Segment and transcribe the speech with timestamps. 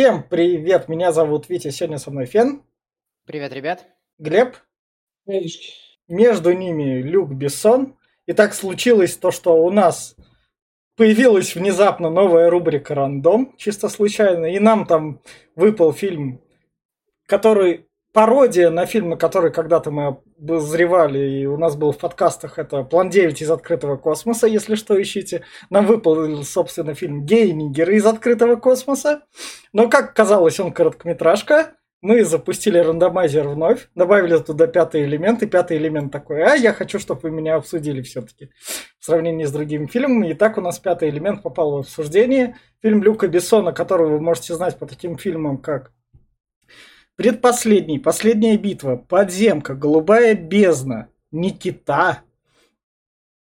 [0.00, 2.62] Всем привет, меня зовут Витя, сегодня со мной Фен.
[3.26, 3.86] Привет, ребят.
[4.16, 4.56] Глеб.
[5.26, 5.52] Привет.
[6.08, 7.98] Между ними Люк Бессон.
[8.24, 10.16] И так случилось то, что у нас
[10.96, 15.20] появилась внезапно новая рубрика «Рандом», чисто случайно, и нам там
[15.54, 16.40] выпал фильм,
[17.26, 22.58] который пародия на фильм, на который когда-то мы обозревали, и у нас был в подкастах,
[22.58, 25.44] это «План 9 из открытого космоса», если что, ищите.
[25.70, 29.22] Нам выпал, собственно, фильм «Гей-нигеры из открытого космоса».
[29.72, 31.74] Но, как казалось, он короткометражка.
[32.02, 36.98] Мы запустили рандомайзер вновь, добавили туда пятый элемент, и пятый элемент такой, а я хочу,
[36.98, 38.50] чтобы вы меня обсудили все-таки
[38.98, 40.30] в сравнении с другими фильмами.
[40.30, 42.56] И так у нас пятый элемент попал в обсуждение.
[42.80, 45.92] Фильм Люка Бессона, которого вы можете знать по таким фильмам, как
[47.20, 52.22] Предпоследний, последняя битва, подземка, голубая бездна, Никита,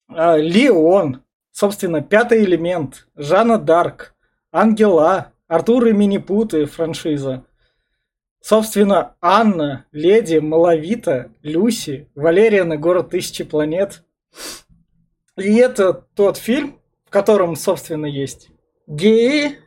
[0.10, 4.14] э, Леон, собственно, пятый элемент, Жанна Дарк,
[4.52, 7.46] Ангела, Артур и Минипуты франшиза,
[8.42, 14.04] собственно, Анна, Леди, Малавита, Люси, Валериан и город тысячи планет.
[15.38, 18.50] И это тот фильм, в котором, собственно, есть
[18.86, 19.60] геи,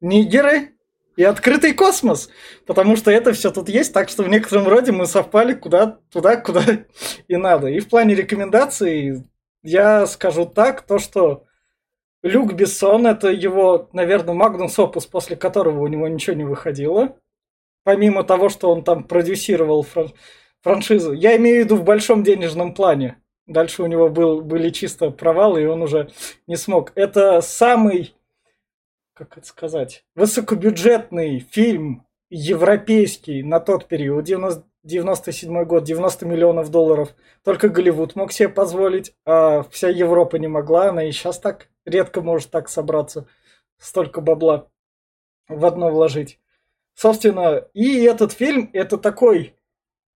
[0.00, 0.75] нигеры,
[1.16, 2.28] и открытый космос,
[2.66, 6.36] потому что это все тут есть, так что в некотором роде мы совпали куда, туда,
[6.36, 6.62] куда
[7.28, 7.68] и надо.
[7.68, 9.24] И в плане рекомендаций
[9.62, 11.44] я скажу так, то что
[12.22, 17.16] Люк Бессон, это его, наверное, магнус опус, после которого у него ничего не выходило.
[17.84, 20.12] Помимо того, что он там продюсировал фран-
[20.60, 21.12] франшизу.
[21.12, 23.18] Я имею в виду в большом денежном плане.
[23.46, 26.10] Дальше у него был, были чисто провалы, и он уже
[26.48, 26.90] не смог.
[26.96, 28.16] Это самый
[29.16, 37.14] как это сказать, высокобюджетный фильм европейский на тот период, 90, 97 год, 90 миллионов долларов,
[37.42, 42.20] только Голливуд мог себе позволить, а вся Европа не могла, она и сейчас так редко
[42.20, 43.26] может так собраться,
[43.78, 44.68] столько бабла
[45.48, 46.38] в одно вложить.
[46.94, 49.54] Собственно, и этот фильм, это такой,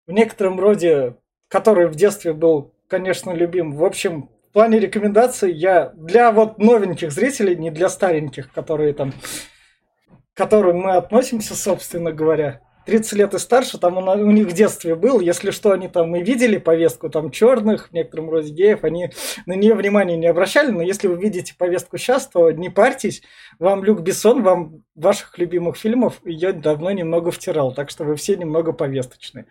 [0.09, 3.73] в некотором роде, который в детстве был, конечно, любим.
[3.73, 10.37] В общем, плане рекомендаций я для вот новеньких зрителей, не для стареньких, которые там, к
[10.37, 14.97] которым мы относимся, собственно говоря, 30 лет и старше, там у, у них в детстве
[14.97, 19.13] был, если что, они там и видели повестку там черных, в некотором роде геев, они
[19.47, 23.23] на нее внимания не обращали, но если вы видите повестку сейчас, то не парьтесь,
[23.61, 28.35] вам Люк Бессон, вам ваших любимых фильмов ее давно немного втирал, так что вы все
[28.35, 29.47] немного повесточные.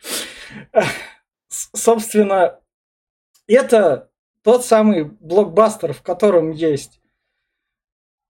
[1.47, 2.59] Собственно,
[3.47, 4.09] это
[4.47, 7.01] тот самый блокбастер, в котором есть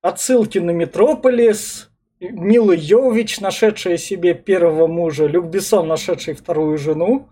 [0.02, 7.30] отсылки на Метрополис, Мила Йович, нашедшая себе первого мужа, Люк Бессон, нашедший вторую жену.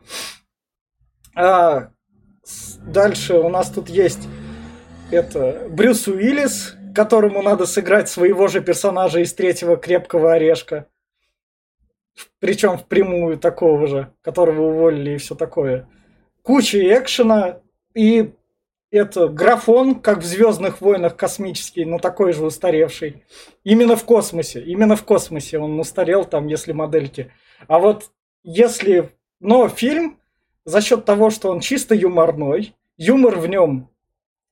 [1.33, 1.89] А
[2.85, 4.27] дальше у нас тут есть
[5.09, 10.87] это Брюс Уиллис, которому надо сыграть своего же персонажа из третьего крепкого орешка.
[12.39, 15.89] Причем впрямую такого же, которого уволили и все такое.
[16.43, 17.61] Куча экшена
[17.95, 18.35] и
[18.91, 23.23] это графон, как в Звездных войнах космический, но такой же устаревший.
[23.63, 24.61] Именно в космосе.
[24.61, 27.31] Именно в космосе он устарел, там, если модельки.
[27.67, 28.11] А вот
[28.43, 29.11] если...
[29.39, 30.19] Но фильм
[30.63, 33.89] за счет того, что он чисто юморной, юмор в нем,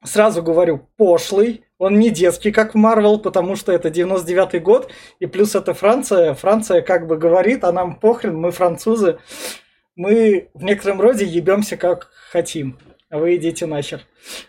[0.03, 5.25] сразу говорю, пошлый, он не детский, как в Марвел, потому что это 99-й год, и
[5.25, 6.33] плюс это Франция.
[6.33, 9.19] Франция как бы говорит, а нам похрен, мы французы,
[9.95, 12.77] мы в некотором роде ебемся как хотим.
[13.13, 14.01] А вы идите нахер.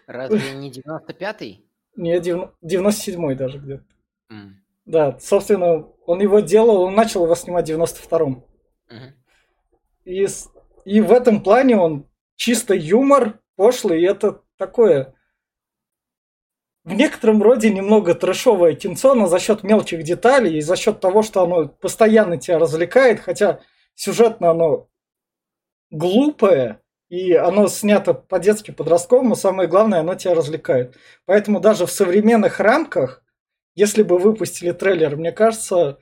[0.07, 1.67] Разве не 95-й?
[1.97, 3.85] Не, 97-й даже где-то.
[4.33, 4.53] Mm.
[4.87, 8.43] Да, собственно, он его делал, он начал его снимать в 92-м.
[8.89, 9.13] Mm-hmm.
[10.07, 10.27] И,
[10.87, 15.15] и в этом плане он чисто юмор, пошлый, и это такое
[16.85, 21.23] в некотором роде немного трэшовое кинцо, но за счет мелких деталей и за счет того,
[21.23, 23.61] что оно постоянно тебя развлекает, хотя
[23.95, 24.89] сюжетно оно
[25.91, 26.81] глупое,
[27.15, 30.97] и оно снято по-детски подростковому, но самое главное, оно тебя развлекает.
[31.27, 33.23] Поэтому даже в современных рамках,
[33.77, 35.99] если бы выпустили трейлер, мне кажется,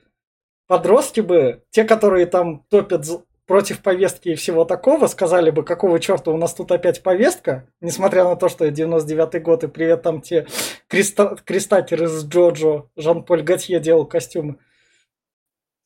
[0.65, 3.05] подростки бы, те, которые там топят
[3.45, 8.23] против повестки и всего такого, сказали бы, какого черта у нас тут опять повестка, несмотря
[8.23, 10.47] на то, что 99-й год, и привет там те
[10.89, 14.55] креста- крестакеры из Джоджо, Жан-Поль Готье делал костюмы,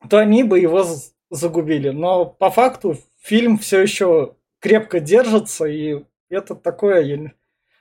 [0.09, 0.85] то они бы его
[1.29, 1.89] загубили.
[1.89, 7.33] Но по факту фильм все еще крепко держится, и это такое,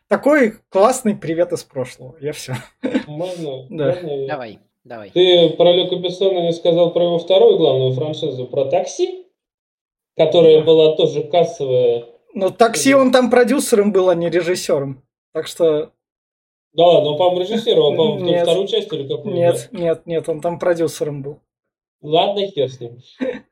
[0.08, 2.16] такой классный привет из прошлого.
[2.20, 2.54] Я все.
[3.06, 3.66] Можно?
[3.70, 3.96] Да.
[4.02, 5.10] Можно Давай, давай.
[5.10, 9.26] Ты про Люка Бессона не сказал про его вторую главную франшизу, про такси,
[10.16, 12.04] которая была тоже кассовая.
[12.34, 15.02] Ну, такси он там продюсером был, а не режиссером.
[15.32, 15.92] Так что
[16.76, 20.58] да, но, по-моему, режиссировал, по-моему, нет, вторую часть или какую Нет, нет, нет, он там
[20.58, 21.40] продюсером был.
[22.02, 22.98] Ладно, хер с ним.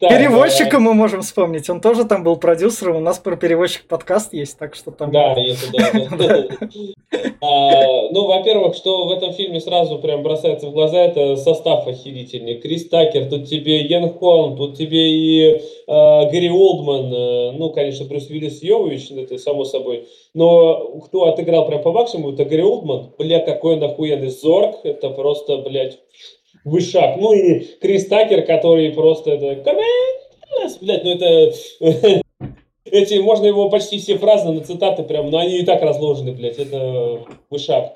[0.00, 4.32] Так, Переводчика мы можем вспомнить, он тоже там был продюсером, у нас про переводчик подкаст
[4.32, 5.12] есть, так что там...
[5.12, 7.20] Да, это да.
[7.40, 12.56] А, ну, во-первых, что в этом фильме сразу прям бросается в глаза, это состав охерительный.
[12.56, 18.04] Крис Такер, тут тебе Йен Холм, тут тебе и а, Гэри Олдман, э, ну, конечно,
[18.06, 23.12] Брюс Виллис Йовович, это само собой, но кто отыграл прям по максимуму, это Гэри Олдман.
[23.16, 24.30] Бля, какой он охуенный.
[24.30, 25.98] Зорг, это просто, блядь,
[26.64, 27.16] вышаг.
[27.18, 29.62] Ну и Крис Такер, который просто это...
[30.80, 31.52] Блядь, ну это...
[32.84, 36.58] Эти, можно его почти все фразы на цитаты прям, но они и так разложены, блядь,
[36.58, 37.20] это
[37.50, 37.94] вышаг.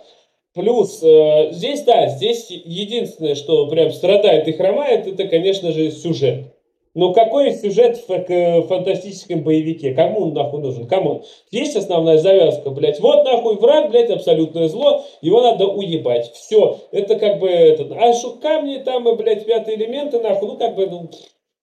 [0.54, 6.54] Плюс, э, здесь, да, здесь единственное, что прям страдает и хромает, это, конечно же, сюжет.
[6.98, 9.94] Но какой сюжет в фантастическом боевике?
[9.94, 10.88] Кому он нахуй нужен?
[10.88, 11.22] Кому?
[11.52, 12.98] Есть основная завязка, блядь.
[12.98, 15.04] Вот нахуй враг, блядь, абсолютное зло.
[15.20, 16.32] Его надо уебать.
[16.32, 16.80] Все.
[16.90, 17.48] Это как бы...
[17.48, 20.48] Это, а что камни там, и, блядь, пятые элементы, нахуй.
[20.48, 21.08] Ну, как бы, ну,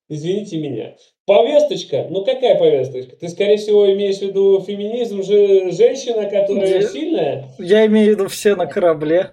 [0.08, 0.96] извините меня.
[1.26, 2.06] Повесточка?
[2.08, 3.16] Ну, какая повесточка?
[3.16, 6.82] Ты, скорее всего, имеешь в виду феминизм, же женщина, которая Я...
[6.82, 7.48] сильная?
[7.58, 9.32] Я имею в виду все на корабле.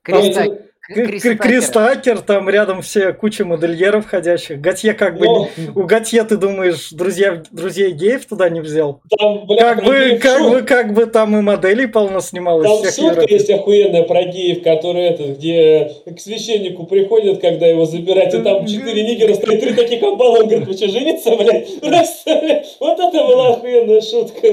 [0.00, 0.46] Креста...
[0.86, 4.60] Крис Такер, там рядом все куча модельеров ходящих.
[4.60, 5.24] Готье как бы...
[5.24, 9.00] Ну, у Готье, ты думаешь, друзья, друзей геев туда не взял?
[9.18, 12.66] Там, бля, как, бы, как, бы, как бы там и моделей полно снималось.
[12.66, 18.34] Там шутка есть охуенная про геев, которые это, где к священнику приходят, когда его забирать,
[18.34, 21.68] и там четыре нигера стоят, три таких амбала, он говорит, вы что, жениться, блядь?
[22.80, 24.48] Вот это была охуенная шутка.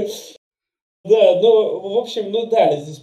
[1.03, 3.01] Да, ну, в общем, ну да, здесь,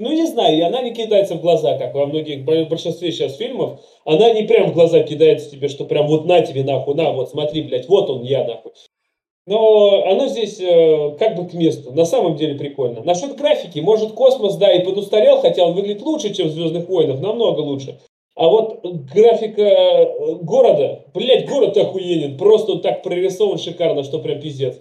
[0.00, 3.36] ну не знаю, и она не кидается в глаза, как во многих, в большинстве сейчас
[3.36, 7.12] фильмов, она не прям в глаза кидается тебе, что прям вот на тебе нахуй, на,
[7.12, 8.72] вот смотри, блядь, вот он я нахуй.
[9.46, 13.04] Но оно здесь э, как бы к месту, на самом деле прикольно.
[13.04, 17.20] Насчет графики, может космос, да, и подустарел, хотя он выглядит лучше, чем в Звездных войнах,
[17.20, 18.00] намного лучше.
[18.34, 24.40] А вот графика э, города, блядь, город охуенен, просто он так прорисован шикарно, что прям
[24.40, 24.80] пиздец.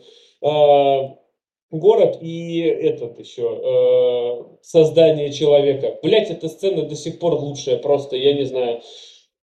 [1.79, 5.99] Город и этот еще э, создание человека.
[6.01, 8.81] Блять, эта сцена до сих пор лучшая, просто я не знаю.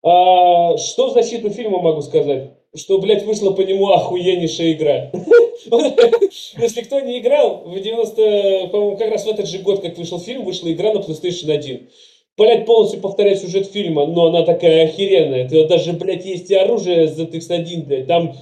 [0.03, 2.50] А, что в защиту фильма могу сказать?
[2.75, 5.11] Что, блядь, вышла по нему охуеннейшая игра.
[6.59, 10.21] Если кто не играл, в 90, по-моему, как раз в этот же год, как вышел
[10.21, 11.88] фильм, вышла игра на PlayStation 1.
[12.37, 15.49] Блять, полностью повторяет сюжет фильма, но она такая охеренная.
[15.49, 18.06] Ты даже, блядь, есть и оружие за ZX1, блядь.
[18.06, 18.35] Там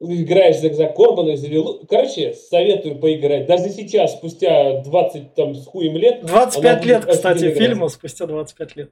[0.00, 1.80] играешь за, за Корбана, за Вилу.
[1.88, 3.46] Короче, советую поиграть.
[3.46, 6.24] Даже сейчас, спустя 20 там с хуем лет.
[6.26, 8.90] 25 лет, кстати, фильму спустя 25 лет.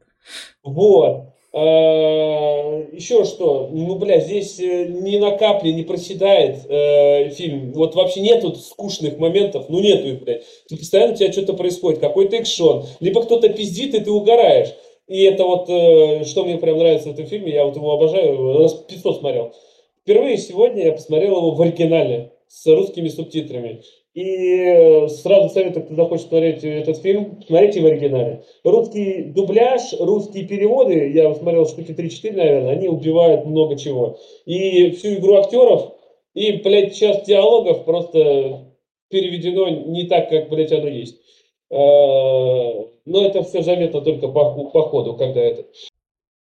[0.62, 1.26] Вот.
[1.56, 7.72] А, еще что, ну, бля, здесь э, ни на капле не проседает э, фильм.
[7.72, 10.42] Вот вообще нету скучных моментов, ну нету их, блядь.
[10.68, 12.86] Ты постоянно у тебя что-то происходит, какой-то экшон.
[12.98, 14.74] Либо кто-то пиздит, и ты угораешь.
[15.06, 18.58] И это вот, э, что мне прям нравится в этом фильме, я вот его обожаю,
[18.58, 19.52] раз 500 смотрел.
[20.04, 23.80] Впервые сегодня я посмотрел его в оригинале с русскими субтитрами.
[24.12, 28.44] И э, сразу советую, кто захочет смотреть этот фильм, смотрите в оригинале.
[28.64, 34.18] Русский дубляж, русские переводы, я смотрел штуки 3-4, наверное, они убивают много чего.
[34.44, 35.94] И всю игру актеров,
[36.34, 38.74] и, блядь, часть диалогов просто
[39.08, 41.18] переведено не так, как, блядь, оно есть.
[41.70, 41.76] Э,
[43.06, 45.64] но это все заметно только по, по ходу, когда это.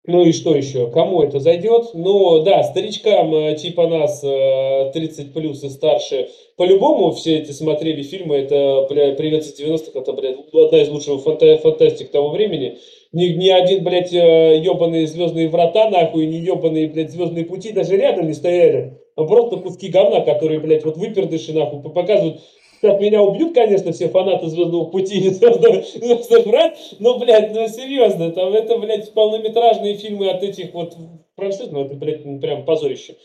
[0.07, 0.89] Ну и что еще?
[0.89, 1.89] Кому это зайдет?
[1.93, 8.03] Ну да, старичкам э, типа нас 30 э, плюс и старше, по-любому все эти смотрели
[8.03, 12.77] фильмы, это, бля, «Привет из 90-х», это, блядь, одна из лучших фанта фантастик того времени.
[13.11, 17.97] Ни, ни один, блядь, ебаные э, звездные врата, нахуй, ни ебаные, блядь, звездные пути даже
[17.97, 19.01] рядом не стояли.
[19.17, 22.39] А просто куски говна, которые, блядь, вот выпердыши, нахуй, показывают
[22.79, 28.31] Сейчас меня убьют, конечно, все фанаты Звездного пути и Звездных врат, но, блядь, ну серьезно,
[28.31, 30.95] там это, блядь, полнометражные фильмы от этих вот
[31.35, 33.15] франшиз, ну это, блядь, ну, прям позорище.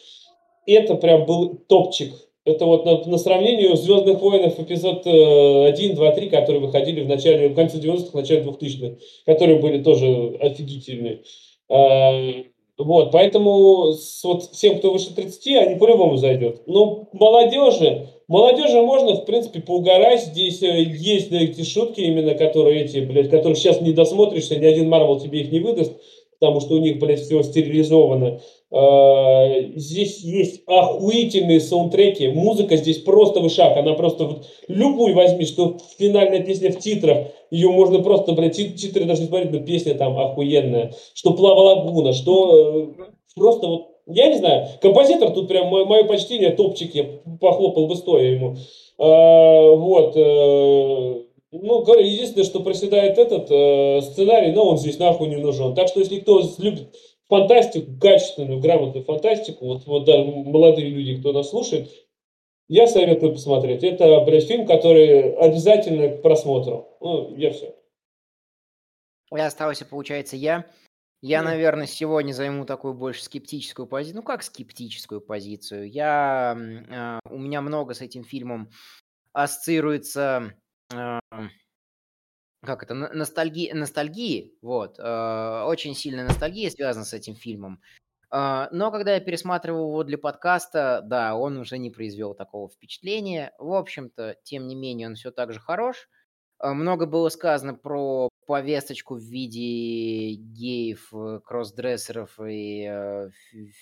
[0.67, 2.13] Это прям был топчик.
[2.45, 7.49] Это вот на, на сравнению Звездных войнов эпизод 1, 2, 3, которые выходили в начале,
[7.49, 11.23] в конце 90-х, в начале 2000-х, которые были тоже офигительные.
[12.79, 16.63] Вот, поэтому с, вот всем, кто выше 30, они по-любому зайдет.
[16.67, 20.23] Но молодежи, Молодежи можно, в принципе, поугарать.
[20.23, 24.65] Здесь э, есть да, эти шутки именно, которые эти, блядь, которых сейчас не досмотришься, ни
[24.65, 25.93] один Марвел тебе их не выдаст,
[26.41, 28.41] потому что у них, блядь, все стерилизовано.
[28.75, 32.29] А, здесь есть охуительные саундтреки.
[32.29, 33.77] Музыка здесь просто вышаг.
[33.77, 37.29] Она просто вот любую возьми, что финальная песня в титрах.
[37.51, 40.95] Ее можно просто, блядь, титры даже не смотреть, но песня там охуенная.
[41.13, 43.05] Что Плава Лагуна, что э,
[43.37, 47.05] просто вот я не знаю, композитор тут прям мое, мое почтение, топчик, я
[47.41, 48.57] похлопал бы стоя ему.
[48.99, 50.17] А, вот.
[51.55, 55.75] Ну, единственное, что проседает этот э, сценарий, но он здесь нахуй не нужен.
[55.75, 56.89] Так что, если кто любит
[57.33, 61.91] фантастику, качественную, грамотную фантастику, вот, вот да, молодые люди, кто нас слушает,
[62.69, 63.83] я советую посмотреть.
[63.83, 66.95] Это, блядь, фильм, который обязательно к просмотру.
[67.01, 67.75] Ну, я все.
[69.31, 70.67] Я остался, получается, я.
[71.23, 74.17] Я, наверное, сегодня займу такую больше скептическую позицию.
[74.17, 75.91] Ну, как скептическую позицию?
[75.91, 78.69] Я, э, у меня много с этим фильмом
[79.33, 80.53] ассоциируется,
[80.93, 81.19] э,
[82.65, 87.81] как это, ностальги, ностальгии, вот, э, очень сильная ностальгия связана с этим фильмом.
[88.33, 93.53] Э, но когда я пересматривал его для подкаста, да, он уже не произвел такого впечатления.
[93.59, 96.09] В общем-то, тем не менее, он все так же хорош.
[96.63, 103.31] Э, много было сказано про повесточку в виде геев, э, кроссдрессеров и э,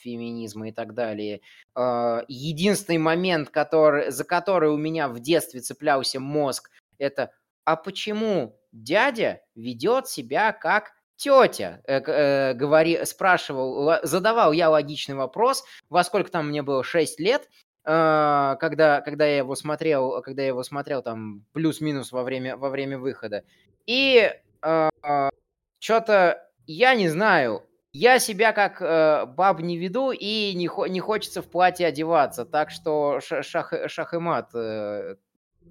[0.03, 1.43] феминизма и так далее.
[1.77, 7.33] Э, единственный момент, который, за который у меня в детстве цеплялся мозг, это
[7.65, 15.65] «А почему дядя ведет себя как тетя?» э, э, говори, спрашивал, задавал я логичный вопрос,
[15.89, 17.49] во сколько там мне было 6 лет,
[17.85, 22.71] э, когда, когда я его смотрел, когда я его смотрел там плюс-минус во время, во
[22.71, 23.45] время выхода.
[23.87, 24.31] И
[24.63, 25.31] а,
[25.79, 27.63] что-то я не знаю.
[27.93, 32.45] Я себя как э, баб не веду и не, не хочется в платье одеваться.
[32.45, 35.17] Так что шах, шах и мат э, э,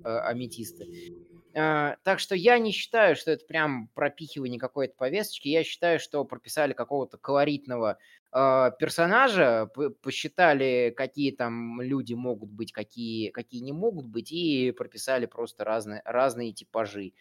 [0.07, 0.89] аметисты.
[1.53, 5.47] Э, так что я не считаю, что это прям пропихивание какой-то повесточки.
[5.47, 7.97] Я считаю, что прописали какого-то колоритного
[8.31, 9.69] э, персонажа,
[10.01, 16.01] посчитали, какие там люди могут быть, какие, какие не могут быть, и прописали просто разные,
[16.05, 17.13] разные типажи.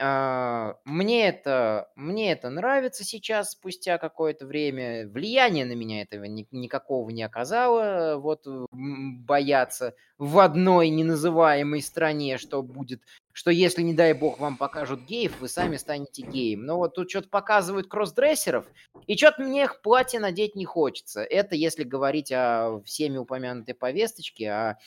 [0.00, 5.06] А, мне это мне это нравится сейчас, спустя какое-то время.
[5.08, 8.16] Влияния на меня этого ни никакого не оказало.
[8.18, 13.02] Вот, бояться в одной неназываемой стране, что будет
[13.36, 16.66] что если, не дай бог, вам покажут геев, вы сами станете геем.
[16.66, 18.66] Но вот тут что-то показывают кроссдрессеров,
[19.08, 21.22] и что-то мне их платье надеть не хочется.
[21.22, 24.78] Это если говорить о всеми упомянутой повесточке, а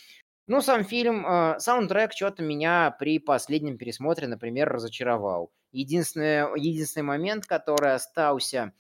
[0.48, 5.52] ну, сам фильм, э, саундтрек что-то меня при последнем пересмотре, например, разочаровал.
[5.74, 8.72] Единственный, единственный момент, который остался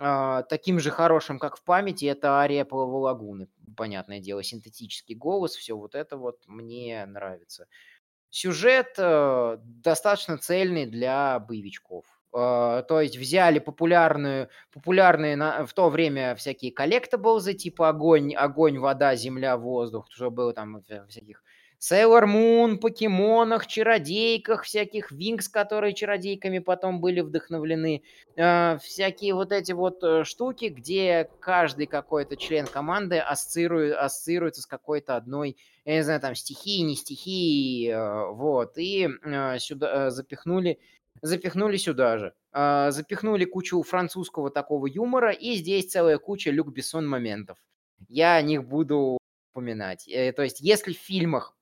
[0.00, 3.48] э, таким же хорошим, как в памяти, это ария Половой лагуны.
[3.76, 7.68] Понятное дело, синтетический голос, все вот это вот мне нравится.
[8.30, 12.06] Сюжет э, достаточно цельный для боевичков.
[12.34, 18.76] Uh, то есть взяли популярную, популярные на, в то время всякие коллектаблзы, типа огонь, огонь,
[18.80, 21.44] вода, земля, воздух, что было там всяких
[21.78, 28.02] Sailor Moon, покемонах, чародейках, всяких Винкс, которые чародейками потом были вдохновлены,
[28.36, 34.66] uh, всякие вот эти вот uh, штуки, где каждый какой-то член команды ассоциирует, ассоциируется с
[34.66, 37.94] какой-то одной, я не знаю, там, стихией, не стихией,
[38.32, 39.08] вот, и
[39.58, 40.80] сюда запихнули
[41.24, 42.34] запихнули сюда же.
[42.52, 47.58] А, запихнули кучу французского такого юмора, и здесь целая куча Люк Бессон моментов.
[48.08, 49.18] Я о них буду
[49.52, 50.06] упоминать.
[50.06, 51.56] Э, то есть, если в фильмах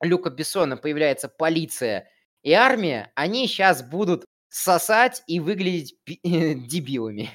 [0.00, 2.08] Люка Бессона появляется полиция
[2.42, 7.30] и армия, они сейчас будут сосать и выглядеть дебилами.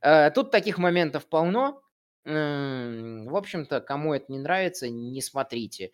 [0.00, 1.80] Э, тут таких моментов полно.
[2.24, 5.90] В общем-то, кому это не нравится, не смотрите.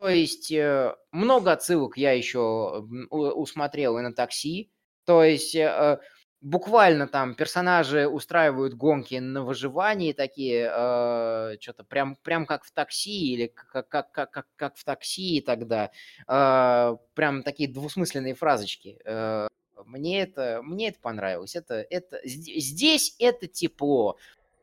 [0.00, 4.72] То есть э, много отсылок я еще усмотрел и на такси.
[5.04, 5.98] То есть э,
[6.40, 13.34] буквально там персонажи устраивают гонки на выживании такие, э, что-то прям, прям как в такси
[13.34, 15.90] или как, как, как, как, как в такси тогда.
[16.26, 18.98] Э, прям такие двусмысленные фразочки.
[19.04, 19.48] Э,
[19.84, 21.56] мне это, мне это понравилось.
[21.56, 24.16] Это, это, здесь это тепло.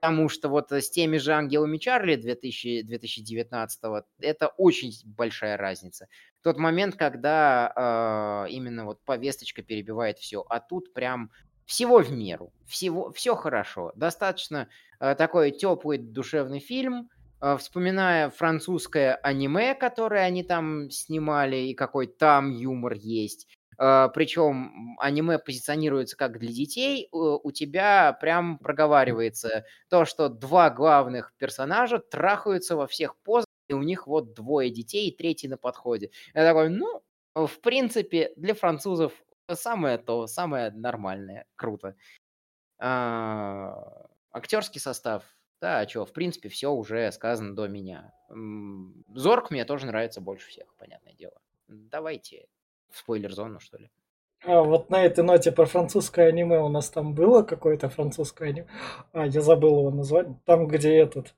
[0.08, 6.08] Потому что вот с теми же «Ангелами Чарли» 2000, 2019 это очень большая разница.
[6.42, 11.30] Тот момент, когда э, именно вот повесточка перебивает все, а тут прям
[11.66, 13.92] всего в меру, всего, все хорошо.
[13.98, 14.70] Достаточно
[15.02, 17.10] э, такой теплый душевный фильм,
[17.42, 25.38] э, вспоминая французское аниме, которое они там снимали, и какой там юмор есть, причем аниме
[25.40, 32.88] позиционируется как для детей, у тебя прям проговаривается то, что два главных персонажа трахаются во
[32.88, 36.10] всех позах, и у них вот двое детей, и третий на подходе.
[36.34, 37.04] Я такой, ну,
[37.36, 39.14] в принципе, для французов
[39.52, 41.96] самое то, самое нормальное, круто.
[42.80, 45.24] А, актерский состав,
[45.62, 48.14] да, а что, в принципе, все уже сказано до меня.
[49.14, 51.40] Зорк мне тоже нравится больше всех, понятное дело.
[51.68, 52.48] Давайте
[52.92, 53.90] в спойлер-зону, что ли.
[54.46, 58.68] А вот на этой ноте про французское аниме у нас там было какое-то французское аниме.
[59.12, 60.28] А, я забыл его назвать.
[60.46, 61.34] Там, где этот.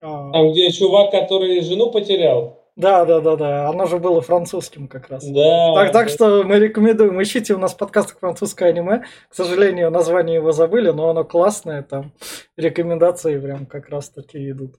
[0.00, 0.32] А...
[0.32, 2.58] Там, где чувак, который жену потерял.
[2.78, 3.68] Да, да, да, да.
[3.68, 5.24] Оно же было французским как раз.
[5.24, 5.74] Да.
[5.74, 7.20] Так, так что мы рекомендуем.
[7.20, 9.04] Ищите у нас подкаст французское аниме.
[9.28, 11.82] К сожалению, название его забыли, но оно классное.
[11.82, 12.12] Там
[12.56, 14.76] рекомендации прям как раз таки идут.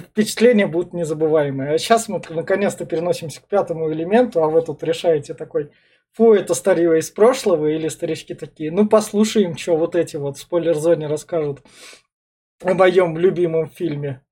[0.00, 1.72] Впечатления будут незабываемые.
[1.74, 5.70] А сейчас мы наконец-то переносимся к пятому элементу, а вы тут решаете такой,
[6.12, 10.40] фу, это старье из прошлого, или старички такие, ну послушаем, что вот эти вот в
[10.40, 11.60] спойлер-зоне расскажут
[12.62, 14.22] о моем любимом фильме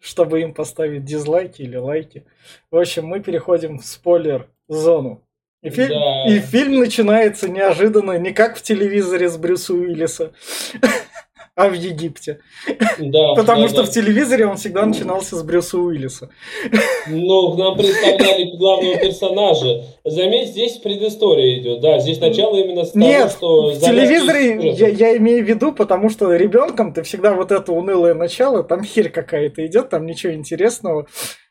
[0.00, 2.24] чтобы им поставить дизлайки или лайки.
[2.70, 5.24] В общем, мы переходим в спойлер-зону.
[5.62, 6.28] И, фи- Да.
[6.28, 10.32] и фильм начинается неожиданно, не как в телевизоре с Брюса Уиллиса,
[11.58, 12.38] а в Египте.
[12.98, 13.82] Да, Потому да, что да.
[13.82, 16.30] в телевизоре он всегда начинался с Брюса Уиллиса.
[17.08, 19.84] Ну, нам представляли главного персонажа.
[20.04, 21.80] Заметь, здесь предыстория идет.
[21.80, 23.70] Да, здесь начало именно с того, Нет, что...
[23.70, 28.14] в телевизоре я, я имею в виду, потому что ребенком ты всегда вот это унылое
[28.14, 31.08] начало, там херь какая-то идет, там ничего интересного.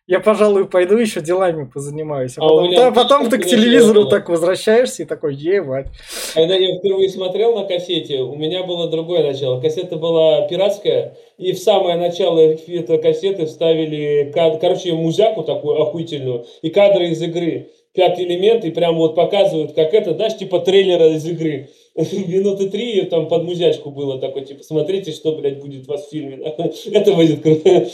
[0.08, 2.38] Я, пожалуй, пойду еще делами позанимаюсь.
[2.38, 4.10] А, А потом, да, потом ты к телевизору начало.
[4.10, 5.88] так возвращаешься и такой, ебать.
[6.34, 9.60] Когда я впервые смотрел на кассете, у меня было другое начало.
[9.60, 16.70] Кассета была пиратская, и в самое начало этой кассеты вставили, короче, музяку такую охуительную и
[16.70, 17.72] кадры из игры.
[17.94, 21.70] Пятый элемент, и прям вот показывают, как это, знаешь, типа трейлера из игры.
[21.96, 26.12] Минуты три там под музячку было такой, типа, смотрите, что, блядь, будет у вас в
[26.12, 26.38] фильме.
[26.94, 27.88] Это будет круто.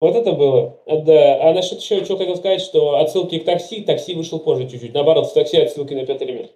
[0.00, 0.80] Вот это было.
[0.86, 1.48] А, Да.
[1.50, 4.94] А насчет еще, что хотел сказать, что отсылки к такси, такси вышел позже чуть-чуть.
[4.94, 6.50] Наоборот, в такси отсылки на пятый элемент.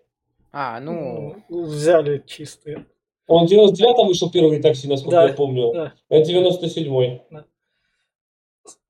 [0.53, 2.87] А, ну, Взяли чистые.
[3.27, 5.73] Он в 99-м вышел первый такси, насколько Да, я помню.
[5.73, 5.93] да.
[6.09, 7.23] Это 97-й.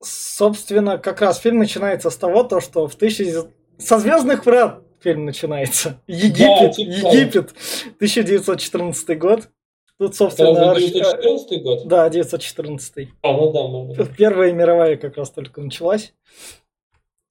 [0.01, 3.47] Собственно, как раз фильм начинается с того, то, что в 1000...
[3.77, 6.01] Со Звездных врат фильм начинается.
[6.07, 7.13] Египет, типа того.
[7.13, 7.53] Египет,
[7.97, 9.49] 1914 год.
[9.97, 11.87] Тут, Это собственно, разве архи- 914 год?
[11.87, 13.07] Да, 914.
[13.21, 13.95] А, ну да, ну да.
[14.03, 16.13] Тут Первая мировая как раз только началась.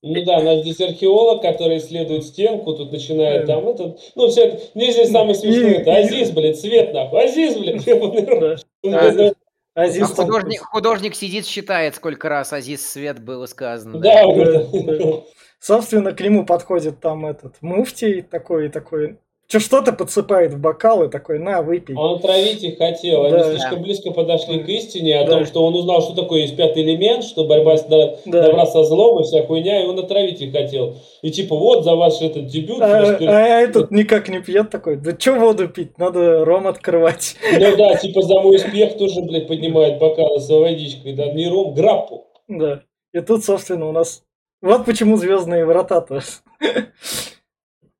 [0.02, 3.54] Ну да, у нас здесь археолог, который исследует стенку, тут начинает Да.
[3.54, 3.98] там этот...
[4.14, 4.62] Ну, все это...
[4.74, 7.24] Мне здесь самое смешное, это Азиз, блядь, свет нахуй.
[7.24, 13.98] Азиз, блядь, А Азиз там- художник, художник сидит, считает, сколько раз Азиз Свет было сказано.
[13.98, 15.22] Да, Да, да.
[15.58, 19.16] Собственно, к нему подходит там этот муфтий такой и такой.
[19.46, 21.94] Че что-то подсыпает в бокал и такой, на, выпей.
[21.94, 23.24] Он травить их хотел.
[23.24, 23.50] Они Да.
[23.50, 25.32] слишком близко подошли к истине о Да.
[25.32, 28.16] том, что он узнал, что такое есть пятый элемент, что борьба с Да.
[28.24, 30.96] добра со злом и вся хуйня, и он отравить их хотел.
[31.20, 32.80] И типа, вот за ваш этот дебют.
[32.80, 34.96] А, ваш пер- а этот никак не пьет такой.
[34.96, 35.98] Да че воду пить?
[35.98, 37.36] Надо ром открывать.
[37.52, 41.74] Ну да, типа за мой успех тоже, блядь, поднимает бокалы с водичкой, да, не ром,
[41.74, 42.24] граппу.
[42.48, 42.80] Да.
[43.12, 44.22] И тут, собственно, у нас...
[44.62, 46.22] Вот почему звездные врата-то.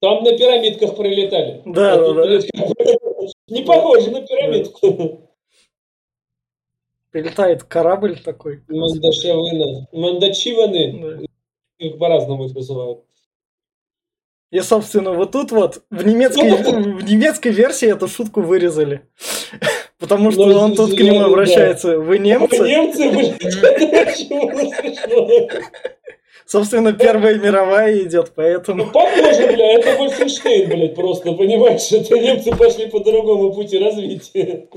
[0.05, 1.62] Там на пирамидках пролетали.
[1.64, 2.38] Да, А да, да.
[3.49, 5.31] Не похоже на пирамидку.
[7.11, 8.62] Прилетает корабль такой.
[8.69, 9.88] Мандашевына.
[9.93, 11.23] Мандачиваны.
[11.23, 11.27] Да.
[11.87, 12.99] Их по-разному их называют.
[14.51, 19.09] И, собственно, вот тут вот в немецкой, в немецкой версии эту шутку вырезали.
[19.99, 21.27] Потому что Ну, он тут к нему да.
[21.29, 21.99] обращается.
[21.99, 22.59] Вы немцы?
[22.59, 23.09] Немцы,
[26.46, 28.90] Собственно, Первая мировая идет, Ну, поэтому...
[28.92, 34.68] похоже, бля, это Вольфенштейн, блядь, просто, понимаешь, это немцы пошли по другому пути развития.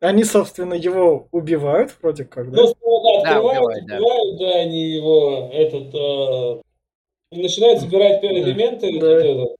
[0.00, 2.62] Они, собственно, его убивают вроде как, да?
[2.62, 3.96] Ну, да, Да, открывают, убивают, да.
[3.96, 9.06] убивают, да, они его, этот, э, начинают собирать элементы, Да.
[9.06, 9.56] вот это.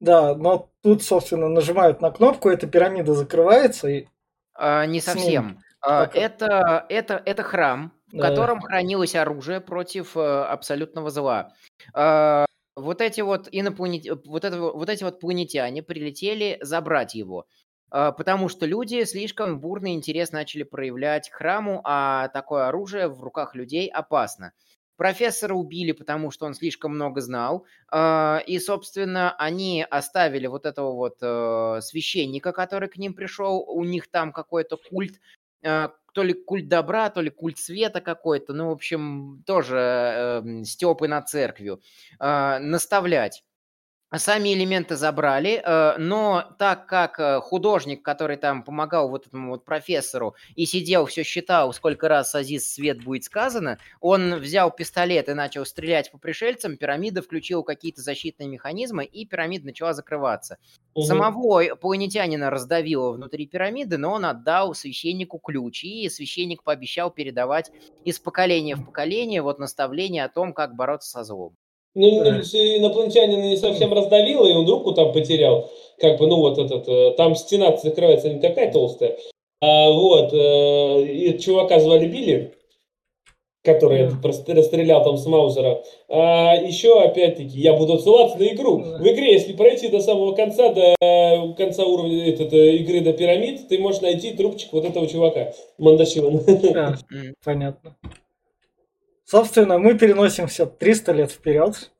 [0.00, 4.06] Да, но тут, собственно, нажимают на кнопку, эта пирамида закрывается, и
[4.54, 5.58] А, не совсем.
[5.80, 11.52] А, это, это, это храм, в котором хранилось оружие против э, абсолютного зла.
[11.92, 12.46] А,
[12.76, 14.26] вот эти вот инопланет...
[14.26, 17.46] вот, это, вот эти вот планетяне прилетели забрать его.
[17.90, 23.22] А, Потому что люди слишком бурный интерес начали проявлять к храму, а такое оружие в
[23.22, 24.52] руках людей опасно.
[24.96, 27.66] Профессора убили, потому что он слишком много знал.
[27.90, 33.64] А, И, собственно, они оставили вот этого вот э, священника, который к ним пришел.
[33.68, 35.18] У них там какой-то культ, э,
[35.64, 38.52] то ли культ добра, то ли культ света какой-то.
[38.52, 41.80] Ну, в общем, тоже степы над церковью.
[42.18, 43.42] а, Наставлять.
[44.16, 49.64] Сами элементы забрали, э, но так как э, художник, который там помогал вот этому вот
[49.64, 55.34] профессору и сидел, все считал, сколько раз Азиз свет будет сказано, он взял пистолет и
[55.34, 60.58] начал стрелять по пришельцам, пирамида включила какие-то защитные механизмы, и пирамида начала закрываться.
[60.94, 61.04] Мгм.
[61.04, 67.70] Самого планетянина раздавило внутри пирамиды, но он отдал священнику ключ, и священник пообещал передавать
[68.04, 71.56] из поколения в поколение вот наставление о том, как бороться со злом.
[71.94, 72.40] Ну, Да.
[72.40, 75.70] инопланетянина не совсем раздавило, и он руку там потерял.
[76.00, 79.16] Как бы, ну, вот этот, э, там стена закрывается не такая толстая.
[79.62, 82.52] А вот, э, и чувака звали Билли.
[83.66, 84.18] который Да.
[84.20, 85.82] этот расстрелял там с Маузера.
[86.10, 88.82] А еще, опять-таки, я буду ссылаться на игру.
[88.84, 88.98] Да.
[88.98, 90.94] В игре, если пройти до самого конца, до
[91.56, 96.40] конца уровня этот, э, игры до пирамид, ты можешь найти трубчик вот этого чувака, Мандашивана.
[96.76, 97.34] А, М.
[97.42, 97.96] понятно.
[99.24, 101.90] Собственно, мы переносимся 300 лет вперед.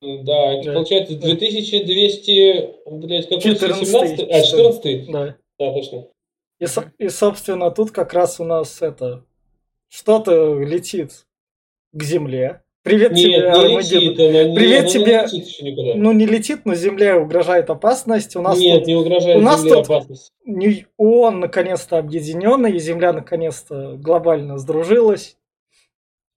[0.00, 0.72] Да, это Да.
[0.74, 5.36] получается 2200, блядь, какой 14-й, 17 А, 14 Да.
[5.58, 6.06] Да, точно.
[6.58, 6.66] И,
[7.04, 9.24] и, собственно, тут как раз у нас это
[9.88, 11.26] что-то летит
[11.92, 12.62] к Земле.
[12.82, 14.00] Привет тебе, Нет, не Армагеддон.
[14.02, 15.04] летит она, нет, Привет она тебе.
[15.32, 15.92] Не летит никуда.
[15.96, 18.36] Ну, не летит, но Земле угрожает опасность.
[18.36, 20.32] У нас Нет, тут не угрожает у нас Земле тут- опасность.
[20.96, 25.36] ООН наконец-то объединенная, и Земля наконец-то глобально сдружилась.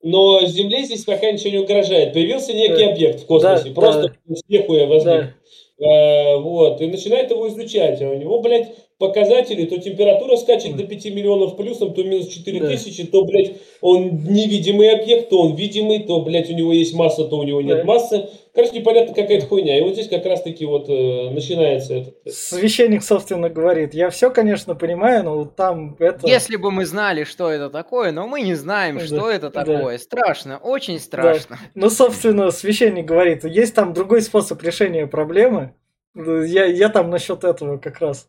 [0.02, 2.14] Но Земле здесь пока ничего не угрожает.
[2.14, 2.92] Появился некий Да.
[2.92, 5.36] объект в космосе, Да, просто с нехуя возник.
[5.78, 5.86] Да.
[5.86, 8.02] Э, вот, и начинает его изучать.
[8.02, 12.60] А у него, блядь, показатели, то температура скачет до 5 миллионов плюсом, то минус 4
[12.60, 12.68] Да.
[12.68, 17.24] тысячи, то, блядь, он невидимый объект, то он видимый, то, блядь, у него есть масса,
[17.24, 17.84] то у него нет Да.
[17.86, 18.30] массы.
[18.54, 19.78] Короче, непонятно какая-то хуйня.
[19.78, 22.16] И вот здесь как раз-таки вот э, начинается этот...
[22.34, 26.28] Священник, собственно, говорит, я все, конечно, понимаю, но там это...
[26.28, 29.64] Если бы мы знали, что это такое, но мы не знаем, Да, что это да.
[29.64, 29.98] такое.
[29.98, 31.58] Страшно, очень страшно.
[31.74, 35.74] Ну, собственно, священник говорит, есть там другой способ решения проблемы.
[36.16, 38.28] Я, я там насчет этого как раз.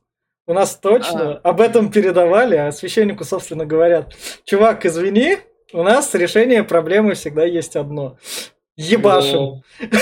[0.51, 4.13] У нас точно об этом передавали, а священнику, собственно, говорят,
[4.45, 5.37] чувак, извини,
[5.73, 8.17] у нас решение проблемы всегда есть одно.
[8.77, 9.63] Ебашим.
[9.81, 9.99] Да,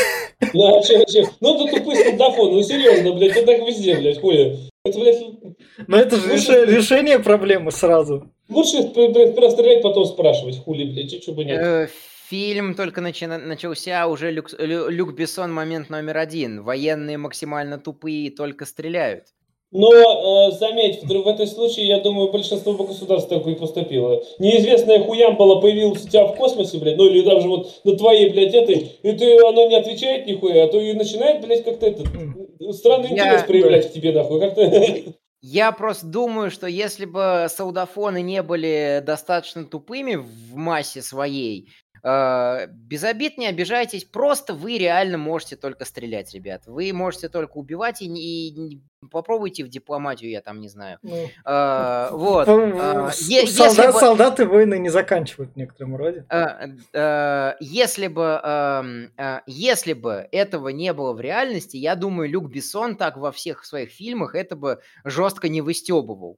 [0.55, 1.27] Да, че, че.
[1.43, 4.57] Ну, это тупой стендафон, ну, серьезно, блядь, это так везде, блядь, хули.
[4.87, 5.23] Это, блядь,
[5.87, 8.31] Но это же Ну, что- решение проблемы сразу.
[8.49, 11.59] лучше, блядь, расстрелять, потом спрашивать, хули, блядь, чего бы нет.
[11.63, 11.89] Э,
[12.31, 16.63] Фильм только начина- начался, уже Люк, Лю- Люк Бессон момент номер один.
[16.63, 19.25] Военные максимально тупые и только стреляют.
[19.71, 24.23] Но, э, заметь, в, в этом случае, я думаю, большинство государств так и поступило.
[24.39, 28.55] Неизвестная хуямбала появилась у тебя в космосе, блядь, ну или даже вот на твоей, блядь,
[28.55, 32.07] этой, и ты, она не отвечает нихуя, а то и начинает, блядь, как-то этот,
[32.75, 35.15] странный Я- интерес проявлять к тебе, нахуй, как-то...
[35.41, 41.88] Я просто думаю, что если бы саудафоны не были достаточно тупыми в массе своей, э,
[42.03, 46.63] без обид не обижайтесь, просто вы реально можете только стрелять, ребят.
[46.67, 50.99] Вы можете только убивать и, не- и не- попробуйте в дипломатию, я там не знаю.
[51.03, 52.49] Ну, Э, вот.
[52.49, 53.11] э,
[53.47, 56.25] солдат- бы- Солдаты войны не заканчивают в некотором роде.
[56.31, 62.29] Э, э, если бы, эм, э, если бы этого не было в реальности, я думаю,
[62.29, 66.37] Люк Бессон так во всех своих фильмах это бы жестко не выстебывал.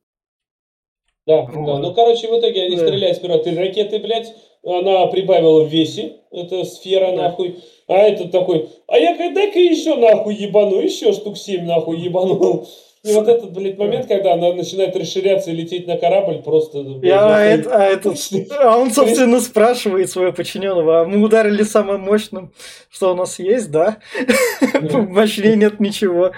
[1.26, 1.66] Да, Вот.
[1.66, 1.78] да.
[1.88, 2.82] Ну, короче, в итоге они Да.
[2.86, 4.34] стреляют сперва три ракеты, блядь.
[4.64, 6.16] Она прибавила в весе.
[6.30, 7.22] Это сфера, Да.
[7.24, 7.56] нахуй.
[7.88, 12.68] А этот такой, а я когда-ка еще нахуй ебану, еще штук семь нахуй ебанул.
[13.02, 16.82] И вот этот, блядь, момент, когда она начинает расширяться и лететь на корабль, просто...
[16.82, 18.18] блядь, И, а, это- а этот-
[18.60, 22.52] а он, собственно, спрашивает своего подчиненного, а мы ударили самым мощным,
[22.90, 23.96] что у нас есть, да?
[24.92, 26.32] Мощнее нет ничего.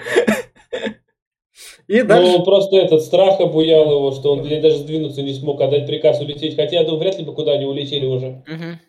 [1.93, 2.41] И Ну, дальше...
[2.41, 6.55] просто этот страх обуял его, что он, блядь, даже сдвинуться не смог, отдать приказ улететь.
[6.55, 8.43] Хотя, я думаю, вряд ли бы куда они улетели уже.
[8.47, 8.79] Мгм.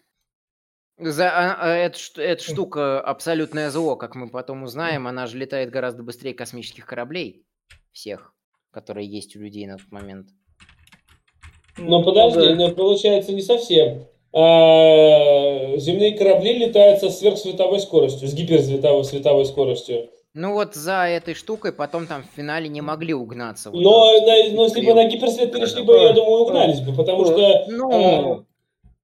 [1.13, 5.69] За, а, а, эта, эта штука абсолютное зло, как мы потом узнаем, она же летает
[5.69, 7.45] гораздо быстрее космических кораблей
[7.93, 8.33] всех,
[8.71, 10.29] которые есть у людей на тот момент.
[11.77, 12.55] Но ну, подожди, да.
[12.55, 14.07] но получается не совсем.
[14.33, 20.09] А, земные корабли летают со сверхсветовой скоростью, с гиперсветовой световой скоростью.
[20.35, 23.71] Ну вот за этой штукой потом там в финале не могли угнаться.
[23.71, 24.27] вот Но, так.
[24.27, 27.65] на- но если бы на гиперсвет перешли бы, я думаю, угнались бы, потому что...
[27.69, 27.91] Ну,
[28.41, 28.45] а,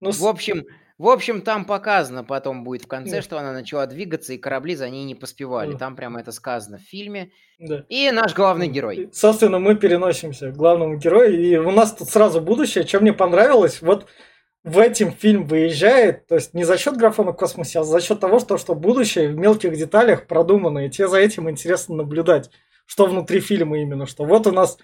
[0.00, 0.64] Ну, в общем,
[0.98, 3.22] в общем, там показано потом будет в конце, Да.
[3.22, 5.72] что она начала двигаться, и корабли за ней не поспевали.
[5.72, 5.78] Да.
[5.78, 7.30] Там прямо это сказано в фильме.
[7.60, 7.84] да.
[7.88, 9.08] И наш главный герой.
[9.12, 12.84] Собственно, мы переносимся к главному герою, и у нас тут сразу будущее.
[12.86, 14.06] Что мне понравилось, вот
[14.62, 18.20] в этом фильм выезжает, то есть не за счет графона в космосе, а за счет
[18.20, 22.50] того, что, что будущее в мелких деталях продумано, и тебе за этим интересно наблюдать,
[22.86, 24.78] что внутри фильма именно, что вот у нас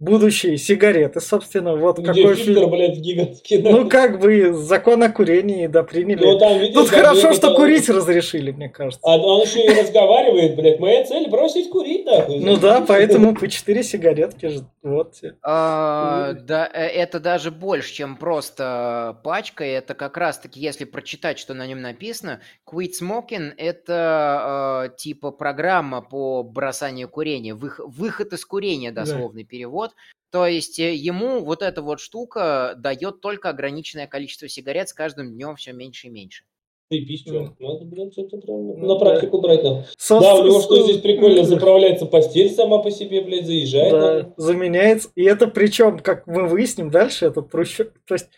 [0.00, 2.70] будущие сигареты, собственно, вот где какой фильтр, фильм.
[2.70, 3.62] блядь, гигантский.
[3.62, 6.24] Ну, как бы закон о курении, да, приняли.
[6.24, 9.00] Ну, там, видишь, Тут там хорошо, что курить разрешили, мне кажется.
[9.02, 12.38] А он еще и разговаривает, блядь, моя цель бросить курить, нахуй.
[12.38, 14.64] Ну да, поэтому по 4 сигаретки же.
[14.82, 15.14] Вот.
[15.42, 16.40] А, Ой.
[16.42, 19.64] да, э, это даже больше, чем просто пачка.
[19.64, 26.00] Это как раз-таки, если прочитать, что на нем написано, Quit Smoking– это э, типа программа
[26.02, 29.02] по бросанию курения, вых- выход из курения, Да.
[29.02, 29.87] дословный перевод.
[30.30, 35.32] То есть э, ему вот эта вот штука дает только ограниченное количество сигарет с каждым
[35.32, 36.44] днем все меньше и меньше.
[36.90, 37.54] Ты пищу.
[37.58, 39.60] Надо, блядь, что-то прям Ну, на практику брать.
[39.98, 43.92] Соб- Да, у него что здесь прикольно, заправляется постель сама по себе, блядь, заезжает.
[43.92, 44.32] Да, нахуй.
[44.38, 45.10] заменяется.
[45.14, 47.90] И это причем, как мы выясним дальше, это трущоб...
[48.06, 48.28] То есть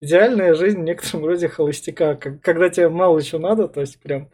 [0.00, 4.28] идеальная жизнь в некотором роде холостяка, когда тебе мало чего надо, то есть прям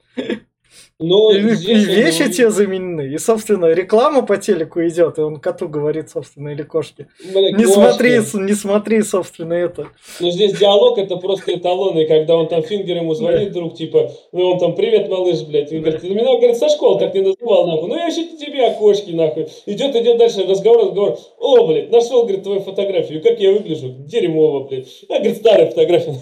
[0.98, 3.12] Но и, и здесь, вещи ну, тебе заменены.
[3.12, 7.08] И, собственно, реклама по телеку идет, и он коту говорит, собственно, или кошке.
[7.32, 7.74] блядь, Не кошки.
[7.74, 9.88] смотри, не смотри, собственно, это.
[10.20, 14.52] Но здесь диалог это просто эталонный, когда он там Фингер ему звонит друг, типа, ну
[14.52, 15.70] он там, привет, малыш, блядь.
[15.70, 17.88] И говорит, меня, говорит, со школы так не называл, нахуй.
[17.88, 19.48] Ну я вообще тебе, а кошки, нахуй.
[19.66, 21.18] Идет, идет дальше разговор, разговор.
[21.38, 23.22] О, блядь, нашел, говорит, твою фотографию.
[23.22, 23.94] Как я выгляжу?
[23.98, 24.86] Дерьмово, блядь.
[25.10, 26.14] А, говорит, старая фотография.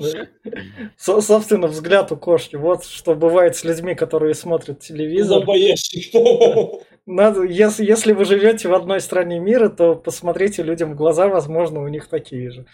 [0.96, 2.56] Со- собственно, взгляд у кошки.
[2.56, 5.40] Вот что бывает с людьми, которые смотрят телевизор.
[5.40, 6.14] Забоящик.
[7.06, 11.82] Надо, если, если вы живете в одной стране мира, то посмотрите людям в глаза, возможно,
[11.82, 12.66] у них такие же.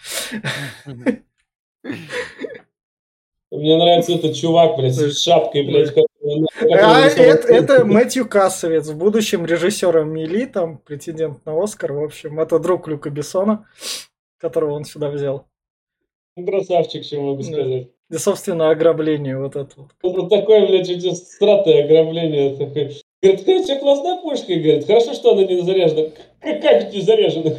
[3.49, 5.93] Мне нравится этот чувак, блядь, с шапкой, блядь.
[6.61, 11.93] А это, это Мэтью Кассовец, в будущем режиссер Мили, там претендент на Оскар.
[11.93, 13.65] В общем, это друг Люка Бессона,
[14.37, 15.47] которого он сюда взял.
[16.45, 17.43] Красавчик, что могу Да.
[17.43, 17.87] сказать.
[18.09, 19.91] И, собственно, ограбление вот это вот.
[20.01, 22.55] Вот такое, блядь, чуть стратое ограбление.
[22.55, 22.91] Такое.
[23.35, 24.53] Говорит, у тебя классная пушка.
[24.53, 26.09] Говорит, хорошо, что она не заряжена.
[26.39, 27.51] Как, как не заряжена?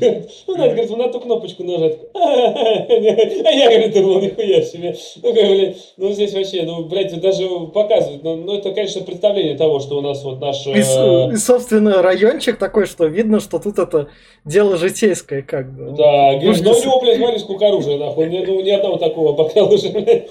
[0.46, 1.98] Ну, надо, говорит, на ту кнопочку нажать.
[2.14, 4.96] А я, говорит, думал, нихуя себе.
[5.22, 8.22] Ну, как, ну, здесь вообще, ну, блядь, даже показывают.
[8.22, 10.66] Ну, ну, это, конечно, представление того, что у нас вот наш...
[10.66, 14.08] И, э, и, собственно, райончик такой, что видно, что тут это
[14.44, 15.90] дело житейское, как бы.
[15.96, 18.28] Да, говорит, ну, у него, блядь, смотри, сколько оружия, нахуй.
[18.28, 20.28] Ну, ни одного такого пока уже, блядь.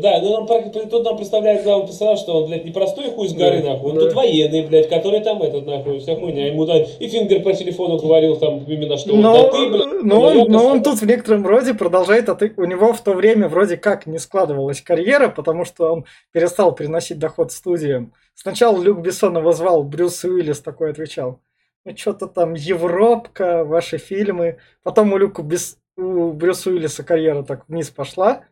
[0.00, 3.34] Да, ну нам, тут нам представляет главный персонаж, что он, блядь, не простой хуй с
[3.34, 4.06] горы, Да, нахуй, он да.
[4.06, 6.48] тут военный, блядь, который там этот, нахуй, вся хуйня.
[6.48, 10.20] Ему, да, и Фингер по телефону говорил там именно что, Но, да ты, блядь, но,
[10.20, 13.12] он, я но он тут в некотором роде продолжает, а ты, у него в то
[13.12, 18.12] время вроде как не складывалась карьера, потому что он перестал приносить доход студиям.
[18.34, 21.40] Сначала Люк Бессон его звал, Брюс Уиллис такой отвечал.
[21.84, 24.58] Ну, что-то там Европка, ваши фильмы.
[24.82, 25.78] Потом у Люка Бес...
[25.96, 28.42] у Брюса Уиллиса карьера так вниз пошла.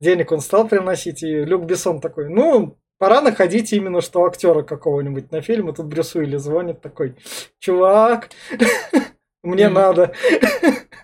[0.00, 5.30] Денег он стал приносить, и Люк Бессон такой, ну, пора находить именно что актера какого-нибудь
[5.32, 5.70] на фильм.
[5.70, 7.16] И тут Брюс Уиллис звонит такой,
[7.58, 8.30] чувак,
[9.42, 10.12] мне надо.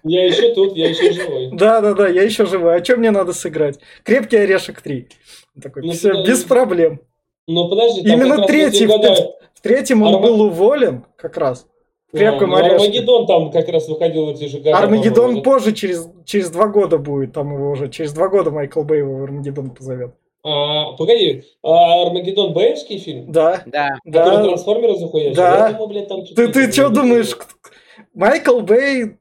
[0.04, 1.50] Я еще тут, я еще живой.
[1.52, 2.76] Да, да, да, я еще живой.
[2.76, 3.78] А что мне надо сыграть?
[4.04, 5.08] Крепкий орешек 3.
[5.56, 7.00] Он такой, Ну, все, без проблем.
[7.46, 11.66] Но подожди, Именно третий, В третьем он был уволен, как раз.
[12.12, 12.76] А, крепком ну, орешке.
[12.76, 14.78] Армагеддон там как раз выходил эти же года.
[14.78, 18.98] Армагеддон позже, через, через два года будет, там его уже, через два года Майкл Бэй
[18.98, 20.14] его в Армагеддон позовет.
[20.44, 23.30] А, погоди, а Армагеддон бэевский фильм?
[23.30, 23.62] Да.
[23.66, 24.44] Да, Который да.
[24.44, 25.36] трансформеры захуячил?
[25.36, 25.68] Да.
[25.68, 27.36] Я думал, блядь, там Ты, ты что думаешь,
[28.12, 29.16] Майкл Бэй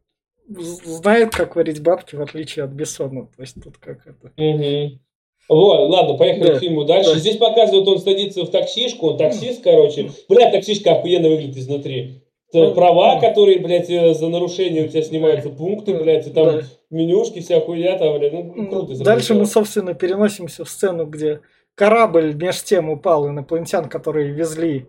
[0.49, 3.27] знает, как варить бабки, в отличие от Бессона.
[3.35, 4.31] То есть тут как это...
[4.35, 4.99] Мгм.
[5.47, 7.13] Вот, ладно, поехали Да, к фильму дальше.
[7.13, 7.19] да.
[7.19, 10.09] Здесь показывают, он садится в таксишку, он таксист, короче.
[10.29, 12.23] Бля, таксишка охуенно выглядит изнутри.
[12.53, 13.27] Ну, права, да.
[13.29, 16.61] которые, блядь, э, за нарушение у тебя снимаются пункты, блядь, и там Да.
[16.89, 19.03] менюшки, вся хуйня там, блядь, ну, Ну, круто.
[19.03, 21.41] Дальше мы, собственно, переносимся в сцену, где
[21.75, 24.87] корабль меж тем упал инопланетян, которые везли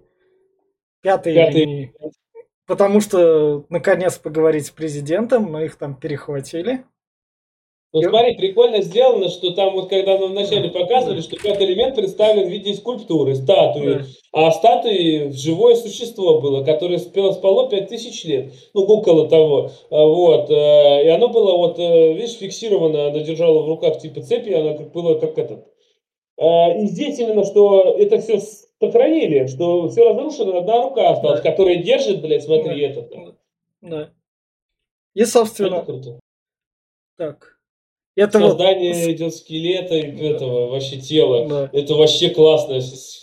[1.03, 1.35] Пятый.
[1.35, 1.95] линии.
[2.67, 6.85] Потому что, наконец, поговорить с президентом, но их там перехватили.
[7.95, 12.47] Ну, смотри, прикольно сделано, что там вот, когда нам вначале показывали, что пятый элемент представлен
[12.47, 13.95] в виде скульптуры, статуи.
[13.95, 14.05] Да.
[14.33, 18.53] А статуи живое существо было, которое спело, спало 5000 лет.
[18.73, 19.71] Ну, около того.
[19.91, 20.49] А, Вот.
[20.51, 24.73] э, И оно было, вот, э, видишь, фиксировано, она держала в руках типа цепи, она
[24.75, 25.67] как было как этот.
[26.41, 28.41] А, И здесь именно, что это все
[28.81, 31.51] сохранили, что все разрушено, одна рука осталась, Да.
[31.51, 32.87] которая держит, блядь, смотри, Да.
[32.87, 33.13] этот.
[33.83, 34.11] Да.
[35.15, 36.19] И, Это собственно, круто.
[37.19, 37.52] так.
[38.15, 38.49] Это вот...
[38.51, 41.49] Создание идет скелета этого вообще тела.
[41.49, 41.71] Да.
[41.73, 42.79] Это вообще классно.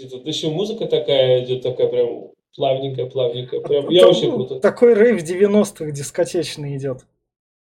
[0.10, 3.60] Тут еще музыка такая идет, такая прям плавненькая, плавненькая.
[3.62, 4.60] Прям, я Там, вообще ну, круто.
[4.60, 7.06] Такой рейв 90-х дискотечный идет.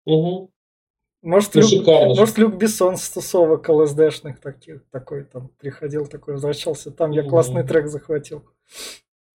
[0.05, 0.49] Мгм.
[1.21, 2.15] Может, Ну, Люк, шикарно.
[2.15, 6.91] может, Люк Бессон с тусовок ЛСДшных таких, такой там приходил, такой возвращался.
[6.91, 8.43] Там я классный трек захватил.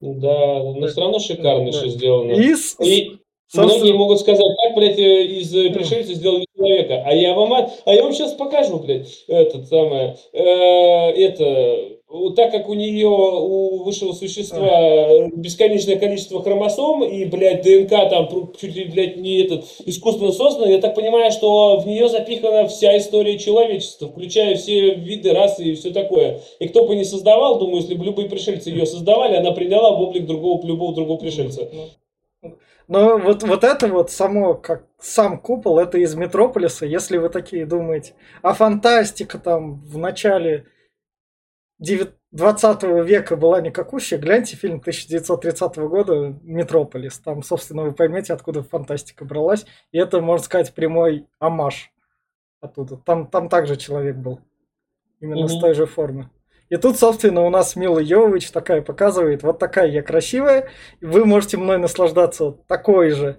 [0.01, 0.87] Да, но Да.
[0.87, 1.79] все равно шикарно Да.
[1.79, 2.33] все сделано.
[2.33, 3.19] И, И
[3.53, 7.03] собственно- многие могут сказать, как, блядь, э, из э, пришельца сделали человека.
[7.07, 11.79] А я вам, а я вам сейчас покажу, блядь, этот самое, э, это,
[12.37, 18.75] так как у нее, у высшего существа бесконечное количество хромосом и, блядь, ДНК там чуть
[18.77, 23.39] ли, блядь, не этот, искусственно создано, я так понимаю, что в нее запихана вся история
[23.39, 26.41] человечества, включая все виды, расы и все такое.
[26.59, 30.05] И кто бы не создавал, думаю, если бы любые пришельцы ее создавали, она приняла бы
[30.07, 31.69] облик другого, любого другого пришельца.
[32.93, 37.65] Но вот, вот это вот само, как сам купол, это из Метрополиса, если вы такие
[37.65, 38.15] думаете.
[38.43, 40.67] А фантастика там в начале
[41.79, 47.19] девят- 20 века была никакущая, гляньте фильм 1930 года «Метрополис».
[47.19, 49.65] Там, собственно, вы поймете, откуда фантастика бралась.
[49.91, 51.91] И это, можно сказать, прямой амаш
[52.61, 52.99] оттуда.
[52.99, 54.41] Там, там также человек был.
[55.21, 55.61] Именно с Мгм.
[55.61, 56.31] той же формы.
[56.73, 60.71] И тут, собственно, у нас Мила Йовович такая показывает, вот такая я красивая,
[61.03, 63.37] вы можете мной наслаждаться такой же.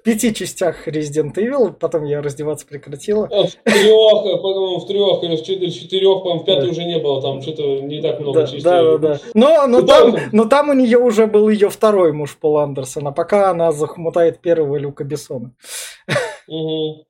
[0.00, 3.28] В пяти частях Resident Evil, потом я раздеваться прекратила.
[3.30, 5.42] А, В трех, по-моему, в трех или в
[5.74, 6.70] четырех, по-моему, в пятой Да.
[6.70, 8.62] уже не было, там что-то не так много Да, частей.
[8.62, 9.20] да, да, да.
[9.34, 13.08] Но, но, Ну, там, но там у нее уже был ее второй муж Пол Андерсон,
[13.08, 15.52] а пока она захмутает первого Люка Бессона.
[16.48, 17.02] Мгм.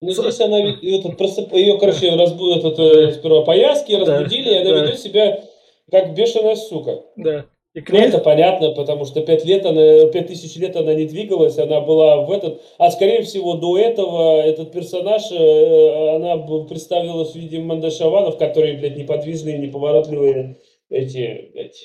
[0.00, 4.56] Ну, здесь она, этот, просып- ее, короче, разбудят, этот, э, сперва пояски, Да, разбудили, и
[4.58, 4.82] она да.
[4.84, 5.42] ведет себя
[5.90, 7.02] как бешеная сука.
[7.16, 7.46] Да.
[7.74, 11.04] И к Ну, это понятно, потому что пять лет она, пять тысяч лет она не
[11.06, 17.32] двигалась, она была в этот, а скорее всего до этого этот персонаж, э, она представилась
[17.32, 20.56] в виде мандашаванов, которые, блядь, неподвижные, неповоротливые
[20.90, 21.76] эти, блядь,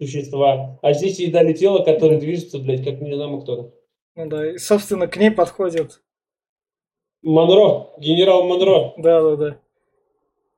[0.00, 0.78] существа.
[0.82, 3.72] А здесь ей дали тело, которое движется, блядь, как не знаю кто.
[4.16, 6.00] Ну да, и, собственно, к ней подходит.
[7.22, 8.94] Монро, генерал Монро.
[8.96, 9.56] Да, да, да.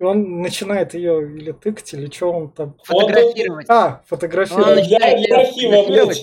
[0.00, 2.76] И он начинает ее или тыкать, или что он там...
[2.82, 3.66] Фотографировать.
[3.68, 4.86] А, Он фотографирует.
[4.86, 6.22] Для, начинает для её архива, блядь.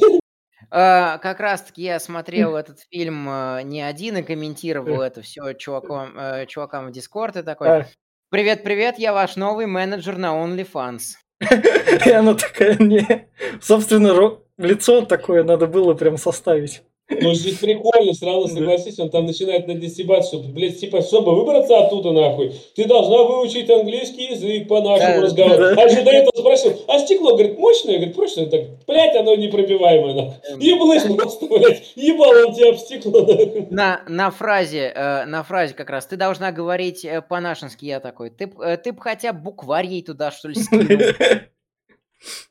[0.69, 1.19] фотографировать.
[1.21, 6.45] Как раз-таки я смотрел этот фильм э, не один и комментировал это все чувакам, э,
[6.45, 7.67] чувакам в Дискорд и такой.
[7.69, 7.85] А,
[8.31, 11.01] Привет, привет, я ваш новый менеджер на OnlyFans.
[12.05, 13.27] И она такая, не.
[13.61, 16.81] Собственно, лицо такое надо было прям составить.
[17.19, 21.01] Ну, здесь прикольно, все равно согласись, он там начинает над ней стебаться, что, блядь, типа,
[21.01, 25.75] чтобы выбраться оттуда, нахуй, ты должна выучить английский язык по нашему Да, разговору.
[25.75, 25.81] да.
[25.81, 27.95] А еще до этого спросил, а стекло, говорит, мощное?
[27.95, 28.45] Говорит, прочное?
[28.45, 30.33] Так, блядь, оно непробиваемое, нахуй.
[30.49, 30.59] Эм.
[30.59, 33.67] Еблысь просто, блядь, ебал он тебя об стекло, нахуй.
[33.69, 38.29] На, на фразе, э, на фразе как раз, ты должна говорить э, по-нашенски, я такой,
[38.29, 40.85] ты, э, ты бы хотя бы букварь ей туда, что ли, скинул.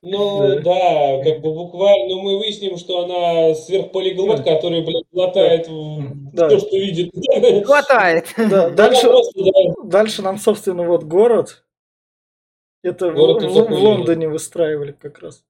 [0.03, 1.23] Ну, Да.
[1.23, 5.69] как бы буквально, но мы выясним, что она сверхполиглот, который, блядь, глотает
[6.33, 6.49] Да.
[6.49, 7.13] все, что видит.
[7.67, 8.27] Хватает.
[8.37, 11.65] Да, дальше, просто, да, дальше нам, собственно, вот город.
[12.83, 15.45] Это в- Город в, уже в Лондоне выстраивали как раз.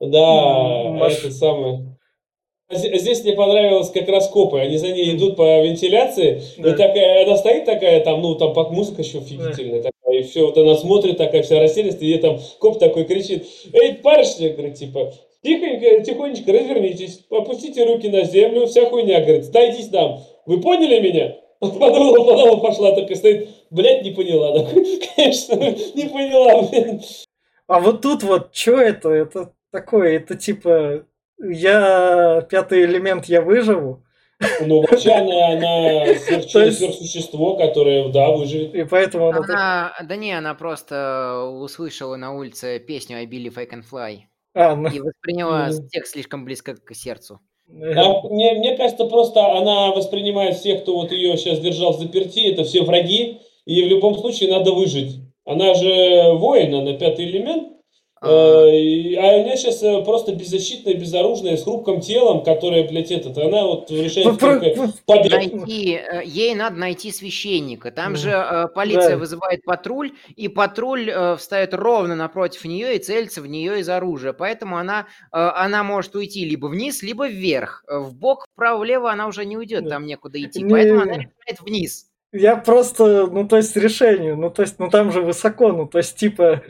[0.00, 1.98] Да, Маш- это самое.
[2.70, 4.60] А Здесь мне понравилось как раскопы.
[4.60, 6.40] Они за ней идут по вентиляции.
[6.56, 6.70] Да.
[6.70, 10.20] И такая, она стоит такая, там, ну, там под музыка еще офигительная такая.
[10.20, 13.98] И все, вот она смотрит такая вся растерянность, и ей там коп такой кричит, эй,
[14.02, 20.20] барышня, говорит, типа, тихонько, тихонечко развернитесь, опустите руки на землю, вся хуйня, говорит, сдайтесь нам.
[20.46, 21.36] Вы поняли меня?
[21.60, 24.54] Подумала, подумала, пошла, такая стоит, блядь, не поняла.
[24.54, 25.00] нахуй.
[25.16, 27.02] Конечно, не поняла, блин.
[27.66, 29.10] А вот тут вот, что это?
[29.10, 31.04] Это такое, это типа,
[31.42, 34.02] я пятый элемент, я выживу.
[34.64, 38.74] Ну, вообще она, она сверхсущество, которое, да, выживет.
[38.74, 43.58] И поэтому она так- Она, да не, она просто услышала на улице песню I Believe
[43.58, 44.20] I Can Fly
[44.54, 45.88] А, ну, и восприняла Мгм.
[45.88, 47.40] текст слишком близко к сердцу.
[47.68, 52.00] э, А мне, мне кажется, просто она воспринимает всех, кто вот ее сейчас держал в
[52.00, 55.20] заперти, это все враги, и в любом случае надо выжить.
[55.44, 57.74] Она же воин, она пятый элемент,
[58.22, 63.10] А, э, и- а у нее сейчас просто беззащитная, безоружная, с хрупким телом, которая, блядь,
[63.10, 65.32] этот, она вот решает вы про- только вы- побег.
[65.32, 67.90] найти, э, ей надо найти священника.
[67.90, 69.16] Там же э, полиция Да.
[69.16, 74.34] вызывает патруль, и патруль э, встает ровно напротив нее и целится в нее из оружия.
[74.34, 77.84] Поэтому она, э, она может уйти либо вниз, либо вверх.
[77.88, 79.90] Э, В бок, вправо, влево она уже не уйдет, Да.
[79.90, 80.62] там некуда идти.
[80.62, 82.09] Не- Поэтому она решает вниз.
[82.32, 85.98] Я просто, ну то есть решению, ну то есть, ну там же высоко, ну то
[85.98, 86.62] есть типа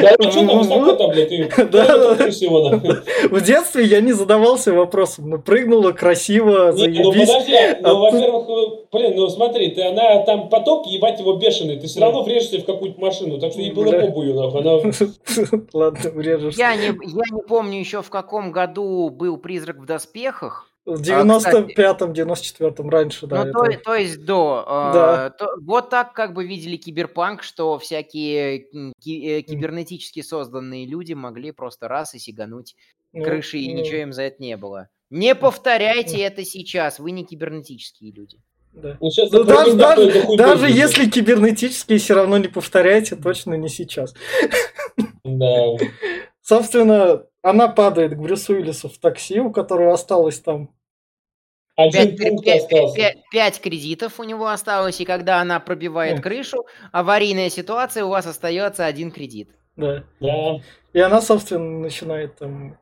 [0.00, 2.14] Да, ну что там высоко-то, блядь, ты, Да, ну, да.
[2.14, 2.96] это всего, нахуй.
[3.30, 7.28] в детстве я не задавался вопросом, ну прыгнула красиво, Не, ну заебись.
[7.30, 11.34] подожди, ну, А тут- во-первых, э, блин, ну смотри, ты, она там поток, ебать его
[11.36, 14.72] бешеный, ты все равно врежешься в какую-то машину, так что ей было побую, нахуй, она...
[15.72, 16.58] Ладно, врежешься.
[16.58, 16.92] Я не, я
[17.32, 20.68] не помню еще в каком году был «Призрак в доспехах».
[20.86, 21.74] В А, кстати.
[21.78, 23.44] 95-м, 94-м, раньше, да.
[23.46, 24.64] ну, то, это- то есть до.
[24.66, 25.30] э, Да.
[25.30, 28.66] то- вот так как бы видели киберпанк, что всякие
[29.00, 32.76] ки- э, кибернетически созданные люди могли просто раз и сигануть
[33.14, 34.88] ну, крыши, и ну, ничего им за это не было.
[35.08, 38.38] Не повторяйте это сейчас, вы не кибернетические люди.
[38.74, 38.98] да.
[39.00, 44.12] Ну, Ну, даже, даже, такой, даже если кибернетические все равно не повторяйте, точно не сейчас.
[45.24, 45.76] Да.
[46.42, 50.70] Собственно, она падает к Брюсу Уиллису в такси, у которого осталось там...
[51.76, 52.96] Один Пять, пункт остался.
[52.96, 58.26] пять- пять кредитов у него осталось, и когда она пробивает крышу, аварийная ситуация, у вас
[58.26, 59.50] остается один кредит.
[59.76, 60.04] Да.
[60.20, 60.60] Да.
[60.92, 62.78] И она, собственно, начинает там...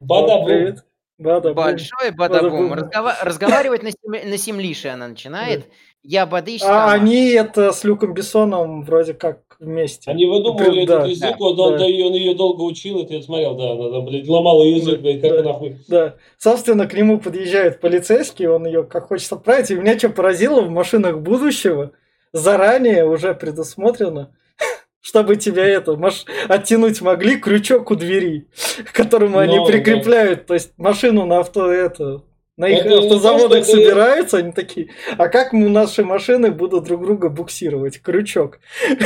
[0.00, 0.84] Бада Привет.
[1.16, 1.64] Бада, бум.
[1.64, 2.68] Большой бадабум.
[2.68, 2.72] Бадабум.
[2.74, 5.70] Разгова- разговаривать на, сем- на семлише она начинает.
[6.02, 10.10] Я бадыщ А они это с Люком Бессоном вроде как вместе.
[10.10, 11.78] Они выдумывали Да, этот язык, да, он, да.
[11.78, 14.96] да, и он ее долго учил, и ты смотрел, да, она там, блядь, ломала язык,
[14.96, 15.42] Да, блядь, как да.
[15.42, 15.76] нахуй.
[15.88, 19.70] Да, собственно, к нему подъезжает полицейский, он ее как хочет отправить.
[19.70, 21.92] И меня что поразило, в машинах будущего
[22.32, 24.34] заранее уже предусмотрено,
[25.00, 26.24] чтобы тебя это, маш...
[26.48, 28.48] оттянуть могли крючок у двери,
[28.84, 29.72] к которому они Ну, да.
[29.72, 30.46] прикрепляют.
[30.46, 32.22] То есть машину на авто это...
[32.56, 36.84] На их Это то, автозаводах ты- собираются, они такие, а как мы наши машины будут
[36.84, 38.00] друг друга буксировать?
[38.00, 38.60] Крючок.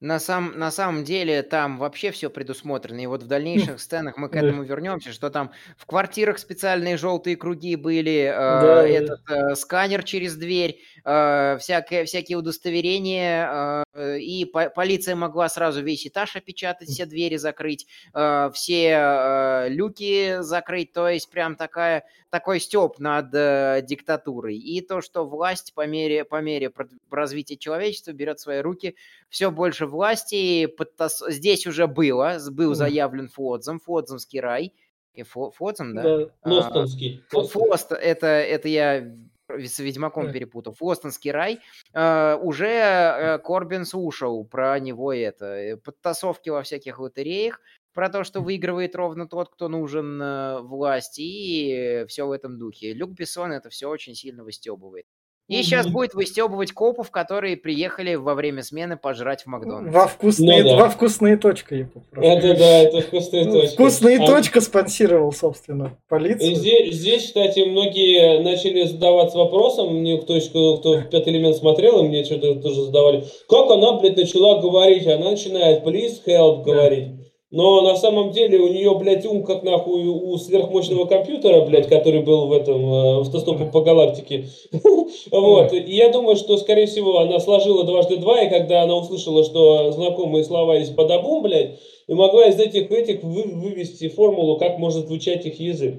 [0.00, 3.00] На, сам, на самом деле там вообще все предусмотрено.
[3.00, 7.36] И вот в дальнейших сценах мы к этому вернемся, что там в квартирах специальные желтые
[7.36, 14.70] круги были, э, этот э, сканер через дверь, э, всякие, всякие удостоверения, э, и по-
[14.70, 20.92] полиция могла сразу весь этаж опечатать, все двери закрыть, э, все э, люки закрыть.
[20.92, 24.56] То есть прям такая, такой степ над э, диктатурой.
[24.56, 26.70] И то, что власть по мере, по мере
[27.10, 28.94] развития человечества берет в свои руки
[29.28, 30.66] все больше власти.
[30.66, 34.72] подтас- Здесь уже было, был заявлен Флотзом, Флотзомский рай.
[35.12, 36.02] И Фло- Флотзом, да?
[36.02, 36.30] Да.
[36.42, 37.24] А, Лостонский.
[37.28, 39.12] Флост, это, это я
[39.58, 40.32] с Ведьмаком Да.
[40.32, 40.74] перепутал.
[40.74, 41.60] Флостонский рай.
[41.94, 45.46] Э, уже э, Корбин слушал про него это.
[45.46, 47.60] э, Подтасовки во всяких лотереях.
[47.92, 51.20] Про то, что выигрывает ровно тот, кто нужен э, власти.
[51.22, 52.92] И все в этом духе.
[52.92, 55.06] Люк Бессон это все очень сильно выстебывает.
[55.50, 59.92] И сейчас будет выстебывать копов, которые приехали во время смены пожрать в Макдональдс.
[59.92, 60.76] Во вкусные, Ну да.
[60.76, 62.28] во вкусные точка я попрошу.
[62.28, 63.74] Это да, это вкусная Ну, точка.
[63.74, 66.54] Вкусные А- точка спонсировал, собственно, полицию.
[66.54, 71.98] Здесь, здесь, кстати, многие начали задаваться вопросом, мне кто, кто, кто в «Пятый элемент» смотрел,
[72.04, 77.08] и мне что-то тоже задавали, как она, блядь, начала говорить, она начинает «please help» говорить.
[77.52, 82.22] Но на самом деле у нее, блядь, ум как нахуй у сверхмощного компьютера, блядь, который
[82.22, 84.46] был в этом, э, в автостопе по галактике.
[85.32, 85.72] Вот.
[85.72, 89.90] И я думаю, что, скорее всего, она сложила дважды два, и когда она услышала, что
[89.90, 95.08] знакомые слова есть «бадабум», блядь, и могла из этих этих вы- вывести формулу, как может
[95.08, 95.96] звучать их язык.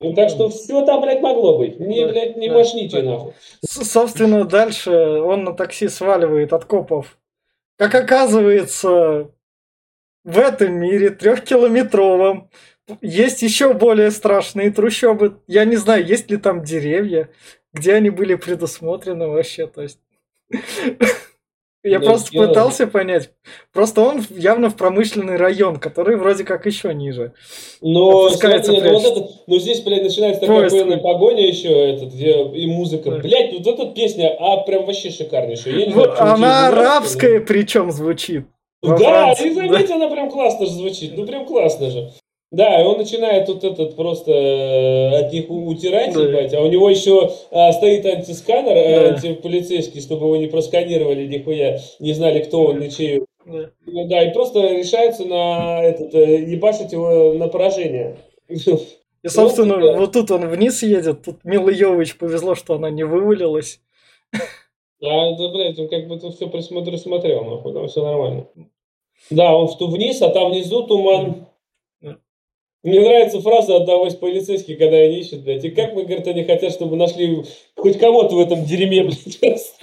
[0.00, 1.80] Ну, так что все там, блядь, могло быть.
[1.80, 3.10] Не, Да, блядь, не да, мошните, да.
[3.12, 3.32] нахуй.
[3.66, 7.18] Собственно, дальше он на такси сваливает от копов.
[7.78, 9.30] Как оказывается,
[10.26, 12.50] в этом мире трехкилометровом
[13.00, 15.40] есть еще более страшные трущобы.
[15.46, 17.30] Я не знаю, есть ли там деревья,
[17.72, 19.68] где они были предусмотрены вообще.
[19.68, 20.00] То есть...
[21.84, 23.30] Я просто дело- пытался понять.
[23.72, 27.32] Просто он явно в промышленный район, который вроде как еще ниже.
[27.80, 33.12] Но, смотри, ну, вот здесь, блядь, начинается такая военная погоня еще, этот, где и музыка.
[33.12, 33.18] Да.
[33.18, 35.74] Блядь, вот эта песня, а прям вообще шикарнейшая.
[35.74, 38.46] Я не Вот знаю, почему она арабская причем звучит.
[38.86, 41.12] Во Да, Франции, и заметь, она прям классно же звучит.
[41.16, 42.12] Ну, прям классно же.
[42.52, 46.22] Да, и он начинает тут этот просто э, от них утирать, Да.
[46.22, 49.14] ебать, а у него еще а, стоит антисканер, э, Да.
[49.14, 53.22] антиполицейский, чтобы его не просканировали нихуя, не знали, кто он и чей.
[53.44, 53.70] Да.
[53.86, 58.16] Ну да, и просто решается на этот, э, ебашить его на поражение.
[58.48, 59.96] И, собственно, Ну, да.
[59.98, 61.24] вот тут он вниз едет.
[61.24, 61.72] Тут Мила
[62.18, 63.80] повезло, что она не вывалилась.
[65.02, 68.46] А, да, блядь, он как бы тут все присмотрел, смотрел, нахуй, там все нормально.
[69.30, 71.46] Да, он в ту вниз, а там внизу туман.
[72.82, 75.64] Мне нравится фраза одного из полицейских, когда они ищут, блядь.
[75.64, 77.42] И как мы, говорят, они хотят, чтобы нашли
[77.76, 79.02] хоть кого-то в этом дерьме,
[79.40, 79.74] блядь.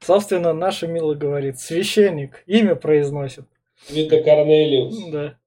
[0.00, 3.46] Собственно, наша Мила говорит, священник, имя произносит.
[3.90, 4.96] Вита Корнелиус.
[5.10, 5.38] Да,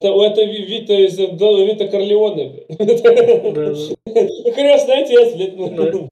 [0.00, 3.74] Это, это Ви- Вита из Вита Корлеоне, да, да.
[4.52, 5.56] Крестный отец, блядь.
[5.74, 6.08] Да.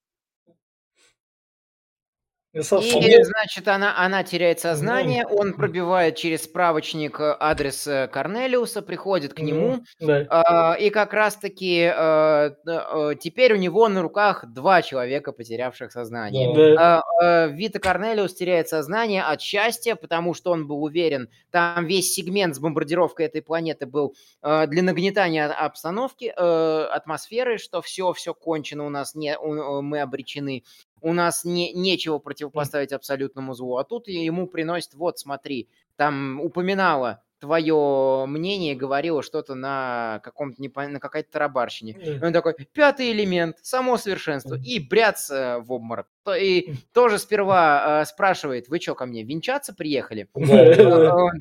[2.54, 8.80] И, И, значит, она, она теряет сознание, он пробивает через справочник э, адрес э, Корнелиуса,
[8.80, 10.26] приходит к нему, да.
[10.30, 16.54] а, и как раз-таки э, э, теперь у него на руках два человека, потерявших сознание.
[16.54, 16.74] Да.
[16.74, 21.84] Да, А, э, Вита Корнелиус теряет сознание от счастья, потому что он был уверен, там
[21.84, 28.14] весь сегмент с бомбардировкой этой планеты был э, для нагнетания обстановки, э, атмосферы, что все,
[28.14, 30.64] все кончено, у нас не, у- мы обречены,
[31.00, 33.76] у нас не, нечего противопоставить абсолютному злу.
[33.76, 40.88] А тут ему приносит, вот смотри, там упоминала твое мнение, говорила что-то на каком-то непон-
[40.88, 41.92] на какой-то тарабарщине.
[41.92, 44.56] И он такой, пятый элемент, само совершенство.
[44.56, 46.08] И бряц э, в обморок.
[46.36, 50.28] И тоже сперва э, спрашивает, вы что, ко мне венчаться приехали?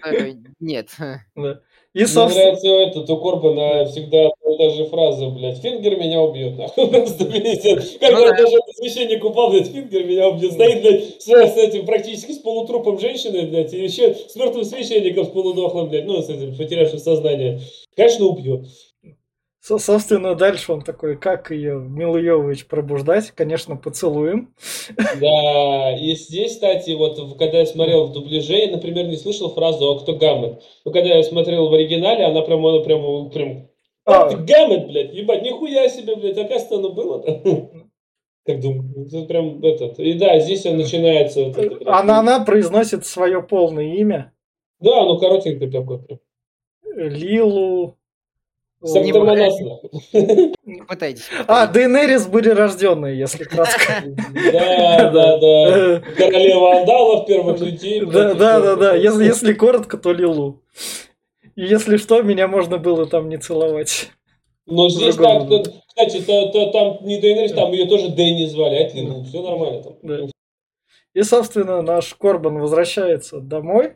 [0.04, 0.12] А
[0.60, 0.96] нет.
[1.98, 2.02] Да.
[2.02, 6.58] И, Мне собственно, нравится этот, у Корбана всегда та же фраза, блядь, Фингер меня убьет,
[6.58, 7.98] нахуй, просто пиздец.
[8.00, 8.32] Когда Ну да.
[8.32, 12.40] даже этот священник упал, блядь, Фингер меня убьет, стоит, блядь, с, с этим практически с
[12.40, 17.00] полутрупом женщины, блядь, и еще с мертвым священником с полудохлым, блядь, ну, с этим, потерявшим
[17.00, 17.60] сознание.
[17.96, 18.66] Конечно, убьет.
[19.68, 23.32] Со- Собственно, дальше он такой, как ее, Милу Йовович, пробуждать?
[23.32, 24.54] Конечно, поцелуем.
[24.96, 29.92] Да, и здесь, кстати, вот когда я смотрел в дубляже, я, например, не слышал фразу
[29.92, 30.64] «А кто Гаммет?».
[30.86, 33.68] Но когда я смотрел в оригинале, она прям, она прям, прям
[34.06, 34.28] А.
[34.28, 37.70] «А, ты Гаммет, блядь, ебать, нихуя себе, блядь, оказывается, оно было-то».
[38.46, 40.00] Как думаю, это прям этот.
[40.00, 41.44] И да, здесь он начинается.
[41.44, 41.94] вот это.
[41.94, 44.32] Она, она произносит свое полное имя.
[44.80, 46.00] Да, ну коротенькое такое.
[46.96, 47.98] Лилу...
[48.84, 50.54] Саркомонас, нахуй.
[50.88, 51.30] Пытайтесь.
[51.48, 54.04] А, Дейнерис рожденная, если кратко.
[54.52, 56.02] Да, да, да.
[56.16, 58.06] Королева Андалов, первых людей.
[58.06, 58.96] Да, да, да, да.
[58.96, 60.62] Если, коротко, то Лилу.
[61.56, 64.12] И если что, меня можно было там не целовать.
[64.68, 65.48] Но здесь так,
[65.88, 69.42] кстати, то- то там не Дейнерис, там ее тоже Дэнни звали, а это ну, все
[69.42, 69.94] нормально там.
[70.04, 70.20] Да.
[71.14, 73.96] И, собственно, наш Корбан возвращается домой,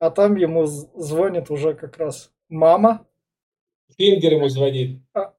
[0.00, 3.06] а там ему звонит уже как раз мама.
[3.96, 5.00] Фингер ему звонит.
[5.14, 5.32] А.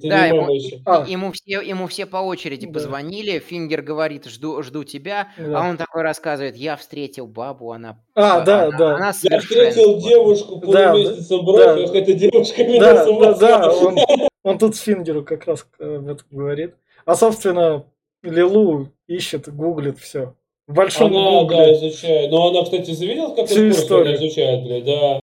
[0.00, 0.48] Ты Да, ему.
[0.86, 1.04] А.
[1.06, 2.72] ему, все, ему все по очереди Да.
[2.72, 3.38] позвонили.
[3.38, 5.28] Фингер говорит, жду, жду тебя.
[5.36, 5.60] Да.
[5.60, 7.98] А он такой рассказывает, я встретил бабу, она...
[8.14, 8.94] А, да, она, да.
[8.96, 10.02] она Я встретил вот».
[10.02, 11.52] девушку Да, полумесяца в да.
[11.52, 13.98] бровях, эта девушка меня Да, да, да, он,
[14.42, 16.74] он тут с Фингеру как раз э, об этом говорит.
[17.04, 17.84] А, собственно,
[18.22, 20.34] Лилу ищет, гуглит все.
[20.68, 21.72] В большом Она, да, гугле.
[21.74, 22.30] изучает.
[22.30, 24.14] Но она, кстати, завидел, как Всю историю.
[24.16, 25.20] изучает, блядь, да.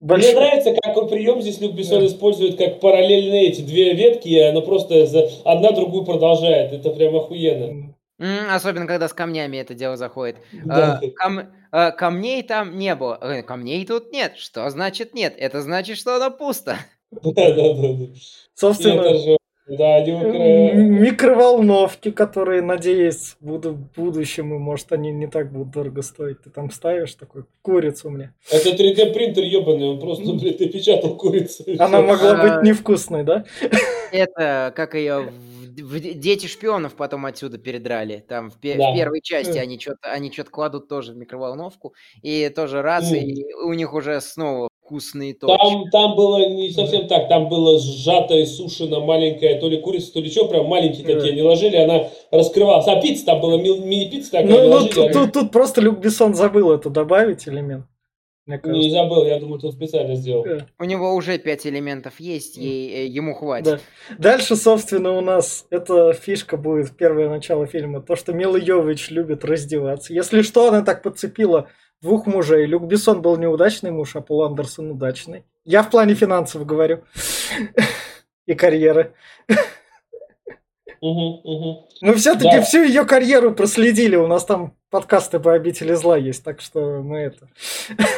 [0.00, 2.06] Больш- Мне нравится, какой прием здесь Люк Бессон Да.
[2.06, 6.72] использует, как параллельные эти две ветки, и она просто за- одна другую продолжает.
[6.72, 7.94] Это прям охуенно.
[8.50, 10.36] Особенно, когда с камнями это дело заходит.
[10.64, 11.00] Да.
[11.02, 13.18] А, кам- а, камней там не было.
[13.20, 14.36] Э, Камней тут нет.
[14.36, 15.34] Что значит нет?
[15.38, 16.76] Это значит, что оно пусто.
[17.22, 18.06] Да, да, да.
[18.54, 19.37] Собственно,
[19.68, 26.42] да, микроволновки, которые, надеюсь, буду в будущем, и может они не так будут дорого стоить.
[26.42, 28.34] Ты там ставишь такой курицу мне.
[28.50, 31.64] Это 3D принтер ебаный, он просто, блядь, напечатал курицу.
[31.78, 33.44] Она могла А, быть невкусной, да?
[34.12, 35.30] Это как ее
[35.76, 38.24] дети шпионов потом отсюда передрали.
[38.26, 38.94] Там в, пе- в Да.
[38.94, 39.62] первой части Э.
[39.62, 44.20] они что-то они что-то кладут тоже в микроволновку и тоже раз и у них уже
[44.20, 45.56] снова вкусные точки.
[45.58, 50.20] Там, там было не совсем так, там было сжатая, сушена маленькая, то ли курица, то
[50.20, 51.14] ли что, прям маленькие Да.
[51.14, 52.86] такие, они ложили, она раскрывалась.
[52.88, 55.80] А пицца там была, ми- мини-пицца такая, Ну, они ну, ложили, тут, тут- тут просто
[55.82, 57.84] Люк Бессон забыл это добавить элемент.
[58.64, 60.46] Не забыл, я думаю, тут специально сделал.
[60.78, 63.82] У него уже пять элементов есть, ей- э, ему хватит.
[64.08, 64.16] Да.
[64.18, 68.00] Дальше, собственно, у нас эта фишка будет первое начало фильма.
[68.00, 70.14] То, что Мила Йовович любит раздеваться.
[70.14, 71.68] Если что, она так подцепила
[72.00, 72.66] двух мужей.
[72.66, 75.44] Люк Бессон был неудачный муж, а Пол Андерсон удачный.
[75.64, 77.02] Я в плане финансов говорю.
[78.46, 79.12] И карьеры.
[81.00, 81.76] Мгм, мгм.
[82.00, 82.62] Мы все-таки Да.
[82.62, 84.16] всю ее карьеру проследили.
[84.16, 87.48] У нас там подкасты по обители зла есть, так что мы это.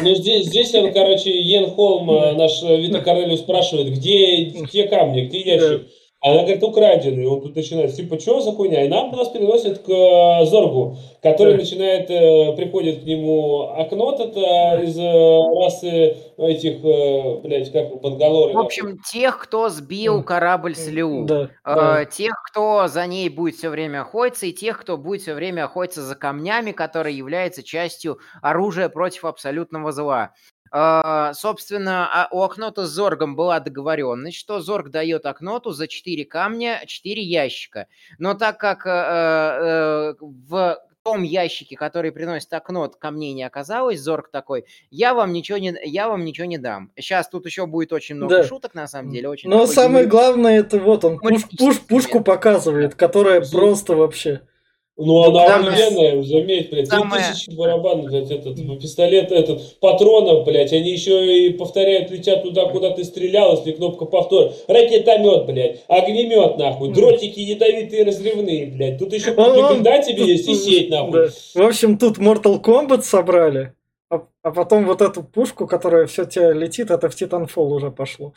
[0.01, 4.89] Ну, здесь, здесь он, короче, Йен Холм, э, наш э, Вита Корнелиус спрашивает, где, где
[4.89, 5.89] камни, где ящик?
[6.23, 7.27] Она говорит, украденный.
[7.27, 8.85] Он тут начинает, типа, что за хуйня?
[8.85, 11.61] И нам нас переносят к э, Зоргу, который Да.
[11.61, 18.53] начинает, э, приходит к нему Акнот, это из э, расы этих, э, блядь, как Бангалоры.
[18.53, 21.25] В общем, тех, кто сбил корабль с Леу.
[21.25, 22.05] Да, Э, да.
[22.05, 26.03] Тех, кто за ней будет все время охотиться, и тех, кто будет все время охотиться
[26.03, 30.33] за камнями, которые являются частью оружия против абсолютного зла.
[30.73, 36.25] Э, Собственно, а у Акнота с Зоргом была договоренность, что Зорг дает Акноту за 4
[36.25, 37.87] камня 4 ящика.
[38.19, 44.31] Но так как э, э, в том ящике, который приносит Акнот, камней не оказалось, Зорг
[44.31, 46.91] такой, я вам ничего не, я вам ничего не дам.
[46.97, 48.45] Сейчас тут еще будет очень много Да.
[48.45, 49.29] шуток, на самом деле.
[49.29, 54.43] Очень Но самое юмор- главное, это вот он пуш- пуш- пушку показывает, которая просто вообще.
[54.97, 60.73] Ну, она Самое- охуенная, заметь, блядь, Самое- тысячи барабан, блядь, этот, пистолет, этот, патронов, блядь,
[60.75, 64.53] они еще и повторяют, летят туда, куда ты стрелял, если кнопка повтор.
[64.69, 70.55] Ракетомет, блядь, огнемет, нахуй, дротики ядовитые разрывные, блядь, тут еще он- да тебе есть и
[70.55, 71.13] сеть, нахуй.
[71.13, 71.29] Да.
[71.55, 73.73] В общем, тут Mortal Kombat собрали,
[74.11, 78.35] а, а потом вот эту пушку, которая все тебя летит, это в Titanfall уже пошло.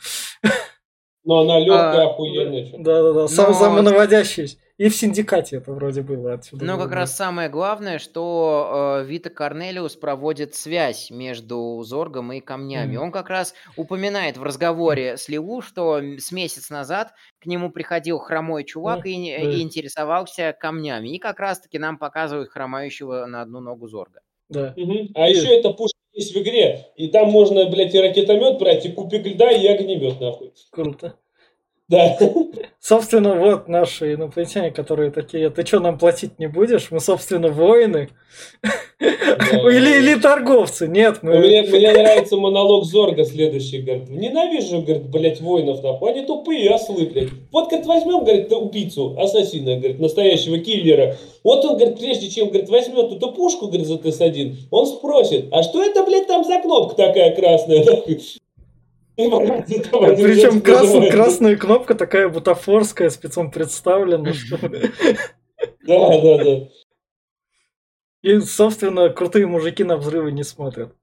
[1.24, 2.68] Но она легкая, А, охуенная.
[2.78, 4.56] Да-да-да, сам Но- самонаводящаяся.
[4.76, 6.64] И в Синдикате это вроде было отсюда.
[6.64, 12.96] Но как раз самое главное, что э, Вита Корнелиус проводит связь между Зоргом и камнями.
[12.96, 13.04] Мгм.
[13.04, 18.18] Он как раз упоминает в разговоре с Леву, что с месяц назад к нему приходил
[18.18, 19.50] хромой чувак Ну, и, да.
[19.50, 21.10] и интересовался камнями.
[21.14, 24.20] И как раз-таки нам показывают хромающего на одну ногу Зорга.
[24.48, 24.74] Да.
[24.76, 25.10] Мгм.
[25.14, 28.92] А еще эта пушка есть в игре, и там можно, блядь, и ракетомет брать, и
[28.92, 30.52] кубик льда, и огнемет, нахуй.
[30.70, 31.16] Круто.
[31.88, 32.16] Да.
[32.80, 36.90] Собственно, вот наши инопланетяне, которые такие, ты что, нам платить не будешь?
[36.90, 38.08] Мы, собственно, воины.
[39.00, 40.88] Или, или торговцы.
[40.88, 41.38] Нет, мы...
[41.38, 43.82] Мне, мне нравится монолог Зорга следующий.
[43.82, 46.12] Говорит, ненавижу, говорит, блядь, воинов нахуй.
[46.12, 47.28] Они тупые ослы, блядь.
[47.52, 51.16] Вот, говорит, возьмем, говорит, убийцу, ассасина, говорит, настоящего киллера.
[51.42, 55.62] Вот он, говорит, прежде чем, говорит, возьмет эту пушку, говорит, за ТС-1, он спросит, а
[55.62, 57.84] что это, блядь, там за кнопка такая красная?
[59.16, 64.32] Причем крас, красная кнопка такая бутафорская, спецом представлена.
[64.32, 64.58] Что...
[65.86, 66.68] Да, да, да.
[68.22, 70.94] И, собственно, крутые мужики на взрывы не смотрят.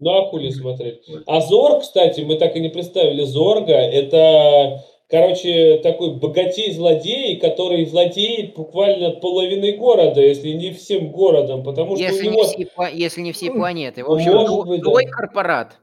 [0.00, 1.02] Ну, а хули смотреть?
[1.26, 3.74] А Зорг, кстати, мы так и не представили Зорга.
[3.74, 11.62] Это, короче, такой богатей-злодей, который владеет буквально половиной города, если не всем городом.
[11.62, 12.42] Потому что если, у него...
[12.56, 14.02] не, все, если не все планеты.
[14.02, 15.10] В общем, Может быть, да.
[15.10, 15.78] корпорат.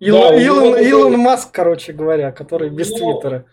[0.00, 3.44] Илон, да, Илон, Илон Маск, короче говоря, который без ну, Твиттера.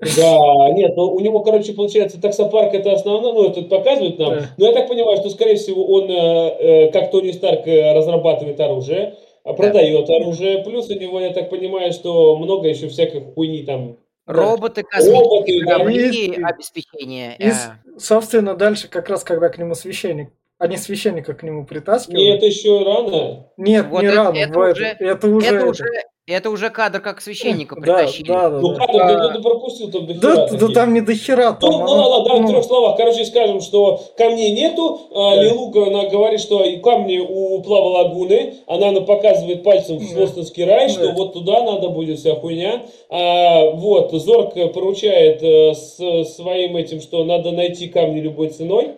[0.00, 4.30] Да, нет, но у него, короче, получается, таксопарк это основное, ну, это показывает нам.
[4.30, 4.50] Да.
[4.58, 8.60] Но я так понимаю, что, скорее всего, он, э, э как Тони Старк, э, разрабатывает
[8.60, 10.16] оружие, а продает да.
[10.16, 10.62] оружие.
[10.62, 13.96] Плюс у него, я так понимаю, что много еще всяких хуйни там
[14.26, 17.36] Роботы, космические корабли, обеспечение.
[17.38, 17.50] И,
[17.98, 20.30] собственно, дальше как раз, когда к нему священник
[20.64, 22.20] они священника к нему притаскивают.
[22.20, 23.46] Нет, это еще рано.
[23.56, 24.36] Нет, вот не это, рано.
[24.36, 25.46] Это, уже, это уже...
[25.46, 25.84] Это уже...
[26.26, 28.28] Это уже кадр, как священника притащили.
[28.28, 28.86] Да, да, ну, да.
[28.86, 29.28] кадр а...
[29.28, 30.46] ты, ты пропустил там до хера.
[30.46, 31.52] Да, да там не до хера.
[31.52, 32.46] Там, ну, ну, ладно, да, ну...
[32.46, 32.96] в трех словах.
[32.96, 35.00] Короче, скажем, что камней нету.
[35.14, 38.54] А, Лилука, она говорит, что камни у Плава Лагуны.
[38.66, 42.86] Она, она показывает пальцем в Слостонский рай, что вот туда надо будет вся хуйня.
[43.10, 45.96] А, вот, Зорг поручает с
[46.36, 48.94] своим этим, что надо найти камни любой ценой.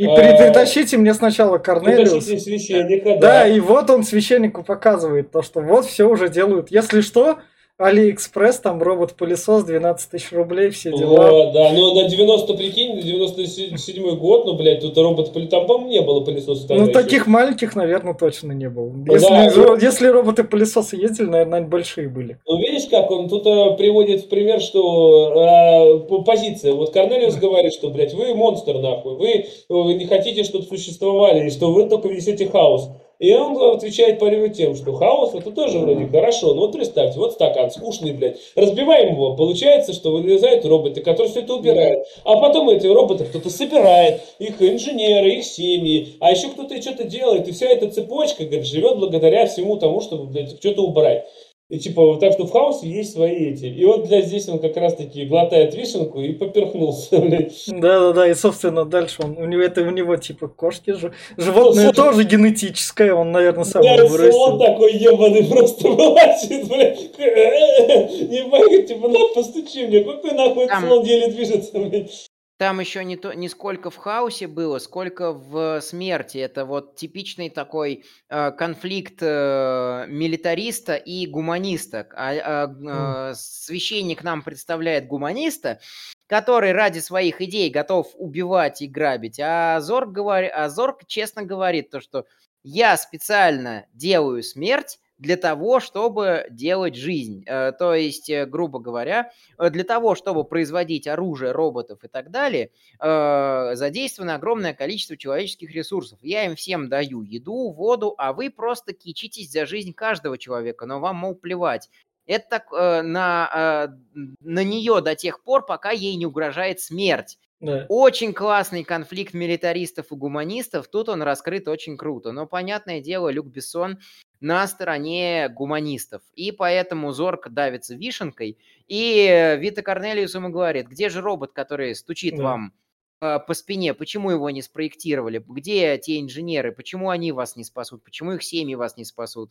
[0.00, 2.24] И а, притащите мне сначала Корнелиус.
[2.24, 3.20] священника, да.
[3.20, 6.70] Да, и вот он священнику показывает то, что вот все уже делают.
[6.70, 7.40] Если что,
[7.80, 11.30] Алиэкспресс, там робот-пылесос, 12 тысяч рублей, все дела.
[11.30, 15.90] О, да, но на 90, прикинь, на 97 год, ну, блядь, тут робот там, по-моему,
[15.90, 16.66] не было пылесоса.
[16.68, 16.92] Ну, еще.
[16.92, 18.92] таких маленьких, наверное, точно не было.
[19.10, 22.38] Если, да, ну, если роботы-пылесосы ездили, наверное, они большие были.
[22.46, 26.74] Ну, видишь, как он тут а, приводит в пример, что а, позиция.
[26.74, 31.50] Вот Корнелиус говорит, что, блядь, вы монстр, нахуй, вы, вы не хотите, чтобы существовали, и
[31.50, 32.90] что вы только несете хаос.
[33.20, 36.54] И он отвечает Полеву тем, что хаос это тоже вроде хорошо.
[36.54, 38.38] Ну вот представьте, вот стакан скучный, блядь.
[38.56, 42.06] Разбиваем его, получается, что вылезают роботы, которые все это убирают.
[42.24, 47.46] А потом эти роботы кто-то собирает, их инженеры, их семьи, а еще кто-то что-то делает.
[47.46, 51.26] И вся эта цепочка, говорит, живет благодаря всему тому, чтобы, блядь, что-то убрать.
[51.70, 53.66] И типа, вот так что в хаосе есть свои эти.
[53.66, 57.62] И вот для здесь он как раз таки глотает вишенку и поперхнулся, блядь.
[57.68, 61.12] Да-да-да, и собственно дальше он, у него это у него типа кошки же.
[61.36, 64.40] Животное ну, тоже генетическое, он, наверное, сам его вырастил.
[64.40, 66.98] он такой ебаный просто вылазит, блядь.
[68.30, 72.29] Не могу, типа, на, постучи мне, какой нахуй слон еле движется, блядь.
[72.60, 76.36] Там еще не, то, не сколько в хаосе было, сколько в смерти.
[76.36, 82.06] Это вот типичный такой э, конфликт э, милитариста и гуманиста.
[82.14, 85.80] А, а, э, священник нам представляет гуманиста,
[86.26, 89.40] который ради своих идей готов убивать и грабить.
[89.40, 90.44] А Зорг, говор...
[90.52, 92.26] а Зорг честно говорит то, что
[92.62, 97.44] я специально делаю смерть, для того, чтобы делать жизнь.
[97.46, 102.30] Э, то есть, э, грубо говоря, э, для того, чтобы производить оружие, роботов и так
[102.30, 106.18] далее, задействовано огромное количество человеческих ресурсов.
[106.22, 111.00] Я им всем даю еду, воду, а вы просто кичитесь за жизнь каждого человека, но
[111.00, 111.90] вам, мол, плевать.
[112.26, 117.38] Это так, на, на нее до тех пор, пока ей не угрожает смерть.
[117.60, 117.84] Да.
[117.90, 120.88] Очень классный конфликт милитаристов и гуманистов.
[120.88, 122.32] Тут он раскрыт очень круто.
[122.32, 123.98] Но, понятное дело, Люк Бессон
[124.40, 126.22] на стороне гуманистов.
[126.34, 128.58] И поэтому Зорг давится вишенкой.
[128.88, 132.42] И Вита Корнелиус ему говорит, где же робот, который стучит да.
[132.42, 132.72] вам
[133.20, 138.02] э, по спине, почему его не спроектировали, где те инженеры, почему они вас не спасут,
[138.02, 139.50] почему их семьи вас не спасут.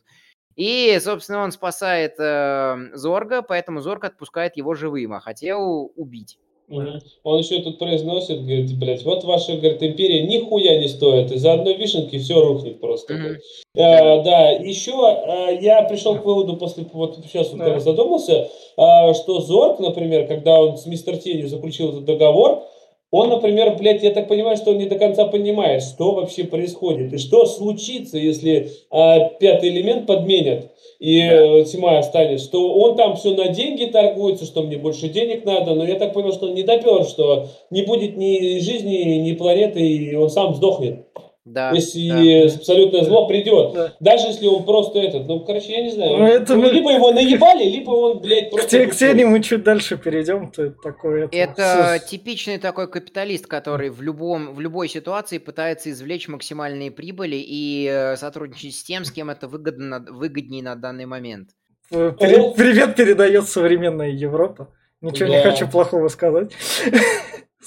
[0.56, 6.40] И, собственно, он спасает э, Зорга, поэтому Зорг отпускает его живым, а хотел убить.
[6.70, 6.86] Угу.
[7.24, 11.74] Он еще тут произносит, говорит, блядь, вот ваша, говорит, империя нихуя не стоит, из-за одной
[11.74, 13.14] вишенки все рухнет просто.
[13.14, 13.82] Угу.
[13.82, 17.80] А, да, еще а, я пришел к выводу после, вот сейчас вот, да.
[17.80, 22.62] задумался, а, что Зорг, например, когда он с Мистер Тенью заключил этот договор,
[23.10, 27.12] он, например, блядь, я так понимаю, что он не до конца понимает, что вообще происходит,
[27.12, 31.60] и что случится, если а, пятый элемент подменят и да.
[31.60, 35.74] Э, тьма останется, что он там все на деньги торгуется, что мне больше денег надо,
[35.74, 39.80] но я так понял, что он не допер, что не будет ни жизни, ни планеты,
[39.80, 41.06] и он сам сдохнет.
[41.52, 42.08] Да, если
[42.48, 42.54] да.
[42.54, 43.72] абсолютное зло придет.
[43.74, 43.94] Да.
[43.98, 46.16] Даже если он просто этот, ну, короче, я не знаю.
[46.18, 48.70] Ну, это мы- Либо его наебали, либо он, блядь, К, просто...
[48.70, 50.50] те- к теме мы чуть дальше перейдем.
[50.52, 56.28] То такое это, Это типичный такой капиталист, который в, любом, в любой ситуации пытается извлечь
[56.28, 61.48] максимальные прибыли и э, сотрудничать с тем, с кем это выгодно, выгоднее на данный момент.
[61.90, 64.68] э, пере- привет передает современная Европа.
[65.00, 65.50] Ничего не Да.
[65.50, 66.50] хочу плохого сказать.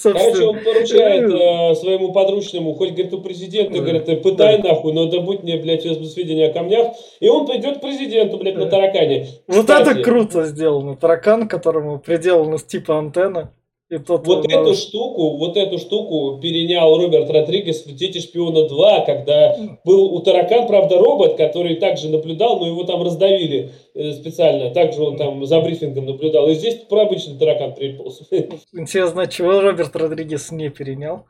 [0.02, 3.80] Короче, он поручает э, своему подручному, хоть, говорит, у президента, Да.
[3.80, 6.94] говорит, «Ты пытай нахуй, но добудь мне, блядь, сведения о камнях.
[7.20, 8.72] И он пойдет к президенту, блядь, на Да.
[8.72, 9.28] таракане.
[9.48, 10.96] вот Кстати, это круто сделано.
[10.96, 13.54] Таракан, которому приделана типа антенна.
[13.90, 18.68] И тот Вот он, эту штуку, вот эту штуку перенял Роберт Родригес в «Дети шпиона
[18.68, 19.56] 2», когда
[19.86, 24.74] был у таракан, правда, робот, который также наблюдал, но его там раздавили э, специально.
[24.74, 26.50] Также он там за брифингом наблюдал.
[26.50, 28.22] И здесь про обычный таракан приполз.
[28.74, 31.26] Интересно, чего Роберт Родригес не перенял.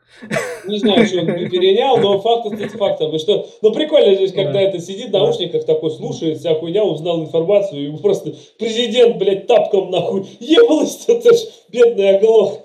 [0.66, 3.14] Не знаю, что он не перенял, но факт остается фактом.
[3.14, 4.60] И что, ну прикольно здесь, когда Да.
[4.62, 9.46] это сидит в наушниках, такой слушает, вся хуйня, узнал информацию, и ему просто президент, блядь,
[9.46, 11.40] тапком нахуй ебалось, это ж
[11.70, 12.60] бедный оглох.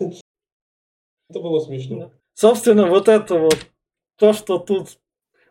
[1.30, 2.12] Это было смешно.
[2.34, 3.58] Собственно, вот это вот
[4.18, 4.98] то, что тут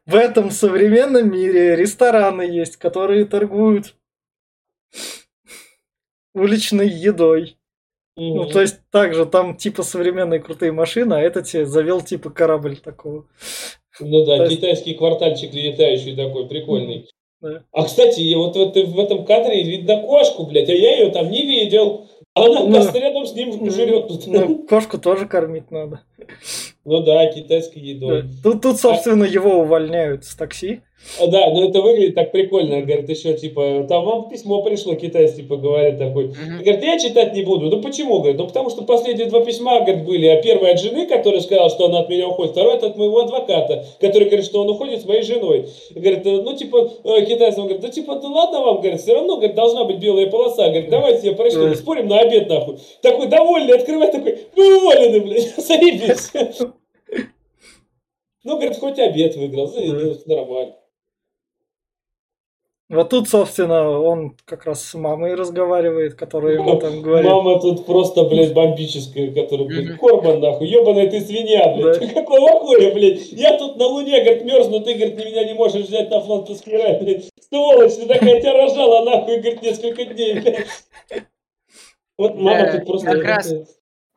[0.06, 3.94] в этом современном мире рестораны есть, которые торгуют
[6.34, 7.56] уличной едой.
[8.16, 12.76] Ну, то есть, также там типа современные крутые машины, а это тебе завел типа корабль
[12.76, 13.26] такого.
[14.00, 17.08] Ну да, То есть- китайский квартальчик летающий такой, прикольный.
[17.40, 17.62] Да.
[17.70, 21.10] А, кстати, я вот в, это- в этом кадре видно кошку, блядь, а я ее
[21.12, 22.08] там не видел.
[22.34, 24.26] Она Ну, просто рядом с ним жрет тут.
[24.26, 26.00] Ну, кошку тоже кормить надо.
[26.84, 27.86] Ну да, китайской Да.
[27.86, 28.24] едой.
[28.42, 30.82] Тут, тут, собственно, его увольняют с такси.
[31.20, 32.80] А, Да, но это выглядит так прикольно.
[32.82, 36.26] Говорит, еще типа, там вам письмо пришло, китайец типа говорит такой.
[36.26, 36.58] Мгм.
[36.60, 37.70] Говорит, я читать не буду.
[37.70, 38.18] Ну почему?
[38.18, 40.26] Говорит, ну потому что последние два письма, говорит, были.
[40.26, 42.52] А первое от жены, которая сказала, что она от меня уходит.
[42.52, 45.68] Второе это от моего адвоката, который говорит, что он уходит с моей женой.
[45.94, 49.14] Говорит, э, ну типа, э, китайец, он говорит, да типа, да ладно вам, говорит, все
[49.14, 50.68] равно, говорит, должна быть белая полоса.
[50.68, 51.74] Говорит, давайте я прошлю, Да.
[51.74, 52.78] спорим на обед нахуй.
[53.02, 56.32] Такой довольный, открывает такой, вы уволены, блядь, заебись.
[58.44, 59.70] Ну, говорит, хоть обед выиграл,
[60.24, 60.74] нормально.
[62.90, 67.30] Вот тут, собственно, он как раз с мамой разговаривает, которая ему там говорит.
[67.30, 69.98] Мама тут просто, блядь, бомбическая, которая, блядь.
[69.98, 72.00] Корбан, нахуй, ебаная ты свинья, блядь.
[72.00, 72.06] Да.
[72.22, 73.30] Какого хуя, блядь?
[73.32, 76.98] Я тут на Луне, говорит, мерзну, ты, говорит, меня не можешь взять на фронт Таскира,
[76.98, 77.28] блядь.
[77.50, 80.66] Сволочь, ты такая тебя рожала, нахуй, говорит, несколько дней, блядь.
[82.16, 83.06] Вот мама Да, тут просто...
[83.06, 83.54] как раз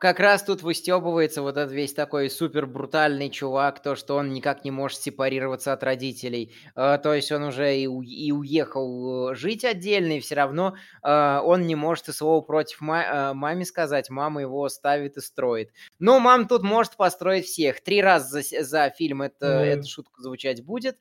[0.01, 4.65] Как раз тут выстебывается вот этот весь такой супер брутальный чувак, то, что он никак
[4.65, 6.55] не может сепарироваться от родителей.
[6.75, 10.73] Э, то есть он уже и, у- и уехал э, жить отдельно, и все равно
[11.03, 14.09] э, он не может и слова против ма- э, маме сказать.
[14.09, 15.69] Мама его ставит и строит.
[15.99, 17.81] Ну, мам тут может построить всех.
[17.83, 19.63] Три раза за, за фильм это, Да.
[19.63, 20.97] эта шутка звучать будет.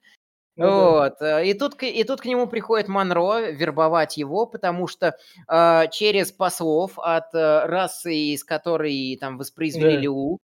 [0.61, 1.23] Вот.
[1.23, 5.17] э, И тут, и тут к нему приходит Монро вербовать его, потому что
[5.49, 10.09] э, через послов от э, расы, из которой там воспроизвели Да.
[10.09, 10.37] Э,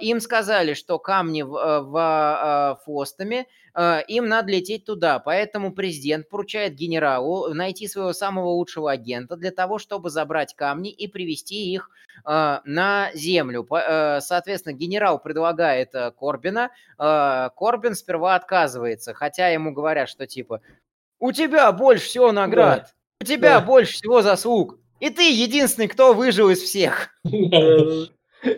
[0.00, 5.18] им сказали, что камни в, э, в э, Фостами, э, им надо лететь туда.
[5.18, 11.06] Поэтому президент поручает генералу найти своего самого лучшего агента для того, чтобы забрать камни и
[11.06, 11.90] привести их
[12.24, 13.66] э, на землю.
[13.70, 20.60] Э, Соответственно, генерал предлагает э, Корбина, э, Корбин сперва отказывается, хотя ему говорят, что типа
[21.20, 23.66] у тебя больше всего наград, у тебя Да.
[23.66, 27.10] больше всего заслуг, и ты единственный, кто выжил из всех.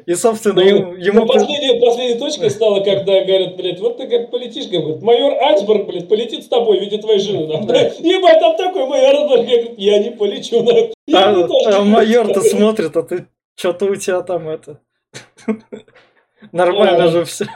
[0.06, 1.20] И, собственно, Ну, ему...
[1.20, 5.86] ну, последняя, последняя точка стала, когда говорят, блядь, вот ты, говорит, полетишь, говорит, майор Альсберг,
[5.86, 7.46] блядь, полетит с тобой в виде твоей жены.
[7.46, 7.66] нахуй.
[7.66, 7.78] Да.
[7.98, 10.92] Ебать, там такой майор Альсберг, я, говорю, я не полечу, нахуй.
[11.06, 13.26] Я А, тоже а не майор-то смотрит, а ты
[13.56, 14.80] что-то у тебя там это.
[16.52, 17.10] Нормально Ну.
[17.10, 17.46] же все.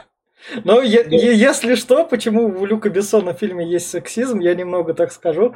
[0.63, 4.93] Но е- е- если что, почему у Люка Бессона в фильме есть сексизм, я немного
[4.93, 5.55] так скажу.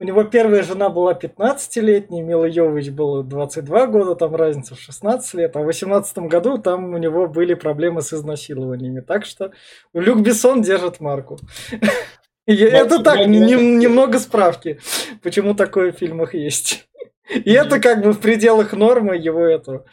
[0.00, 5.34] У него первая жена была 15-летней, Мила Йович было 22 года, там разница в 16
[5.34, 9.00] лет, а в 18 году там у него были проблемы с изнасилованиями.
[9.00, 9.50] Так что
[9.92, 11.38] Люк Бессон держит марку.
[12.46, 14.78] Это так, нем- немного справки,
[15.22, 16.88] почему такое в фильмах есть.
[17.44, 19.84] И это как бы в пределах нормы его этого.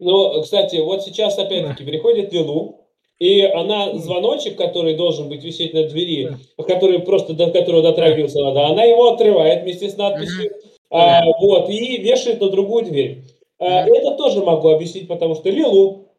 [0.00, 2.79] Ну, кстати, вот сейчас опять-таки приходит Лилу,
[3.20, 8.66] и она звоночек, который должен быть висеть на двери, который просто до которого дотрагиваться надо,
[8.66, 10.50] она его отрывает вместе с надписью,
[10.90, 13.22] а, вот, и вешает на другую дверь.
[13.58, 13.86] А.
[13.86, 16.09] Это тоже могу объяснить, потому что Лилу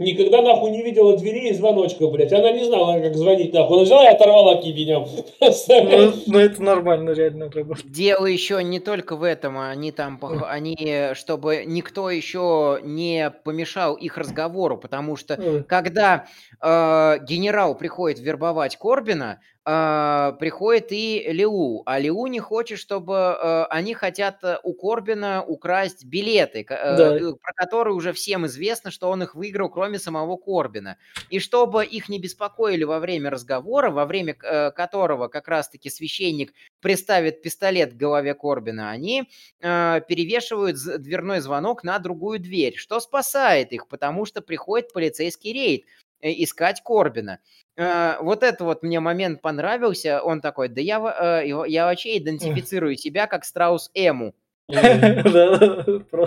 [0.00, 2.32] никогда нахуй не видела двери и звоночка, блядь.
[2.32, 3.76] Она не знала, как звонить нахуй.
[3.76, 5.06] Она взяла и оторвала кибенем.
[5.40, 7.90] Ну, ну, это нормально, реально работает.
[7.90, 14.16] Дело еще не только в этом, они там, они, чтобы никто еще не помешал их
[14.16, 16.26] разговору, потому что когда
[16.60, 23.64] э, генерал приходит вербовать Корбина, э, приходит и Леу, а Леу не хочет, чтобы э,
[23.70, 27.32] они хотят э, у Корбина украсть билеты, э, да.
[27.40, 30.96] про которые уже всем известно, что он их выиграл, кроме самого Корбина.
[31.28, 36.52] И чтобы их не беспокоили во время разговора, во время э, которого как раз-таки священник
[36.80, 39.28] приставит пистолет к голове Корбина, они
[39.60, 45.84] э, перевешивают дверной звонок на другую дверь, что спасает их, потому что приходит полицейский рейд
[46.22, 47.38] искать Корбина.
[47.76, 50.22] Э, вот это вот мне момент понравился.
[50.22, 54.34] Он такой, да я, э, я вообще идентифицирую себя как Страус Эму.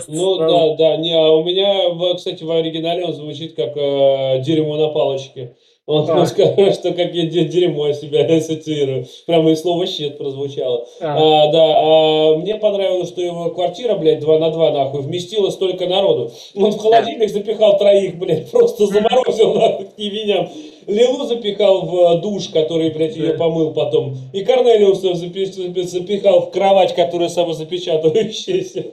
[0.09, 4.77] Ну да, да, не, а у меня, кстати, в оригинале он звучит как э, дерьмо
[4.77, 5.55] на палочке.
[5.86, 6.25] Он а.
[6.25, 9.05] сказал, что как я дерьмо себя ассоциирую.
[9.25, 10.88] Прямо и слово щит прозвучало.
[11.01, 11.07] А.
[11.07, 15.86] А, да, а мне понравилось, что его квартира, блядь, 2 на 2, нахуй, вместила столько
[15.88, 16.31] народу.
[16.55, 20.47] Он в холодильник запихал троих, блядь, просто заморозил, нахуй, к невиням.
[20.88, 24.17] Лилу запихал в душ, который, блядь, ее помыл потом.
[24.31, 28.86] И Корнелиуса запихал в кровать, которая самозапечатывающаяся.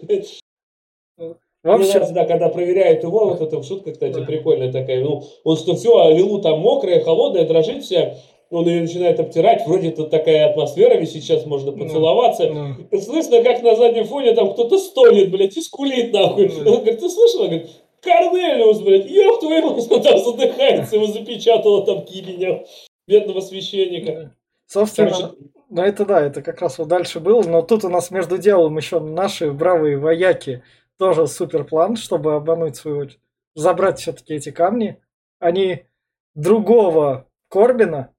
[1.63, 2.01] В общем...
[2.01, 5.03] Мне да, когда проверяют его, вот эта шутка, кстати, прикольная такая.
[5.03, 8.17] Ну, он что все, а Лилу там мокрая, холодная, дрожит вся.
[8.51, 12.47] Он ее начинает обтирать, вроде тут такая атмосфера, ведь сейчас можно поцеловаться.
[12.47, 12.91] Mm.
[12.91, 13.01] Mm.
[13.01, 16.47] Слышно, как на заднем фоне там кто-то стонет, блядь, и скулит нахуй.
[16.47, 16.67] Mm.
[16.67, 17.47] Он говорит, ты слышала?
[17.47, 17.69] Говорит,
[18.03, 22.65] Корнелиус, блядь, ёб твою мать, он там задыхается, его запечатало там кибеня,
[23.07, 24.35] бедного священника.
[24.67, 25.35] Собственно, Короче,
[25.69, 28.77] ну это да, это как раз вот дальше было, но тут у нас между делом
[28.77, 30.63] еще наши бравые вояки
[31.01, 33.09] тоже супер план, чтобы обмануть свою
[33.55, 35.01] забрать все-таки эти камни.
[35.39, 35.87] Они
[36.35, 38.13] другого Корбина,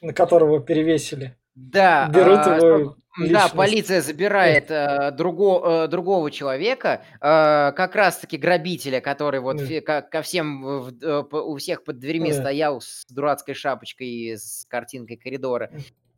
[0.00, 2.96] на которого перевесили, да, берут а, его
[3.30, 9.80] Да, полиция забирает э, друго, э, другого человека, э, как раз-таки грабителя, который вот фи,
[9.80, 12.40] ко, ко всем в, э, у всех под дверьми да.
[12.40, 15.70] стоял с дурацкой шапочкой и с картинкой коридора.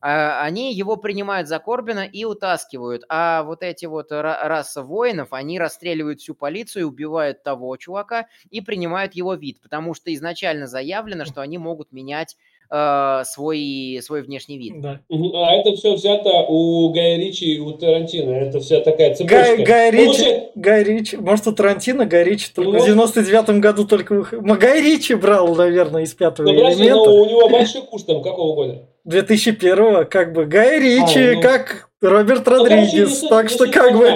[0.02, 3.04] А, они его принимают за Корбина и утаскивают.
[3.08, 9.14] А вот эти вот раса воинов, они расстреливают всю полицию, убивают того чувака и принимают
[9.14, 12.36] его вид, потому что изначально заявлено, что они могут менять
[12.72, 14.80] э, свой, свой внешний вид.
[14.80, 15.00] Да.
[15.10, 18.30] А это все взято у Гая Ричи и у Тарантино.
[18.32, 19.36] Это вся такая цепочка.
[19.36, 20.50] Гай, Гай, Ричи, Получается...
[20.54, 24.24] Гай Ричи, может, у Тарантино Гай Ричи только ну, в 99-м году только...
[24.32, 26.94] Гай Ричи брал, наверное, из пятого ну, элемента.
[26.94, 28.88] Но у него большой куш там какого года?
[29.06, 31.42] 2001-го, как бы Гай Ричи, а, ну...
[31.42, 34.10] как Роберт ну, Родригес, ну, так что как бы...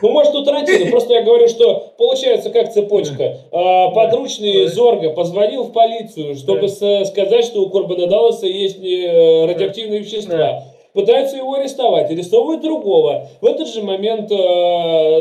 [0.00, 3.38] Ну, может, у Тарантино, просто я говорю, что получается как цепочка.
[3.50, 10.00] А, подручный Зорга позвонил в полицию, чтобы сказать, что у Корбана Далласа есть э, радиоактивные
[10.00, 10.62] вещества.
[10.94, 13.28] Пытаются его арестовать, арестовывают другого.
[13.40, 14.34] В этот же момент э,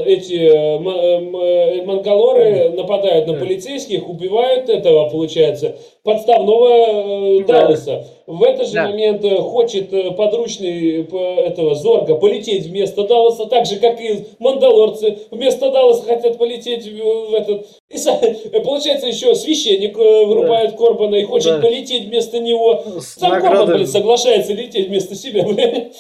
[0.05, 5.75] эти э, э, мангалоры нападают на полицейских, убивают этого, получается,
[6.07, 8.07] подставного э, Далласа.
[8.27, 8.87] В этот же да.
[8.87, 15.17] момент э, хочет э, подручный этого Зорга полететь вместо Далласа, так же, как и мандалорцы
[15.31, 17.67] вместо Далласа хотят полететь в этот...
[17.89, 20.77] И, получается, еще священник вырубает да.
[20.77, 21.59] Корбана и хочет да.
[21.59, 22.85] полететь вместо него.
[23.01, 23.41] Сам.
[23.41, 25.91] Корбан, блин, соглашается лететь вместо себя, блин.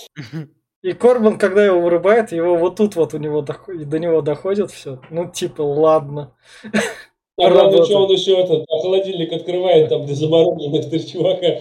[0.83, 5.01] И Корбан, когда его вырубает, его вот тут вот у него до него доходит все.
[5.09, 6.33] Ну, типа, ладно.
[7.39, 11.59] А главное, что он еще этот а холодильник открывает, там, где замороженных три чувака.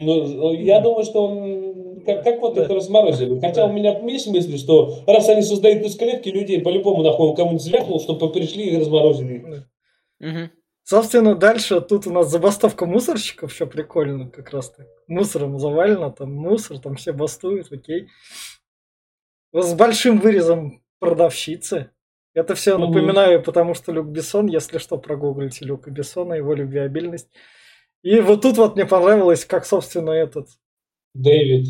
[0.00, 3.38] Ну, ну, я думаю, что он как, как вот это разморозили.
[3.38, 7.36] Хотя у меня есть мысли, что раз они создают из клетки людей, по-любому нахуй он
[7.36, 9.66] кому-нибудь звякнул, чтобы пришли и разморозили.
[10.20, 10.50] Угу.
[10.84, 14.86] Собственно, дальше тут у нас забастовка мусорщиков, все прикольно как раз так.
[15.06, 18.08] Мусором завалено, там мусор, там все бастуют, окей.
[19.52, 21.90] С большим вырезом продавщицы.
[22.34, 22.86] Это все угу.
[22.86, 27.28] напоминаю, потому что Люк Бессон, если что, прогуглите Люка Бессона, его любвеобильность.
[28.02, 30.48] И вот тут вот мне понравилось, как, собственно, этот...
[31.12, 31.66] Дэвид.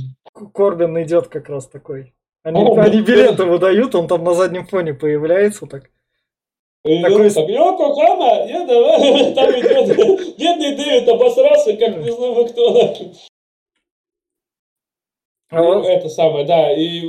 [0.55, 2.15] Корбин идет как раз такой.
[2.43, 5.91] Они, О, они билеты выдают, он там на заднем фоне появляется так.
[6.85, 7.31] И такой...
[7.31, 12.97] так, Йоко я давай, там идет, бедный Дэвид обосрался, как не знаю кто.
[15.51, 16.73] А ну, это самое, да.
[16.73, 17.01] И,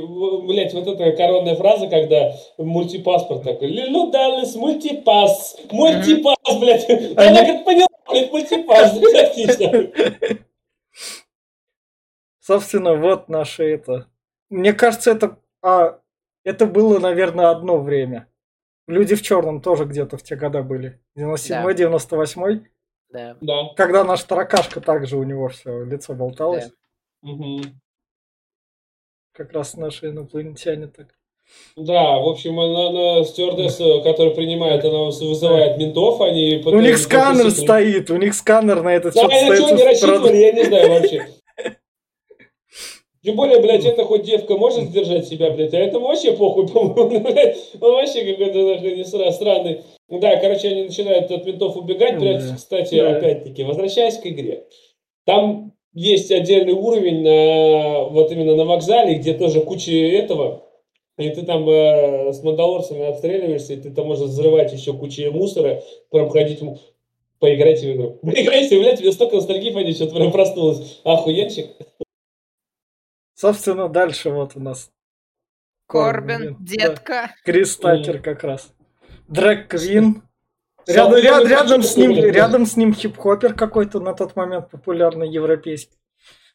[0.46, 6.90] блядь, вот эта коронная фраза, когда мультипаспорт такой, Лилу Даллес, мультипас, мультипас, блядь.
[7.16, 9.92] Она как поняла, блядь, мультипас, отлично.
[12.40, 14.08] Собственно, вот наше это.
[14.50, 16.00] Мне кажется, это, а,
[16.42, 18.26] это было, наверное, одно время.
[18.88, 21.00] Люди в черном тоже где-то в те года были.
[21.16, 22.64] 97-98.
[23.10, 23.36] Да.
[23.40, 23.68] Да.
[23.76, 26.72] Когда наш таракашка также у него все лицо болталось.
[27.20, 27.80] Мгм.
[29.32, 31.06] Как раз наши инопланетяне так.
[31.76, 37.36] Да, в общем, она, она стюардесса, которая принимает, она вызывает ментов, они У них сканер
[37.44, 39.78] попросить- стоит, у них сканер на этот Да, счет стоит.
[39.78, 41.26] не рассчитывали, я не знаю вообще.
[43.24, 47.20] Тем более, блядь, это хоть девка может сдержать себя, блядь, а этому вообще похуй, по-моему,
[47.20, 47.58] блядь.
[47.80, 49.82] Он вообще какой-то нахуй странный.
[50.08, 52.56] Да, короче, они начинают от ментов убегать, блядь, Да.
[52.56, 53.16] кстати, Да.
[53.16, 54.66] опять-таки, возвращаясь к игре.
[55.24, 60.68] Там есть отдельный уровень на, вот именно на вокзале, где тоже куча этого,
[61.18, 65.82] и ты там э, с мандалорцами отстреливаешься, и ты там можешь взрывать еще кучу мусора,
[66.10, 66.78] проходить м-
[67.38, 68.18] Поиграйте в игру.
[68.22, 71.00] Поиграйте, блядь, тебе столько ностальгии пойдет, что прям проснулась.
[71.02, 71.70] Охуенчик.
[73.34, 74.92] Собственно, дальше вот у нас
[75.88, 76.76] Корбин, да.
[76.76, 77.34] детка.
[77.44, 78.72] Крис Такер как раз.
[79.26, 80.22] Дрэк Квин.
[80.86, 85.96] Ряд- главный рядом, с ним, рядом с ним хип-хопер какой-то на тот момент популярный европейский.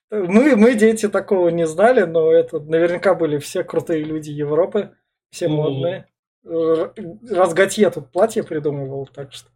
[0.09, 4.91] Мы, мы, дети, такого не знали, но это наверняка были все крутые люди Европы,
[5.32, 6.07] все модные.
[6.45, 6.93] Р-
[7.30, 9.49] Раз Готье тут платье придумывал, так что...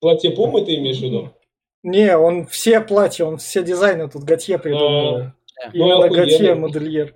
[0.00, 1.32] Платье Пумы ты имеешь в виду?
[1.82, 5.16] Не, он все платья, он все дизайны тут Готье придумывал.
[5.16, 5.32] А.
[5.72, 6.08] Ну, Именно.
[6.08, 7.14] Готье модельер.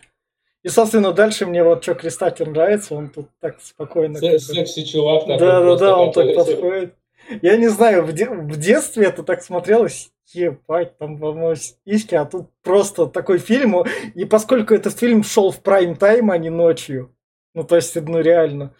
[0.62, 4.18] И, собственно, дальше мне вот что Кристакер нравится, он тут так спокойно...
[4.18, 5.38] Секси чувак такой.
[5.38, 6.94] Да, да, просто да, он так подходит.
[7.42, 11.54] Я не знаю, в, де- в детстве это так смотрелось, ебать, там, по-моему,
[11.86, 13.84] сиськи, а тут просто такой фильм,
[14.14, 17.14] и поскольку этот фильм шел в прайм-тайм, а не ночью,
[17.54, 18.74] ну, то есть, ну, реально.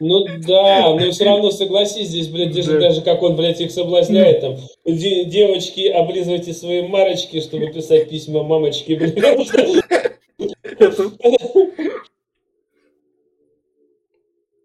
[0.00, 2.80] Ну да, но все равно согласись, здесь, блядь, даже, Да.
[2.80, 8.42] даже как он, блядь, их соблазняет, там, «Де- девочки, облизывайте свои марочки, чтобы писать письма
[8.44, 10.17] мамочки, блядь.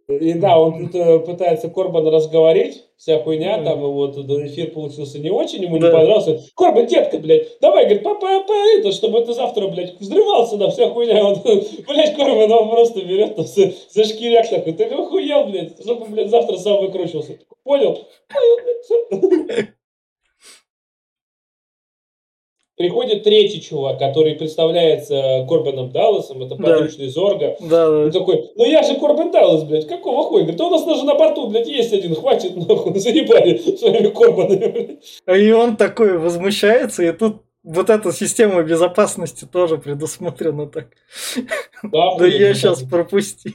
[0.07, 5.17] И да, он тут э, пытается Корбана разговорить, вся хуйня, там, и вот эфир получился
[5.17, 6.41] не очень, ему не понравился.
[6.55, 10.89] Корбан, детка, блядь, давай, говорит, папа, папа, это, чтобы ты завтра, блядь, взрывался, да, вся
[10.89, 11.24] хуйня.
[11.24, 11.43] Вот,
[11.88, 16.30] блядь, Корбан, он просто берет там за, за шкиряк такой, ты охуел, блядь, чтобы, блядь,
[16.30, 17.39] завтра сам выкручивался.
[17.63, 18.05] Понял?
[18.28, 19.69] Понял, блядь.
[22.76, 26.63] Приходит третий чувак, который представляется Корбаном Далласом, это Да.
[26.63, 27.55] подручный Зорга.
[27.59, 28.19] Да, Он да.
[28.19, 30.41] такой, ну я же Корбен Даллас, блядь, какого хуя?
[30.41, 34.99] Говорит, «Да у нас даже на борту, блядь, есть один, хватит, нахуй, заебали своими Корбанами.
[35.28, 35.39] блядь».
[35.39, 40.88] И он такой возмущается, и тут вот эта система безопасности тоже предусмотрена так.
[41.84, 42.53] Да охуенно, я да.
[42.55, 43.53] сейчас пропусти.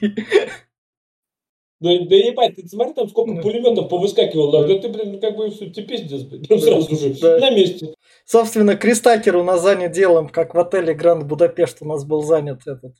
[1.81, 4.79] Да, да ебать, ты смотри, там сколько пулеметов повыскакивало, да, Да.
[4.79, 6.57] ты, блин, как бы все, ты пиздец, блядь, Да.
[6.57, 7.37] сразу же, Да.
[7.39, 7.93] на месте.
[8.25, 12.21] Собственно, Крис Такер у нас занят делом, как в отеле Гранд Будапешт у нас был
[12.21, 12.93] занят этот.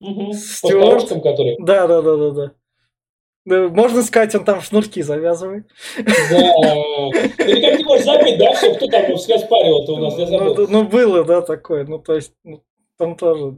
[0.00, 0.32] Угу.
[0.32, 1.08] Стюарт.
[1.08, 1.56] которые.
[1.60, 2.52] Да, да, да, да, да.
[3.68, 5.66] Можно сказать, он там шнурки завязывает.
[5.96, 6.04] Да.
[7.38, 10.54] Ты никак не можешь забыть, да, все, кто там спаривал-то у нас, я Ну, забыл.
[10.54, 11.84] д- ну, было, да, такое.
[11.86, 12.62] Ну, то есть, ну,
[13.00, 13.54] там тоже.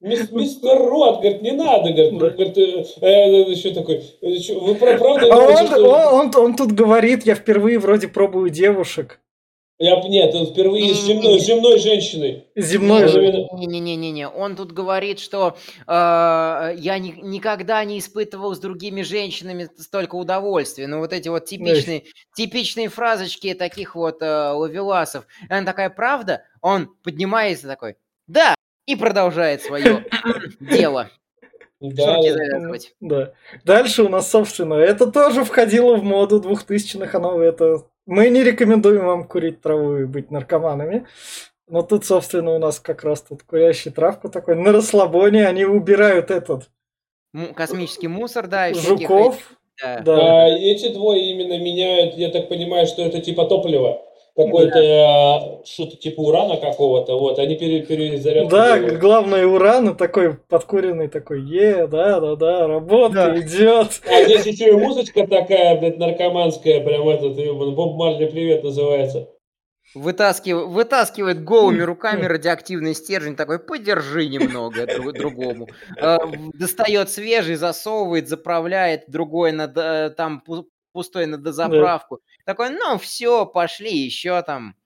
[0.00, 2.30] Мис- Мистер Рот, говорит, не надо, говорит, Да.
[2.30, 6.72] говорит, э, э, еще такой, э, вы правда А он, что- он, он, он тут
[6.72, 9.20] говорит, я впервые вроде пробую девушек.
[9.78, 12.44] Я, нет, он впервые с земной, с земной женщиной.
[12.56, 13.22] Земной же.
[13.22, 15.54] именно- Не-не-не-не-не, он тут говорит, что
[15.86, 15.92] э,
[16.78, 20.86] я ни- никогда не испытывал с другими женщинами столько удовольствия.
[20.86, 22.04] Ну, вот эти вот типичные,
[22.34, 25.26] типичные фразочки таких вот э, ловеласов.
[25.46, 26.44] И она такая, правда?
[26.62, 27.96] Он поднимается такой,
[28.26, 28.54] да,
[28.86, 30.06] и продолжает свое
[30.60, 31.10] дело.
[31.80, 33.32] Да, Шорки да.
[33.64, 37.14] Дальше у нас, собственно, это тоже входило в моду двухтысячных.
[37.14, 37.82] Оно это...
[38.06, 41.06] Мы не рекомендуем вам курить траву и быть наркоманами.
[41.68, 44.54] Но тут, собственно, у нас как раз тут курящий травку такой.
[44.54, 46.70] На расслабоне они убирают этот
[47.54, 49.36] Космический мусор, да, и жуков.
[49.82, 50.00] да.
[50.00, 50.44] Да.
[50.44, 54.02] А, эти двое именно меняют, я так понимаю, что это типа топливо.
[54.36, 57.18] Какое-то э, что-то типа урана какого-то.
[57.18, 59.00] Вот, они пере, перезарядку Да, делают.
[59.00, 63.40] главное уран и такой подкуренный такой, е, да, да, да, работа Да.
[63.40, 64.02] идет.
[64.06, 69.30] А здесь еще и музычка такая, блядь, наркоманская, прям этот, ебаный, Боб Марли привет называется.
[69.94, 75.68] Вытаскивает, вытаскивает голыми руками радиоактивный стержень, такой, подержи немного друг- другому.
[75.98, 76.18] Э,
[76.52, 82.18] Достает свежий, засовывает, заправляет, другой на, там пу- пустой на дозаправку.
[82.46, 84.76] Такой, ну все, пошли еще там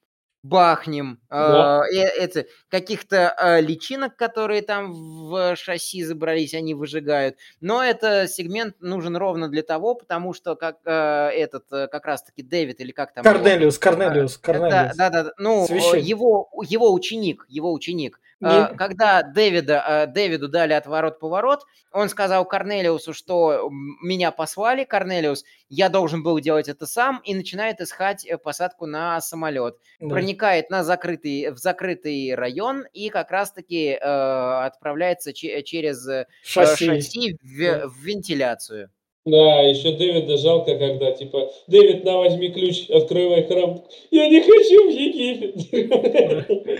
[0.42, 1.20] бахнем.
[1.28, 1.82] Э, Да.
[1.92, 4.90] э, это, каких-то э, личинок, которые там
[5.28, 7.36] в шасси забрались, они выжигают.
[7.60, 12.42] Но это сегмент нужен ровно для того, потому что как э, этот, э, как раз-таки
[12.42, 14.96] Дэвид или как там его- Корнелиус, Корнелиус, да, Корнелиус.
[14.96, 15.32] да, да, да.
[15.36, 16.04] Ну, э, Священник.
[16.06, 23.12] его, его ученик, его ученик А, когда Дэвида, а, Дэвиду дали отворот-поворот, он сказал Корнелиусу,
[23.12, 23.68] что
[24.02, 29.20] меня послали, Корнелиус, я должен был делать это сам, и начинает искать э, посадку на
[29.20, 29.76] самолет.
[29.98, 30.08] Да.
[30.08, 36.86] Проникает на закрытый, в закрытый район и как раз-таки э, отправляется че- через э, шасси,
[36.86, 37.88] шасси в, да.
[37.88, 38.90] в вентиляцию.
[39.26, 43.84] Да, еще Дэвида жалко, когда типа, Дэвид, на, возьми ключ, открывай храм.
[44.10, 45.56] Я не хочу в Египет.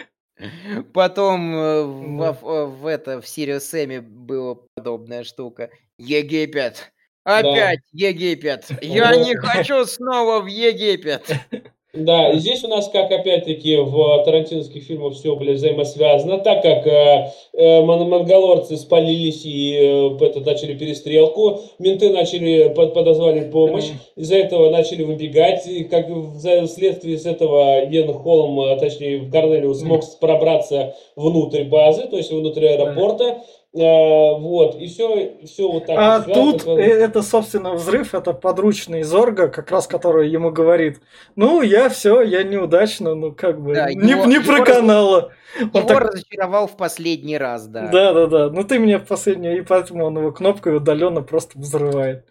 [0.93, 5.71] Потом э, в, в, в это в Сириус Сэме была подобная штука.
[5.99, 6.93] Египет.
[7.25, 8.09] Опять да.
[8.09, 8.67] Египет.
[8.81, 11.31] Я не хочу снова в Египет.
[11.93, 17.33] Да, здесь у нас, как опять-таки в тарантиновских фильмах, все, блядь, взаимосвязано, так как э,
[17.53, 19.77] э, монголорцы спалились и
[20.21, 26.07] э, это, начали перестрелку, менты начали, под, подозвали помощь, из-за этого начали выбегать, и как
[26.39, 32.67] вследствие из этого Йен Холм, а точнее Корнелиус, смог пробраться внутрь базы, то есть внутрь
[32.67, 33.41] аэропорта, Э,
[33.73, 35.97] вот, и все, все вот так.
[35.97, 36.81] А вот тут связано.
[36.81, 41.01] это, собственно, взрыв, это подручный Зорга, как раз который ему говорит,
[41.37, 45.33] ну, я все, я неудачно, ну, как бы, да, не, его, не проканала.
[45.57, 46.01] Его, он его так...
[46.01, 47.89] разочаровал в последний раз, да.
[47.93, 51.57] Да, да, да, ну ты мне в последний, и поэтому он его кнопкой удаленно просто
[51.57, 52.27] взрывает.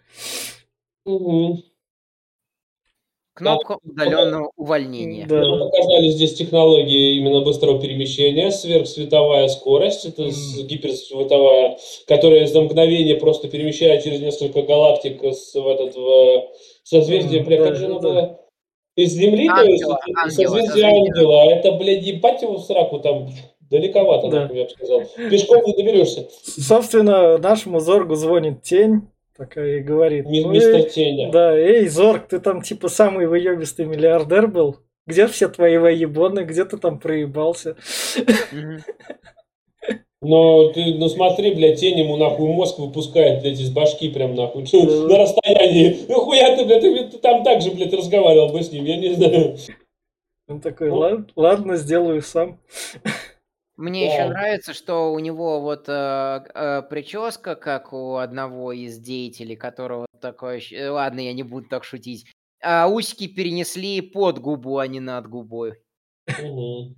[1.06, 1.69] Угу.
[3.40, 5.26] Кнопка удаленного увольнения.
[5.26, 5.40] Да.
[5.40, 10.62] Мы показали здесь технологии именно быстрого перемещения, сверхсветовая скорость, это mm.
[10.62, 16.50] гиперсветовая, которая за мгновение просто перемещает через несколько галактик с, в этот в
[16.84, 18.40] созвездие, mm, бля, как же было?
[18.96, 21.42] Из Земли, ангела, то есть ангела, созвездие ангела.
[21.42, 23.30] А это, блядь, ебать его в сраку там
[23.70, 24.50] далековато, да.
[24.52, 25.02] я бы сказал.
[25.30, 26.28] Пешком не доберешься.
[26.42, 29.02] Собственно, нашему Зоргу звонит тень
[29.40, 30.26] такая и говорит.
[30.26, 31.32] Ну, мистер Теня.
[31.32, 34.76] Да, эй, Зорг, ты там типа самый выебистый миллиардер был?
[35.06, 36.40] Где все твои воебоны?
[36.40, 37.76] Где ты там проебался?
[40.22, 44.64] Но ты, ну смотри, блядь, тень ему нахуй мозг выпускает, блядь, из башки прям нахуй.
[44.70, 46.00] На расстоянии.
[46.06, 48.98] Ну хуя ты, блядь, ты, ты там так же, блядь, разговаривал бы с ним, я
[48.98, 49.56] не знаю.
[50.46, 52.60] Он такой, ладно, ладно, сделаю сам.
[53.80, 59.56] Мне еще нравится, что у него вот э, э, прическа, как у одного из деятелей,
[59.56, 60.60] которого такое...
[60.70, 62.26] Э, ладно, я не буду так шутить.
[62.62, 65.78] А усики перенесли под губу, а не над губой.
[66.28, 66.94] Угу.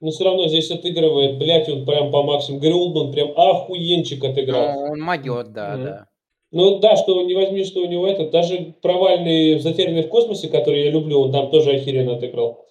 [0.00, 2.62] Но все равно здесь отыгрывает, блядь, он прям по максимуму.
[2.62, 4.72] Гэри Олдман прям охуенчик отыграл.
[4.72, 5.84] Ну, он могет, да, да.
[5.84, 6.06] да.
[6.52, 10.84] Ну да, что не возьми, что у него этот, даже провальный «Затерянный в космосе», который
[10.84, 12.64] я люблю, он там тоже охеренно отыграл.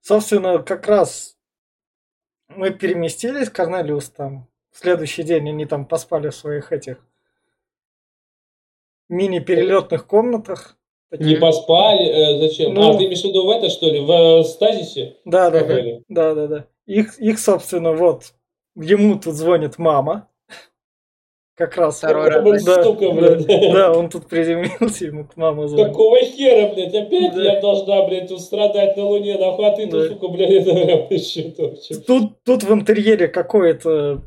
[0.00, 1.37] Собственно, как раз
[2.48, 6.98] мы переместились, Корнелиус там, в следующий день они там поспали в своих этих
[9.08, 10.76] мини-перелетных комнатах.
[11.10, 12.06] Не поспали?
[12.06, 12.74] Э, зачем?
[12.74, 15.16] Ну, а, ты имеешь в виду в это, что ли, в э, стазисе?
[15.24, 16.66] Да, да, да, да, да, да.
[16.84, 18.34] Их, их, собственно, вот,
[18.74, 20.28] ему тут звонит мама,
[21.58, 21.98] как раз.
[21.98, 22.64] Второй раз.
[22.64, 23.46] Да, штука, блядь.
[23.46, 25.88] Да, да, он тут приземлился, ему мама звонит.
[25.88, 27.42] Какого хера, блядь, опять да.
[27.42, 29.90] я должна, блядь, тут страдать на Луне, нахуй, а ты да.
[29.90, 31.50] тут, сука, блядь, это еще
[32.06, 34.22] Тут, тут в интерьере какое-то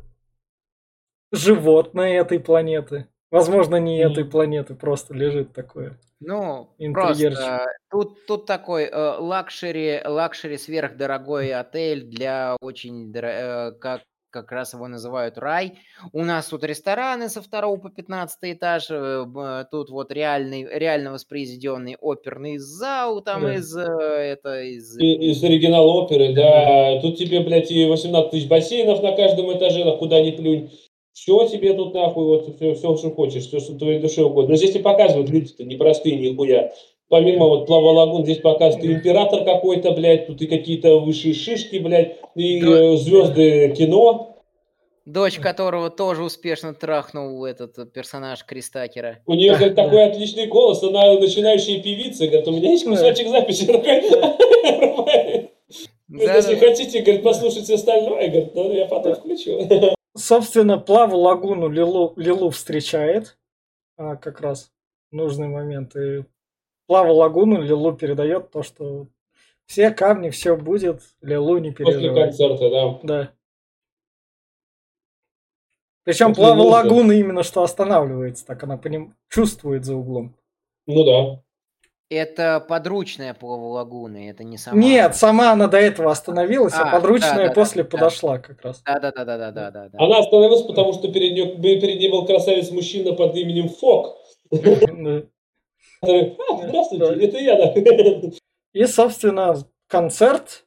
[1.32, 3.08] животное этой планеты.
[3.30, 4.10] Возможно, не м-м.
[4.10, 5.98] этой планеты, просто лежит такое.
[6.20, 14.02] Ну, просто тут, тут такой э, luxury, luxury сверхдорогой отель для очень, э, как
[14.32, 15.74] как раз его называют рай.
[16.12, 21.96] У нас тут рестораны со второго по 15 этаж, э, тут вот реальный, реально воспроизведенный
[22.00, 23.54] оперный зал, там да.
[23.54, 24.98] из, э, это, из...
[24.98, 27.00] Из оригинала оперы, да.
[27.00, 30.70] Тут тебе, блядь, и 18 тысяч бассейнов на каждом этаже, на куда ни плюнь.
[31.12, 34.50] Все тебе тут нахуй, вот все, все, что хочешь, все, что твоей душе угодно.
[34.52, 36.72] Но здесь тебе показывают, люди-то непростые нихуя.
[37.12, 41.76] Помимо вот Плава Лагун, здесь показывают и император какой-то, блядь, тут и какие-то высшие шишки,
[41.76, 44.38] блядь, и э, звезды кино.
[45.04, 49.18] Дочь которого тоже успешно трахнул этот персонаж Кристакера.
[49.26, 52.26] У нее, говорит, такой отличный голос, она начинающая певица.
[52.28, 53.64] Говорит, у меня есть кусочек записи.
[56.08, 59.68] Если хотите, говорит, послушать остальное, говорит, ну, я потом включу.
[60.16, 63.36] Собственно, Плаву Лагуну Лилу, Лилу встречает
[63.98, 64.70] а, как раз
[65.10, 65.94] нужный момент.
[65.94, 66.24] И
[66.92, 69.06] Плаву Лагуну Лилу передает то, что
[69.64, 72.32] все камни, все будет, Лилу не переживает.
[72.32, 72.98] После концерта, да.
[73.02, 73.32] Да.
[76.04, 80.36] Причем Плава Лагуна именно что останавливается, так она по ним чувствует за углом.
[80.86, 81.42] Ну да.
[82.10, 84.76] Это подручная Плава Лагуны, это не сама.
[84.76, 88.38] Нет, сама она до этого остановилась, а, а подручная да, после да, подошла да.
[88.40, 88.82] как раз.
[88.84, 89.88] Да, да, да, да, да, да, да.
[89.94, 94.18] Она остановилась, потому что перед ней, перед ней был красавец-мужчина под именем Фок.
[96.02, 97.74] А, здравствуйте, это я, да.
[98.72, 99.54] И, собственно,
[99.86, 100.66] концерт,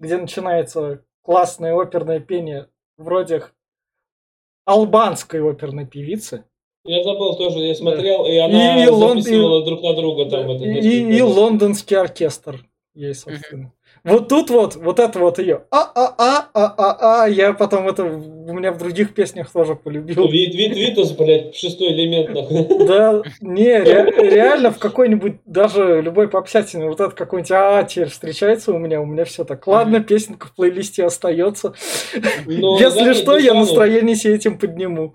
[0.00, 3.44] где начинается классное оперное пение вроде
[4.64, 6.44] албанской оперной певицы.
[6.84, 10.48] Я забыл тоже, я смотрел, и она И Лон- записывала друг на друга там.
[10.48, 13.72] Да, это, и, и лондонский оркестр есть, собственно.
[14.04, 19.14] Вот тут вот, вот это вот ее а-а-а-а-а-а, я потом это у меня в других
[19.14, 20.28] песнях тоже полюбил.
[20.28, 22.30] Вид, вид, Витас, блядь, шестой элемент.
[22.86, 28.72] Да, не, ре- реально в какой-нибудь, даже любой попсятине, вот это какой-нибудь а теперь встречается
[28.72, 29.66] у меня, у меня все так.
[29.66, 31.74] Ладно, песенка в плейлисте остается.
[32.46, 35.14] Но, Если что, я настроение себе этим подниму.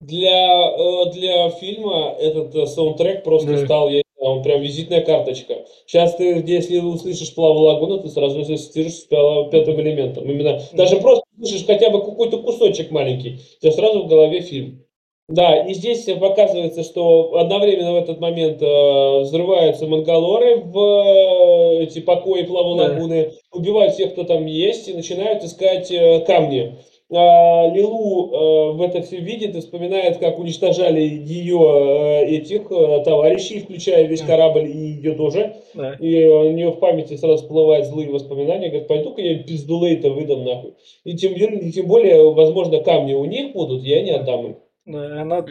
[0.00, 5.66] Для, э, для фильма этот э, саундтрек просто стал, я он прям визитная карточка.
[5.86, 10.24] Сейчас ты, если услышишь «Плаву лагуну», ты сразу ассоциируешь с пя- пятым элементом.
[10.30, 14.82] Именно, даже просто слышишь хотя бы какой-то кусочек маленький, у тебя сразу в голове фильм.
[15.28, 21.98] Да, и здесь показывается, что одновременно в этот момент э, взрываются мангалоры в э, эти
[21.98, 22.84] покои Плаву Да.
[22.84, 26.76] лагуны, убивают всех, кто там есть, и начинают искать э, камни.
[27.08, 33.04] А, Лилу э, в это все видит и вспоминает, как уничтожали ее э, этих э,
[33.04, 35.54] товарищей, включая весь корабль и ее тоже.
[35.74, 35.92] Да.
[36.00, 40.74] И у нее в памяти сразу всплывают злые воспоминания, говорит, пойду-ка я пиздулей-то выдам нахуй.
[41.04, 44.56] И тем, более- и тем более, возможно, камни у них будут, я не отдам им.
[44.86, 45.46] Да, она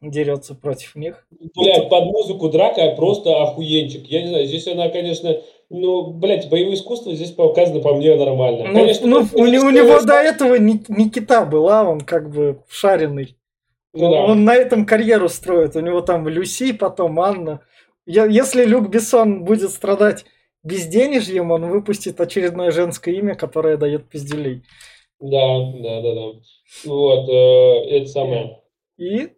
[0.00, 1.26] дерется против них.
[1.56, 4.06] Блядь, под музыку драка просто охуенчик.
[4.06, 8.68] Я не знаю, здесь она, конечно, ну, блядь, боевое искусство здесь показано по мне нормально.
[8.68, 12.62] Ну, Конечно, ну, у, у него до этого не, не кита была, он как бы
[12.68, 13.36] шаренный.
[13.92, 14.24] Ну да.
[14.24, 15.76] Он на этом карьеру строит.
[15.76, 17.60] У него там Люси, потом Анна.
[18.06, 20.24] Я- если Люк Бессон будет страдать
[20.62, 24.64] безденежьем, он выпустит очередное женское имя, которое дает пизделей.
[25.20, 26.40] Да, да, да, да.
[26.84, 28.62] Вот, э, это самое.
[28.96, 29.30] И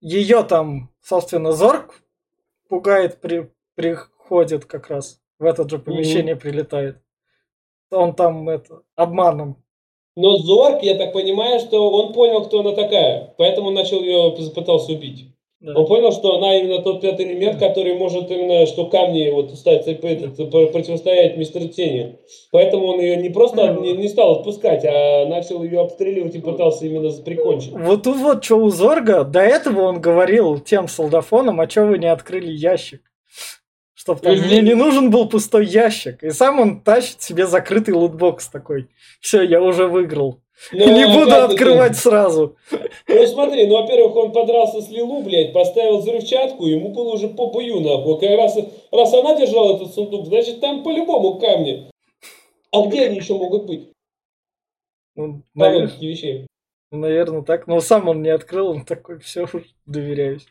[0.00, 2.02] ее там, собственно, Зорг
[2.68, 3.50] пугает, при,
[4.32, 6.96] приходит как раз в это же помещение прилетает.
[7.90, 9.56] Он там это обманом.
[10.16, 14.92] Но Зорг, я так понимаю, что он понял, кто она такая, поэтому начал ее пытался
[14.92, 15.34] убить.
[15.60, 15.74] да.
[15.74, 19.86] Он понял, что она именно тот пятый элемент, который может именно, что камни вот стать,
[19.86, 22.18] этот, пр- противостоять мистеру Тени.
[22.50, 26.86] Поэтому он ее не просто не, не стал отпускать, а начал ее обстреливать и пытался
[26.86, 27.72] именно прикончить.
[27.72, 32.10] Вот вот что у Зорга, до этого он говорил тем солдафонам, а что вы не
[32.10, 33.02] открыли ящик?
[34.02, 36.24] Чтоб там, мне не нужен был пустой ящик.
[36.24, 38.88] И сам он тащит себе закрытый лутбокс такой.
[39.20, 40.40] Все, я уже выиграл.
[40.72, 42.56] Но не буду открывать сразу.
[43.06, 47.50] Ну смотри, ну во-первых, он подрался с Лилу, блядь, поставил взрывчатку, ему было уже по
[47.50, 48.18] пою, нахуй.
[48.18, 48.58] Как раз,
[48.90, 51.88] раз она держала этот сундук, значит там по-любому камни.
[52.72, 53.88] А где они еще могут быть?
[55.14, 56.46] Ну, По навер- логике вещей.
[56.90, 57.68] наверное, так.
[57.68, 59.46] Но сам он не открыл, он такой, все,
[59.86, 60.48] доверяюсь.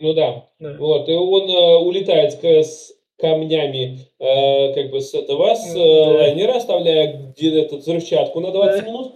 [0.00, 0.46] Ну да.
[0.58, 0.76] Да.
[0.78, 6.10] Вот, и он э, улетает с, камнями э, как бы с этого, с э, Да.
[6.22, 8.88] лайнера, оставляя где этот взрывчатку на 20 Да.
[8.90, 9.12] минут.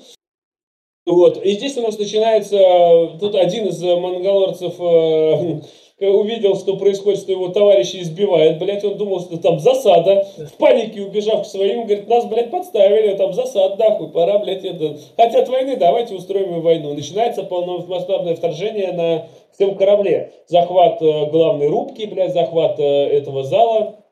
[1.07, 5.61] Вот, и здесь у нас начинается, э, тут один из э, монголорцев э,
[6.07, 10.47] увидел, что происходит, что его товарищи избивают, блядь, он думал, что там засада, Да.
[10.47, 14.99] в панике убежав к своим, говорит, нас, блядь, подставили, там засад, нахуй, пора, блядь, это,
[15.17, 16.93] хотят войны, давайте устроим им войну.
[16.95, 20.33] Начинается полномасштабное вторжение на всем корабле.
[20.47, 24.05] Захват э, главной рубки, блядь, захват э, этого зала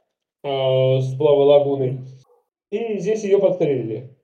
[0.43, 0.49] э,
[1.01, 2.01] с плавой лагуной.
[2.71, 4.17] И здесь ее подстрелили.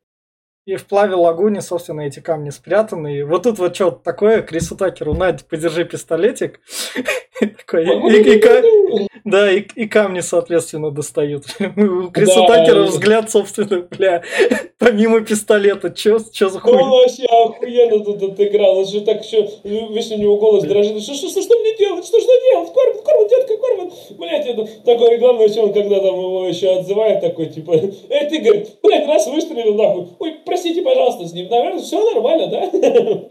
[0.64, 3.18] И в плаве лагуне, собственно, эти камни спрятаны.
[3.18, 6.60] И вот тут вот что такое, Крису Такеру, Надь, подержи пистолетик.
[7.40, 11.44] Такой, и- и Да, и, и камни, соответственно, достают.
[11.76, 14.22] У Криса Такера и- взгляд, собственно, бля,
[14.78, 18.78] помимо пистолета, чё, за Ну, он вообще охуенно тут отыграл.
[18.78, 21.02] Он же так еще, весь у него голос дрожит.
[21.02, 22.06] Что, что, что, мне делать?
[22.06, 22.72] Что, что делать?
[22.72, 23.92] Корбан, Корбан, детка, Корбан.
[24.18, 27.72] Блять, это такое, и главное, что он, когда там его еще отзывает, такой, типа,
[28.10, 30.06] эй, ты, говорит, блядь, раз выстрелил, нахуй.
[30.18, 32.70] Ой, простите, пожалуйста, с ним, наверное, все нормально, да?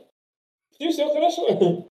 [0.80, 1.88] Ним все хорошо.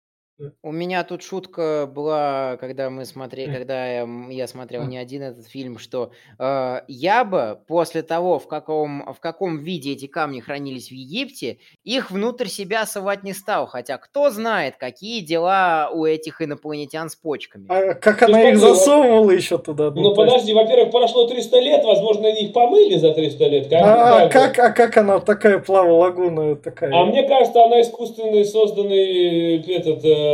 [0.62, 3.54] У меня тут шутка была, когда мы смотрели, М.
[3.56, 4.90] когда я, м, я смотрел М.
[4.90, 9.92] не один этот фильм, что э, я бы после того, в каком, в каком виде
[9.92, 13.66] эти камни хранились в Египте, их внутрь себя совать не стал.
[13.66, 17.64] Хотя кто знает, какие дела у этих инопланетян с почками.
[17.70, 19.84] А как Ну, она их смотри, вот- засовывала еще туда?
[19.90, 23.68] Ну, то есть- подожди, во-первых, прошло 300 лет, возможно, они их помыли за 300 лет.
[23.68, 26.92] Как, А, а как а как она такая плава лагуна такая?
[26.94, 30.25] А мне кажется, она искусственный созданный этот э,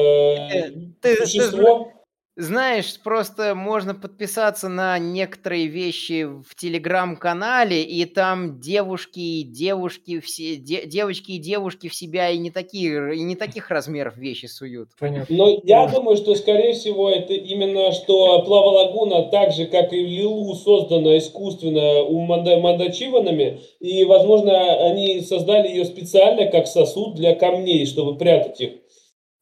[0.51, 1.93] Ты- ты существо.
[2.35, 10.57] знаешь, просто можно подписаться на некоторые вещи в телеграм-канале, и там девушки и девушки, все,
[10.57, 14.89] де, девочки и девушки в себя и не, такие, и не таких размеров вещи суют.
[14.99, 15.37] Понятно.
[15.37, 20.03] Но я думаю, что, скорее всего, это именно, что Плава Лагуна, так же, как и
[20.03, 27.35] Лилу, создана искусственно у Манда, Мандачиванами, и, возможно, они создали ее специально как сосуд для
[27.35, 28.73] камней, чтобы прятать их.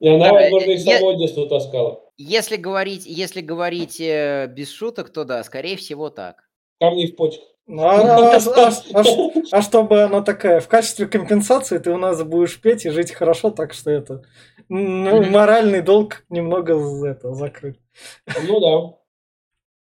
[0.00, 2.00] И она, Да, возможно, я- самого детства таскала.
[2.16, 6.48] Если говорить, если говорить э, без шуток, то да, скорее всего так.
[6.80, 7.44] Камни в почках.
[7.66, 11.98] Ну, а, а- а- а ш- а чтобы она такая, в качестве компенсации ты у
[11.98, 14.22] нас будешь петь и жить хорошо, так что это
[14.68, 16.74] ну, моральный долг немного
[17.06, 17.78] это, закрыт.
[18.48, 18.96] Ну да.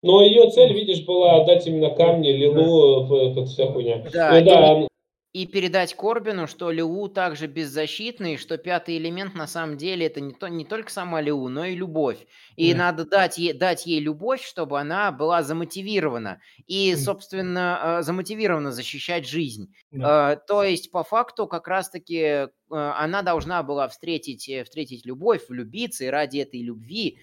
[0.02, 4.04] Но ее цель, видишь, была отдать именно камни, Лилу, э, вот вся хуйня.
[4.12, 4.88] Да, Ну и- да,
[5.34, 10.32] И передать Корбину, что Лиу также беззащитный, что пятый элемент на самом деле это не,
[10.32, 12.18] то, не только сама Лиу, но и любовь.
[12.54, 12.78] И Да.
[12.78, 16.40] надо дать ей, дать ей любовь, чтобы она была замотивирована.
[16.68, 19.74] И, собственно, э, замотивирована защищать жизнь.
[19.90, 20.34] Да.
[20.34, 26.04] Э, То есть, по факту, как раз-таки э, она должна была встретить, встретить любовь, влюбиться,
[26.04, 27.18] и ради этой любви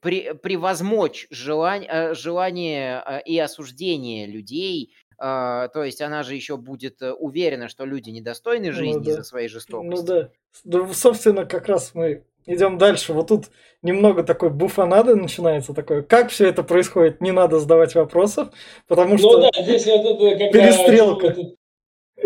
[0.00, 4.94] при- превозмочь желание, желание и осуждение людей.
[5.20, 9.10] Э, То есть она же еще будет э, уверена, что люди недостойны Ну жизни да.
[9.10, 10.06] из-за своей Ну жестокости.
[10.06, 10.28] да.
[10.64, 13.12] Да, собственно, как раз мы идем дальше.
[13.12, 13.46] Вот тут
[13.82, 16.02] немного такой буфанады начинается такое.
[16.02, 18.48] Как все это происходит, не надо задавать вопросов,
[18.86, 21.26] потому Ну что да, здесь вот это, когда, Перестрелка.
[21.28, 21.54] этот-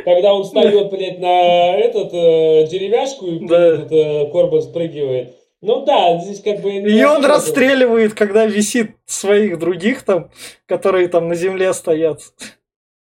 [0.04, 3.66] когда он встает, блядь, на этот э, деревяшку и Да.
[3.74, 5.34] этот э, Корбан спрыгивает.
[5.60, 6.72] Ну да, здесь как бы...
[6.72, 10.30] и он расстреливает, когда висит своих других там,
[10.66, 12.20] которые там на земле стоят.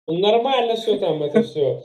[0.08, 1.82] Ну, Нормально все там, это все.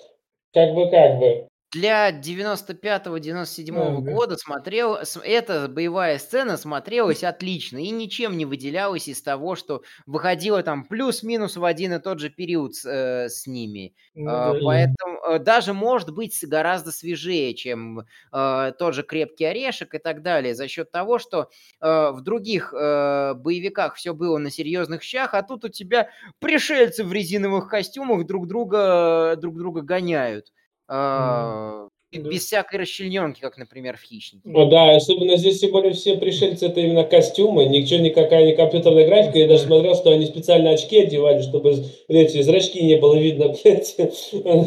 [0.53, 1.49] Как бы, как бы.
[1.70, 4.01] Для 95-97 Ага.
[4.01, 10.62] года смотрел, эта боевая сцена смотрелась отлично и ничем не выделялась из того, что выходило
[10.62, 13.95] там плюс-минус в один и тот же период с, э, с ними.
[14.15, 14.59] Ну А, да.
[14.65, 18.01] Поэтому э, даже может быть гораздо свежее, чем
[18.32, 21.51] э, тот же крепкий орешек и так далее, за счет того, что
[21.82, 26.09] э, в других э, боевиках все было на серьезных щах, а тут у тебя
[26.39, 30.53] пришельцы в резиновых костюмах друг друга друг друга гоняют.
[30.89, 31.89] Да.
[32.10, 34.40] Без всякой расчлененки, как, например, в хищнике.
[34.48, 39.06] Ну да, особенно здесь, тем более, все пришельцы это именно костюмы, ничего, никакая не компьютерная
[39.06, 39.39] графика.
[39.39, 41.74] Я даже смотрел, что они специально очки одевали, чтобы
[42.09, 43.94] эти зрачки не было видно, блядь.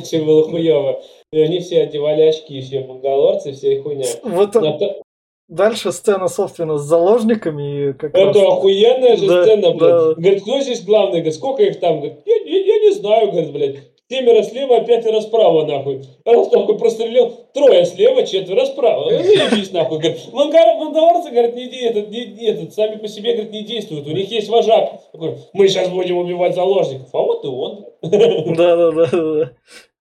[0.03, 1.01] Все было хуево.
[1.33, 4.05] И они все одевали очки, все монголорцы, вся их хуйня.
[4.21, 5.01] Вот то-
[5.49, 7.89] дальше сцена, собственно, с заложниками.
[7.89, 9.79] и Как раз- Это охуенная же Да, сцена, блядь.
[9.79, 10.13] да.
[10.13, 11.21] Говорит, кто здесь главный?
[11.21, 12.01] Говорит, сколько их там?
[12.01, 13.77] Говорит, я, я- я не знаю, говорит, блядь.
[14.11, 16.01] Семеро слева, пятеро справа, нахуй.
[16.25, 19.09] Раз нахуй прострелил, трое слева, четверо справа.
[19.09, 20.19] Ну, заебись, нахуй, говорит.
[20.33, 24.05] Мандалорцы, говорят, не, этот, не, не- этот, сами по себе, говорит, не действуют.
[24.07, 24.99] У них есть вожак.
[25.13, 27.07] Такой, мы сейчас будем убивать заложников.
[27.13, 27.85] А вот и он.
[28.01, 29.51] Да, да, да, да.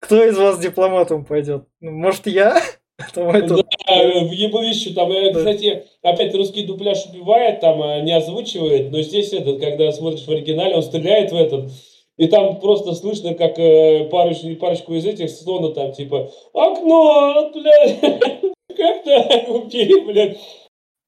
[0.00, 1.62] Кто из вас дипломатом пойдет?
[1.80, 2.60] Ну, Может, я?
[3.14, 5.38] Там этот- А, в ебовищу там, э, Да.
[5.38, 10.30] кстати, опять русский дубляж убивает, там а, не озвучивает, но здесь этот, когда смотришь в
[10.30, 11.70] оригинале, он стреляет в этот,
[12.16, 18.00] и там просто слышно, как э, парочку, парочку из этих слона там, типа, окно, блядь,
[18.68, 20.38] как так убили, блядь.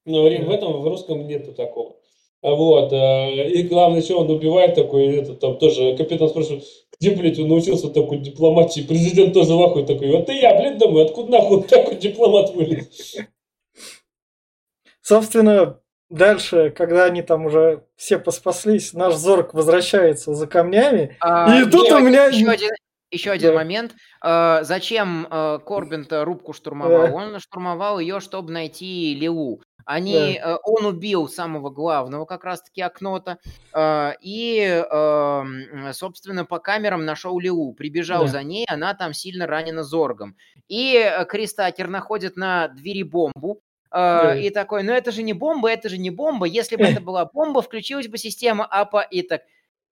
[0.05, 1.97] Но в в этом, в русском нету такого.
[2.43, 6.65] А Вот, э, и главное, что он убивает такой, этот, там тоже, капитан спрашивает,
[6.99, 8.83] где, блядь, он научился такой дипломатии?
[8.83, 13.17] Президент тоже в ахуе такой, вот и я, блядь, думаю, откуда нахуй такой дипломат вылез?
[15.03, 15.81] Собственно,
[16.11, 21.17] дальше, когда они там уже все поспаслись, наш Зорг возвращается за камнями.
[21.21, 22.71] А, И тут еще у меня- Еще один,
[23.11, 23.55] еще один Да.
[23.57, 23.95] момент.
[24.21, 27.15] А, Зачем э, Корбин-то рубку штурмовал?
[27.15, 29.61] Он штурмовал ее, чтобы найти Леу.
[29.89, 33.39] Они, э, он убил самого главного, как раз-таки окно-то,
[33.73, 34.83] э, и,
[35.93, 37.73] собственно, по камерам нашел Леу.
[37.73, 38.29] Прибежал Да.
[38.29, 40.37] за ней, она там сильно ранена Зоргом.
[40.69, 43.61] И э, Кристакер находит на двери бомбу,
[43.97, 44.37] э, Да.
[44.37, 46.47] и такой, ну это же не бомба, это же не бомба.
[46.47, 49.43] Если бы это была бомба, включилась бы система АПА и так.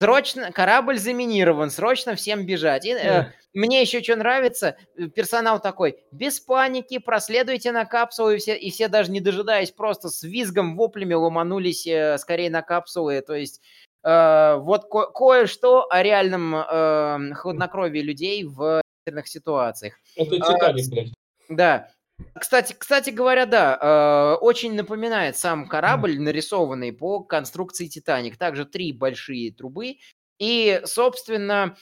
[0.02, 2.86] Срочно, корабль заминирован, срочно всем бежать.
[2.86, 8.38] И, э, мне еще что нравится, э, персонал такой, без паники, проследуйте на капсулу, и
[8.38, 13.22] все, и все даже не дожидаясь, просто с визгом, воплями ломанулись э, скорее на капсулы.
[13.22, 13.61] То есть
[14.03, 19.94] э, вот ко- кое-что о реальном э, хладнокровии людей в экстренных ситуациях.
[20.15, 21.14] Это А, Титаник, блядь.
[21.49, 21.90] Да.
[22.39, 28.38] Кстати, кстати говоря, да, э, очень напоминает сам корабль, нарисованный по конструкции Титаник.
[28.38, 29.98] Также три большие трубы.
[30.39, 31.76] И, собственно,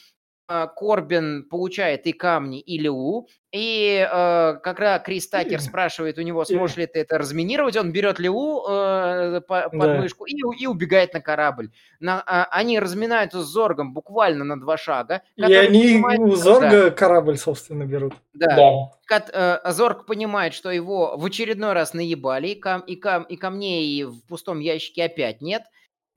[0.75, 6.77] Корбин получает и камни, и Лилу, и э, когда Крис Такер спрашивает у него, сможешь
[6.77, 9.97] ли ты это разминировать, он берет Лилу э, по, под да.
[9.97, 11.71] мышку и, и убегает на корабль.
[11.99, 15.23] На, а, они разминаются с Зоргом буквально на два шага.
[15.35, 18.13] И они понимает, у Зорга да, корабль, собственно, берут.
[18.33, 18.55] Да.
[18.55, 18.71] да.
[19.05, 23.35] Кат, э, Зорг понимает, что его в очередной раз наебали, и, кам, и, кам, и
[23.35, 25.63] камней в пустом ящике опять нет.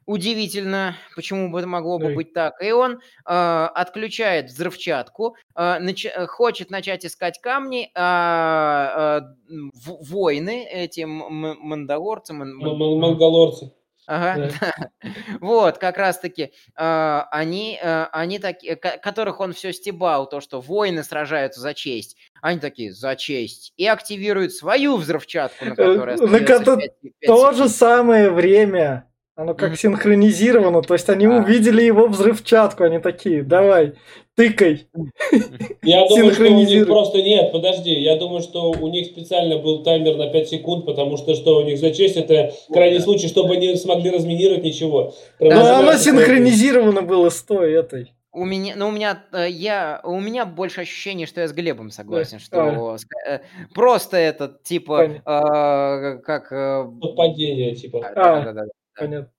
[0.06, 2.62] Удивительно, почему бы это могло бы быть так.
[2.62, 2.98] И он э,
[3.74, 11.56] отключает взрывчатку, э, нач- э, хочет начать искать камни, а э, в- воины, эти м-
[11.60, 12.32] мандалорцы...
[12.32, 13.72] Ман- Мангалорцы.
[14.08, 15.08] Ага, да.
[15.40, 21.04] вот, как раз-таки э, они, э, они такие, которых он все стебал, то, что воины
[21.04, 22.16] сражаются за честь.
[22.40, 23.72] Они такие, за честь.
[23.76, 26.64] И активируют свою взрывчатку, на которой На ко-
[27.24, 31.38] то же самое время оно как синхронизировано, то есть они а.
[31.38, 33.94] увидели его взрывчатку, они такие, давай,
[34.36, 34.86] тыкай.
[35.82, 39.82] Я думаю, что у них просто нет, подожди, я думаю, что у них специально был
[39.82, 43.54] таймер на 5 секунд, потому что что у них за честь, это крайний случай, чтобы
[43.54, 45.14] они смогли разминировать ничего.
[45.40, 48.12] Но да, оно синхронизировано было с той этой.
[48.34, 51.90] У меня, ну у меня, э, я, у меня больше ощущение, что я с Глебом
[51.90, 52.96] согласен, да.
[52.96, 52.96] что
[53.26, 53.40] а.
[53.74, 56.84] просто это типа э, как э,
[57.14, 58.00] падение типа.
[58.06, 58.64] А, да, да, да.
[58.96, 59.30] Понятно.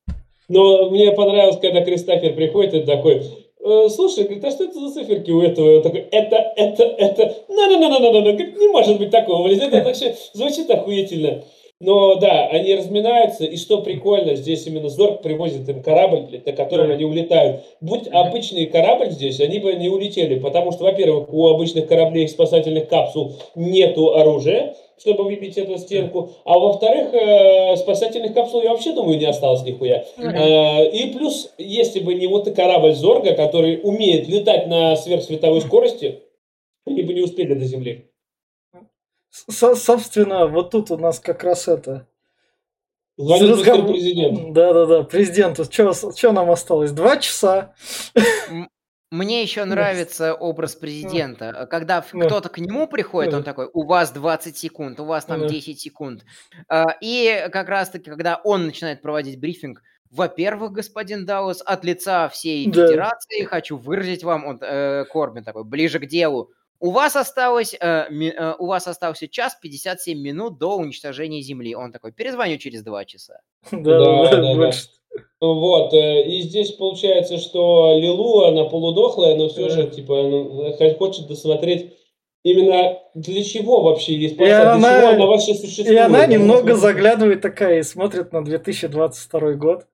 [0.49, 3.23] Но мне понравилось, когда Кристофер приходит и такой,
[3.65, 5.77] «Э, слушай, говорит, а что это за циферки у этого?
[5.77, 9.47] Он такой, это, это, это, на на на на на на не может быть такого,
[9.47, 11.43] это вообще звучит охуительно.
[11.79, 16.53] Но да, они разминаются, и что прикольно, здесь именно Зорг привозит им корабль, блядь, на
[16.53, 17.61] котором они улетают.
[17.81, 22.87] Будь обычный корабль здесь, они бы не улетели, потому что, во-первых, у обычных кораблей спасательных
[22.87, 26.31] капсул нету оружия, чтобы выбить эту стенку.
[26.45, 30.05] А во-вторых, э, спасательных капсул я вообще думаю не осталось нихуя.
[30.17, 35.61] Э, и плюс, если бы не вот и корабль Зорга, который умеет летать на сверхсветовой
[35.61, 36.21] скорости,
[36.85, 38.09] они бы не успели до Земли.
[39.29, 42.07] Со собственно, вот тут у нас как раз это...
[43.17, 43.87] Звонит разговор...
[43.87, 44.53] президент.
[44.53, 45.65] Да-да-да, президенту.
[45.65, 46.91] Что нам осталось?
[46.91, 47.75] Два часа.
[49.13, 51.67] Мне еще нравится образ президента.
[51.69, 55.79] Когда кто-то к нему приходит, он такой, у вас 20 секунд, у вас там 10
[55.79, 56.25] секунд.
[56.67, 62.65] А, и как раз-таки, когда он начинает проводить брифинг, во-первых, господин Даус, от лица всей
[62.65, 62.87] да.
[62.87, 66.51] федерации хочу выразить вам, он, э, Корбин такой, ближе к делу.
[66.79, 71.75] У вас осталось, э, ми, э, у вас остался час 57 минут до уничтожения Земли.
[71.75, 73.41] Он такой, перезвоню через два часа.
[73.71, 74.71] Да, да, да.
[75.15, 75.21] Да.
[75.47, 81.27] Вот, э, и здесь получается, что Лилу, она полудохлая, но все же, типа, ну, хочет
[81.27, 81.93] досмотреть
[82.43, 85.89] именно для чего вообще есть для она, чего она вообще существует.
[85.89, 89.87] И она немного заглядывает такая и смотрит на 2022 год.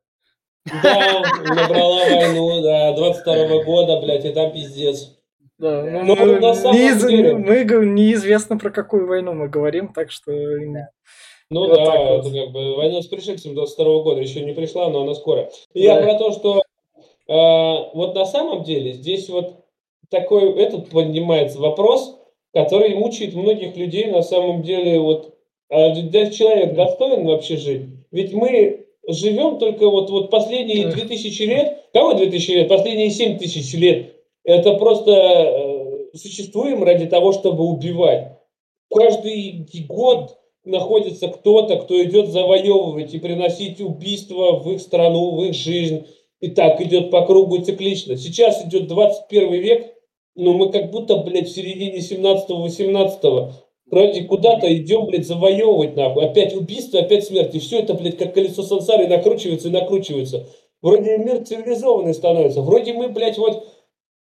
[0.83, 5.15] Да, набрала войну, да, 22 года, блядь, и там пиздец.
[5.57, 7.03] Да, ну, но мы, на самом неиз...
[7.03, 7.35] деле...
[7.35, 10.31] мы неизвестно про какую войну мы говорим, так что
[11.49, 12.25] ну вот да, вот.
[12.25, 15.49] это как бы война с пришельцем 22 года еще не пришла, но она скоро.
[15.73, 15.95] И да.
[15.95, 16.61] я про то, что
[17.27, 19.65] э, вот на самом деле здесь вот
[20.09, 22.17] такой этот поднимается вопрос,
[22.53, 25.35] который мучает многих людей на самом деле вот
[25.69, 27.83] а человек достоин вообще жить?
[28.11, 32.67] Ведь мы живем только вот, вот последние 2000 лет, кого 2000 лет?
[32.67, 34.15] Последние 7000 лет.
[34.43, 38.39] Это просто э, существуем ради того, чтобы убивать.
[38.91, 45.53] Каждый год находится кто-то, кто идет завоевывать и приносить убийства в их страну, в их
[45.53, 46.05] жизнь.
[46.39, 48.15] И так идет по кругу циклично.
[48.15, 49.93] Сейчас идет 21 век,
[50.35, 53.51] но мы как будто, блядь, в середине 17-18
[53.91, 56.25] Вроде куда-то идем, блядь, завоевывать нахуй.
[56.25, 57.55] Опять убийство, опять смерть.
[57.55, 60.47] И все это, блядь, как колесо сансары накручивается и накручивается.
[60.81, 62.61] Вроде мир цивилизованный становится.
[62.61, 63.67] Вроде мы, блядь, вот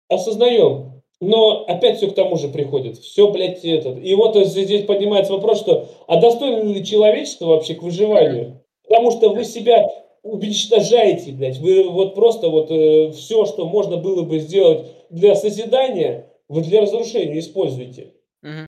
[0.07, 2.97] осознаем, но опять все к тому же приходит.
[2.97, 4.03] Все, блядь, этот.
[4.03, 8.61] И вот здесь поднимается вопрос, что а достойно ли человечество вообще к выживанию?
[8.87, 9.85] Потому что вы себя
[10.23, 11.57] уничтожаете, блядь.
[11.57, 16.81] Вы вот просто вот э, все, что можно было бы сделать для созидания, вы для
[16.81, 18.13] разрушения используете.
[18.43, 18.67] Угу.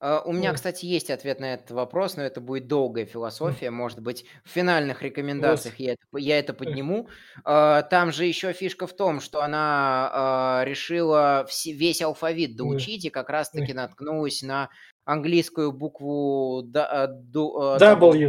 [0.00, 3.70] А, у меня, кстати, есть ответ на этот вопрос, но это будет долгая философия.
[3.70, 7.08] Может быть, в финальных рекомендациях я это, я это подниму.
[7.44, 13.10] А, там же еще фишка в том, что она а, решила весь алфавит доучить и
[13.10, 14.70] как раз-таки наткнулась на
[15.04, 17.78] английскую букву W,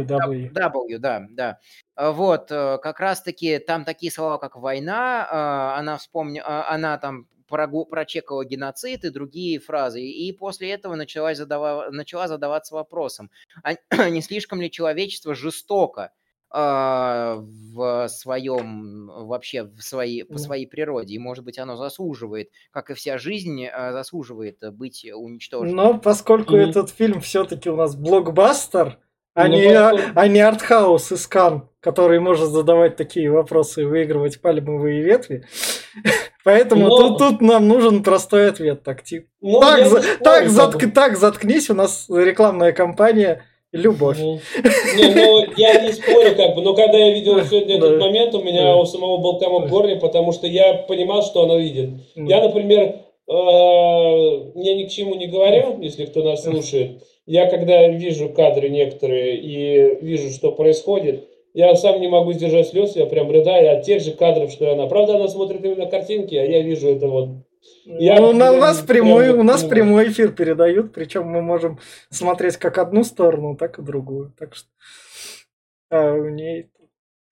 [0.06, 0.50] W.
[0.52, 1.58] W, да, да.
[1.96, 9.10] Вот, как раз-таки там такие слова, как война, она вспомнила, она там прочекала геноцид и
[9.10, 10.02] другие фразы.
[10.02, 13.30] И после этого начала, задава, начала задаваться вопросом,
[13.62, 13.74] а
[14.10, 16.12] не слишком ли человечество жестоко
[16.52, 21.14] а, в своем, вообще в своей, по своей природе.
[21.14, 25.76] И, может быть, оно заслуживает, как и вся жизнь, а, заслуживает быть уничтоженным.
[25.76, 26.70] Но поскольку mm-hmm.
[26.70, 28.98] этот фильм все-таки у нас блокбастер,
[29.34, 33.84] а, ну, не, а, а не артхаус из Кан, который может задавать такие вопросы и
[33.84, 35.46] выигрывать пальмовые ветви.
[36.44, 36.96] Поэтому Но...
[36.96, 38.82] тут, тут нам нужен простой ответ.
[38.82, 39.26] Так, тип.
[39.40, 43.42] Ну, так, за, так, затк, так, заткнись, у нас рекламная кампания
[43.72, 44.18] Любовь.
[44.18, 48.42] Не, ну, я не спорю, как бы, но когда я видел сегодня этот момент, у
[48.42, 51.90] меня у самого был комок в горле, потому что я понимал, что она видит.
[52.16, 57.04] Я, например, э, я ни к чему не говорю, если кто нас слушает.
[57.26, 62.96] Я когда вижу кадры некоторые и вижу, что происходит, я сам не могу сдержать слез,
[62.96, 64.86] я прям рыдаю от тех же кадров, что она.
[64.86, 67.28] Правда, она смотрит именно картинки, а я вижу это вот
[67.84, 71.78] я, ну, на, у нас прямой, у нас прямой эфир передают, причем мы можем
[72.08, 74.32] смотреть как одну сторону, так и другую.
[74.38, 74.68] Так что
[75.90, 76.70] а, у ней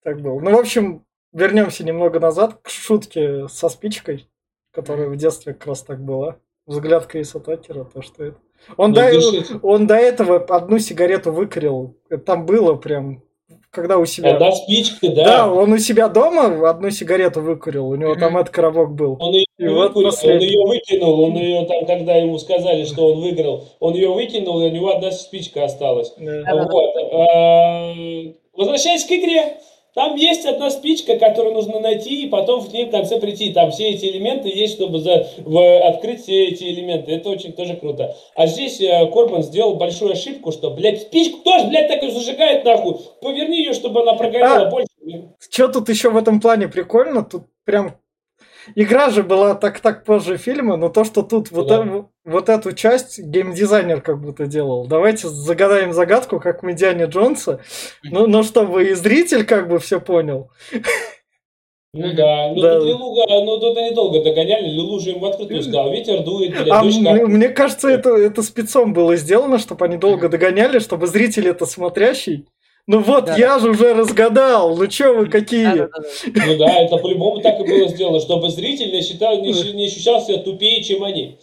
[0.03, 0.39] так было.
[0.41, 4.29] Ну, в общем, вернемся немного назад к шутке со спичкой,
[4.73, 6.39] которая в детстве как раз так была.
[6.67, 8.39] Взгляд Криса Такера, то, что это.
[8.77, 11.97] Он, ну, до, он до этого одну сигарету выкурил.
[12.27, 13.23] Там было прям
[13.71, 14.35] когда у себя...
[14.35, 15.25] Одна спичка, да.
[15.25, 19.17] Да, он у себя дома одну сигарету выкурил, у него там этот коробок был.
[19.21, 23.13] Он ее, и вот выкурил, он ее выкинул, он ее там, когда ему сказали, что
[23.13, 26.13] он выиграл, он ее выкинул, и у него одна спичка осталась.
[26.19, 26.67] Да.
[26.71, 26.95] Вот.
[27.13, 27.95] А,
[28.55, 29.59] возвращаясь к игре,
[29.99, 33.53] там есть одна спичка, которую нужно найти, и потом в ней в конце прийти.
[33.53, 37.11] Там все эти элементы есть, чтобы за, в, открыть все эти элементы.
[37.11, 38.15] Это очень тоже круто.
[38.37, 42.65] А здесь э, Корбан сделал большую ошибку, что, блядь, спичку тоже, блядь, так и зажигает
[42.65, 42.95] нахуй.
[43.21, 44.87] Поверни ее, чтобы она прогорела а, больше.
[45.51, 47.25] Что тут еще в этом плане прикольно?
[47.25, 47.97] Тут прям
[48.75, 52.73] Игра же была так так позже фильма, но то, что тут вот, э, вот эту
[52.73, 54.87] часть геймдизайнер как будто делал.
[54.87, 57.61] Давайте загадаем загадку, как в Индиане Джонса,
[58.03, 60.51] ну, но чтобы и зритель как бы все понял.
[61.95, 62.79] Ну да, ну да.
[62.79, 66.51] тут Лилу, ну тут они долго догоняли, Лилу же им в открытую сказал, ветер дует,
[66.51, 71.07] блядь, а мне, мне кажется, это, это спецом было сделано, чтобы они долго догоняли, чтобы
[71.07, 72.47] зритель это смотрящий
[72.89, 73.37] ну вот, да.
[73.37, 74.75] я же уже разгадал.
[74.75, 75.65] Ну что вы какие?
[75.65, 75.89] Да, да,
[76.27, 76.47] да.
[76.47, 80.23] Ну да, это по-любому так и было сделано, чтобы зритель не, считал, не, не ощущал
[80.23, 81.39] себя тупее, чем они.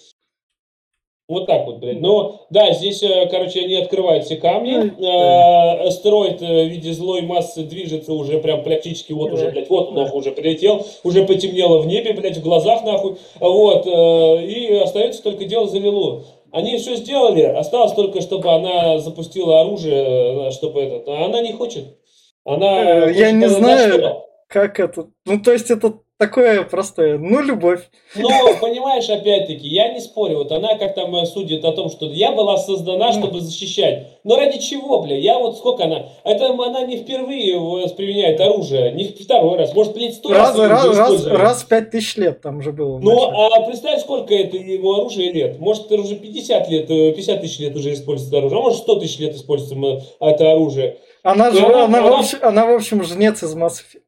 [1.28, 2.02] Вот так вот, блядь.
[2.02, 4.76] Но, да, здесь, э, короче, они открывают все камни.
[4.76, 9.90] Э, астероид э, в виде злой массы движется уже прям практически, вот уже, блядь, вот
[9.90, 10.86] он нахуй уже прилетел.
[11.04, 13.18] Уже потемнело в небе, блядь, в глазах нахуй.
[13.40, 13.88] Вот.
[13.88, 16.24] И остается только дело за Лилу.
[16.56, 21.06] Они все сделали, осталось только, чтобы она запустила оружие, чтобы этот.
[21.10, 22.00] А она не хочет.
[22.46, 23.08] Она.
[23.08, 25.10] Э, я не знаю, как это.
[25.26, 27.82] Ну, то есть это такое простое, ну, любовь.
[28.16, 28.30] Ну,
[28.62, 32.32] понимаешь, опять-таки, я не спорю, вот она как там э, судит о том, что я
[32.32, 34.20] была создана, чтобы защищать.
[34.24, 35.18] Но ради чего, бля?
[35.18, 36.08] Я вот сколько она...
[36.24, 37.56] Это она не впервые
[37.96, 40.58] применяет оружие, не второй раз, может, блядь, сто раз.
[40.58, 43.00] Раз, раз, раз, раз в пять тысяч лет там же было.
[43.00, 45.60] Ну, а представь, сколько это его оружие лет.
[45.60, 49.00] Может, это уже 50 лет, 50 э, тысяч лет уже используется оружие, а может, 100
[49.00, 50.98] тысяч лет используется это оружие.
[51.24, 54.05] Она, же, она, она, она, в общем, она, в общем, жнец из Mass Effect.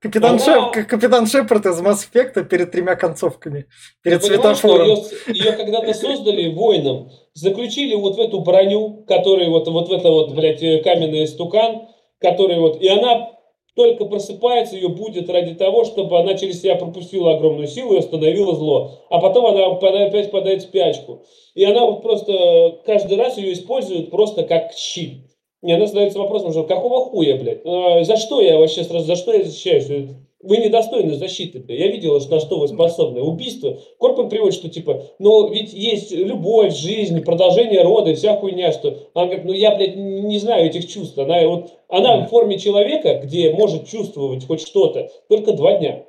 [0.00, 0.40] Капитан.
[0.40, 3.66] Шеп, капитан Шепард из Mass Effect перед тремя концовками,
[4.02, 4.88] перед светофором.
[4.88, 10.10] Ее, ее когда-то создали воином, заключили вот в эту броню, который вот, вот в это
[10.10, 11.88] вот, блядь, каменный стукан,
[12.20, 13.30] который вот, и она
[13.76, 18.56] только просыпается, ее будет ради того, чтобы она через себя пропустила огромную силу и остановила
[18.56, 19.04] зло.
[19.08, 21.22] А потом она опять падает в спячку.
[21.54, 25.27] И она вот просто каждый раз ее использует просто как щит.
[25.62, 27.62] И она задается вопросом, что какого хуя, блядь?
[27.64, 30.10] А, за что я вообще сразу, за что я защищаюсь?
[30.40, 31.58] Вы недостойны защиты.
[31.58, 31.80] Блядь.
[31.80, 33.20] Я видела, на что вы способны.
[33.22, 33.76] Убийство.
[33.98, 38.96] Корпан приводит, что типа, ну ведь есть любовь, жизнь, продолжение рода и вся хуйня, что...
[39.14, 41.18] Она говорит, ну я, блядь, не знаю этих чувств.
[41.18, 46.04] Она, вот, она в форме человека, где может чувствовать хоть что-то, только два дня.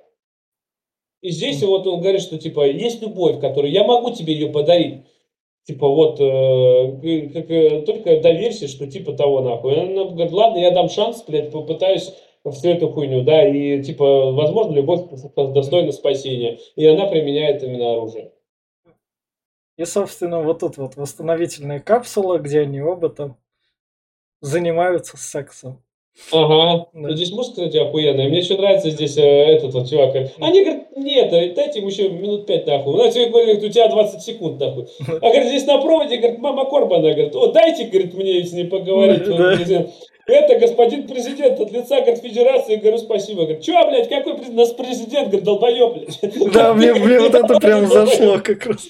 [1.21, 5.05] И здесь вот он говорит, что типа, есть любовь, которую я могу тебе ее подарить.
[5.65, 9.79] Типа вот, э, как, э, только доверься, что типа того нахуй.
[9.79, 12.13] Она говорит, ладно, я дам шанс, блядь, попытаюсь
[12.51, 15.01] всю эту хуйню, да, и типа, возможно, любовь
[15.35, 16.59] достойна спасения.
[16.75, 18.31] И она применяет именно оружие.
[19.77, 23.37] И, собственно, вот тут вот восстановительная капсула, где они оба там
[24.41, 25.83] занимаются сексом.
[26.31, 26.87] Ага.
[26.93, 27.11] Да.
[27.15, 28.29] Здесь музыка, кстати, охуенная.
[28.29, 30.15] Мне еще нравится здесь э, этот вот чувак.
[30.39, 32.95] Они говорят, нет, э, дайте ему еще минут пять нахуй.
[32.95, 34.87] Ну, тебе говорят, у тебя 20 секунд нахуй.
[35.07, 38.69] А говорит, здесь на проводе, говорит, мама Корбана, говорит, о, дайте, говорит, мне с ним
[38.69, 39.25] поговорить.
[39.25, 39.87] Да.
[40.27, 43.43] Это господин президент от лица, говорит, федерации, говорю, спасибо.
[43.43, 44.57] Говорит, что, блядь, какой президент?
[44.57, 46.53] Нас президент, говорит, долбоеб, блядь.
[46.53, 48.89] Да, мне, мне вот это прям зашло как раз.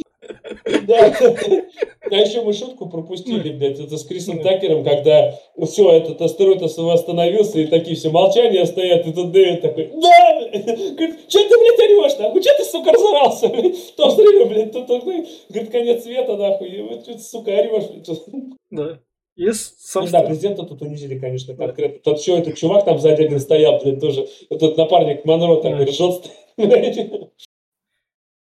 [0.83, 1.13] Да.
[2.11, 7.59] А еще мы шутку пропустили, блядь, это с Крисом Такером, когда все, этот астероид восстановился,
[7.59, 10.49] и такие все молчания стоят, и тут Дэвид такой, да!
[10.53, 12.41] Говорит, что ты, блядь, орешь, нахуй?
[12.41, 13.95] Что ты, сука, разорался, блядь?
[13.95, 18.09] То время, блядь, тут, говорит, конец света, нахуй, и вот что ты, сука, орешь, блядь.
[18.71, 18.99] Да.
[19.35, 20.05] И, собственно...
[20.05, 21.99] Ну, да, президента тут унизили, конечно, конкретно.
[22.03, 24.27] Тот еще этот чувак там сзади один стоял, блядь, тоже.
[24.49, 25.91] Этот напарник Монро такой да.
[25.91, 26.29] ржет.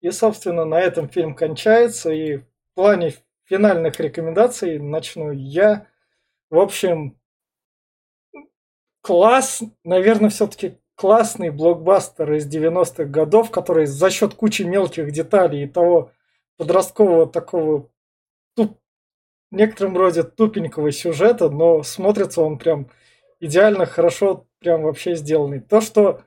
[0.02, 2.12] И, собственно, на этом фильм кончается.
[2.12, 3.14] И в плане
[3.48, 5.88] финальных рекомендаций начну я.
[6.50, 7.18] В общем,
[9.02, 15.68] класс, наверное, все-таки классный блокбастер из 90-х годов, который за счет кучи мелких деталей и
[15.68, 16.12] того
[16.58, 17.90] подросткового такого
[18.56, 18.78] туп,
[19.52, 22.90] в некотором роде тупенького сюжета, но смотрится он прям
[23.40, 25.60] идеально хорошо, прям вообще сделанный.
[25.60, 26.24] То, что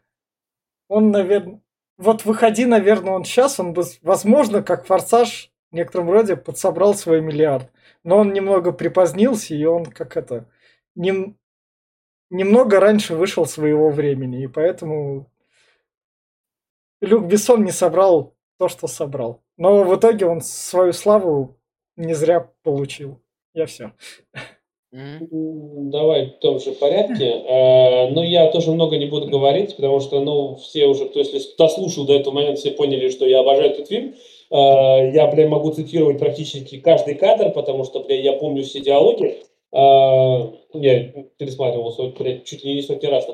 [0.88, 1.60] он, наверное,
[1.98, 7.20] вот выходи, наверное, он сейчас, он бы, возможно, как форсаж в некотором роде подсобрал свой
[7.20, 7.70] миллиард.
[8.02, 10.46] Но он немного припозднился, и он как это...
[10.96, 11.38] Нем,
[12.30, 15.30] немного раньше вышел своего времени, и поэтому
[17.00, 19.42] Люк Бессон не собрал то, что собрал.
[19.56, 21.56] Но в итоге он свою славу
[21.96, 23.20] не зря получил.
[23.54, 23.92] Я все.
[24.92, 27.26] Давай в том же порядке.
[27.26, 31.40] Э, но я тоже много не буду говорить, потому что, ну, все уже, кто если
[31.56, 34.14] дослушал до этого момента, все поняли, что я обожаю этот фильм.
[34.50, 39.36] Э, я, бля, могу цитировать практически каждый кадр, потому что, бля, я помню все диалоги.
[39.72, 41.04] Э, я
[41.36, 43.26] пересматривал, бля, чуть ли не сотни раз.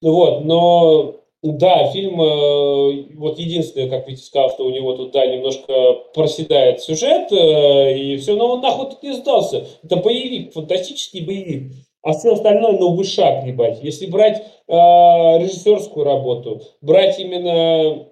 [0.00, 5.26] Вот, но да, фильм, э, вот единственное, как Витя сказал, что у него тут, да,
[5.26, 9.66] немножко проседает сюжет, э, и все, но он нахуй тут не сдался.
[9.82, 11.72] Это боевик, фантастический боевик.
[12.02, 13.80] А все остальное, ну, вышаг, ебать.
[13.82, 14.38] Если брать
[14.68, 18.06] э, режиссерскую работу, брать именно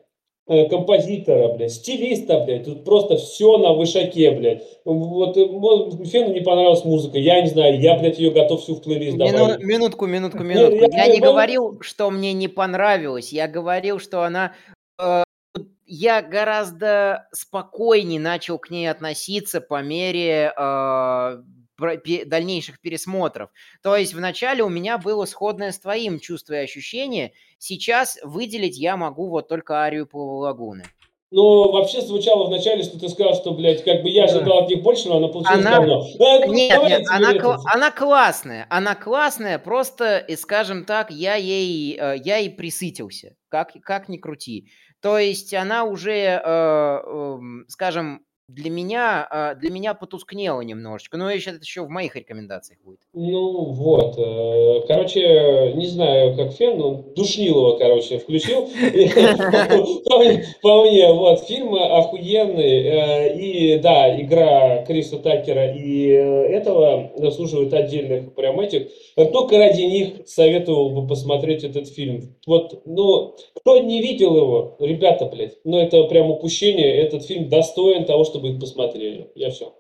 [0.69, 4.63] композитора, блядь, стилиста, блядь, тут просто все на вышаке, блядь.
[4.85, 8.83] Вот э, Фену не понравилась музыка, я не знаю, я, блядь, ее готов всю в
[8.83, 9.63] плейлист добавить.
[9.63, 10.75] минутку, минутку, минутку.
[10.75, 14.55] Я, я, я не говорил, что мне не понравилось, я говорил, что она...
[15.01, 15.23] Э,
[15.87, 21.43] я гораздо спокойнее начал к ней относиться по мере э,
[21.81, 23.51] дальнейших пересмотров.
[23.83, 27.33] То есть вначале у меня было сходное с твоим чувство и ощущение.
[27.59, 30.85] Сейчас выделить я могу вот только арию Плавой лагуны.
[31.33, 34.83] Ну, вообще звучало вначале, что ты сказал, что, блядь, как бы я ожидал от них
[34.83, 35.77] больше, но она получилась она...
[35.77, 36.05] говно.
[36.19, 37.53] А, нет, нет, она, кл...
[37.67, 43.75] она классная, она классная, просто, и скажем так, я ей, э, я ей присытился, как,
[43.83, 44.73] как ни крути.
[45.01, 47.39] То есть она уже, э, э,
[47.69, 48.25] скажем,
[48.55, 51.17] для меня, а, для меня потускнело немножечко.
[51.17, 53.01] Но еще это еще в моих рекомендациях будет.
[53.13, 58.63] Ну вот, э, короче, не знаю, как фен, но Душнилова, короче, включил.
[60.63, 62.87] По мне, вот, фильм охуенный.
[62.87, 68.89] Э, и да, игра Криса Такера и э, этого заслуживает отдельных прям этих.
[69.17, 72.37] Только ради них советовал бы посмотреть этот фильм.
[72.47, 76.97] Вот, ну, кто не видел его, ребята, блядь, ну это прям упущение.
[76.97, 79.31] Этот фильм достоин того, чтобы их посмотрели.
[79.35, 79.79] Я все.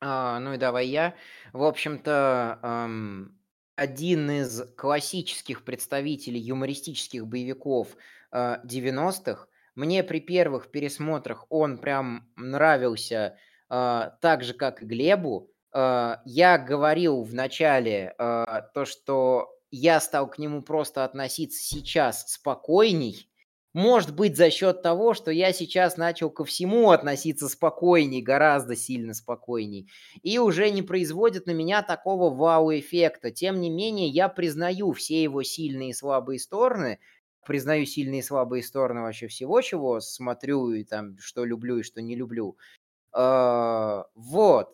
[0.00, 1.14] А, ну и давай я.
[1.52, 3.38] В общем-то, эм,
[3.76, 7.96] один из классических представителей юмористических боевиков
[8.30, 9.46] э, 90-х.
[9.74, 13.38] Мне при первых пересмотрах он прям нравился
[13.70, 15.50] э, так же, как и Глебу.
[15.72, 18.44] Э, я говорил в начале э,
[18.74, 23.30] то, что я стал к нему просто относиться сейчас спокойней,
[23.76, 29.12] может быть, за счет того, что я сейчас начал ко всему относиться спокойней, гораздо сильно
[29.12, 29.90] спокойней,
[30.22, 33.30] и уже не производит на меня такого вау-эффекта.
[33.30, 37.00] Тем не менее, я признаю все его сильные и слабые стороны,
[37.46, 42.00] признаю сильные и слабые стороны вообще всего, чего смотрю и там, что люблю и что
[42.00, 42.56] не люблю.
[43.12, 44.70] А, вот.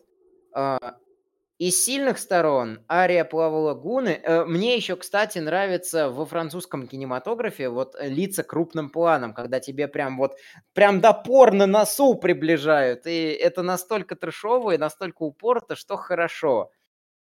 [1.63, 4.19] Из сильных сторон Ария Плава Лагуны.
[4.21, 9.87] Э, мне еще, кстати, нравится во французском кинематографе вот э, лица крупным планом, когда тебе
[9.87, 10.35] прям вот
[10.73, 13.07] прям до пор носу приближают.
[13.07, 16.69] И это настолько трешово и настолько упорото, что хорошо.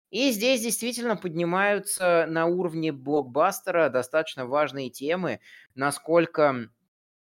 [0.09, 5.41] И здесь действительно поднимаются на уровне блокбастера достаточно важные темы,
[5.75, 6.71] насколько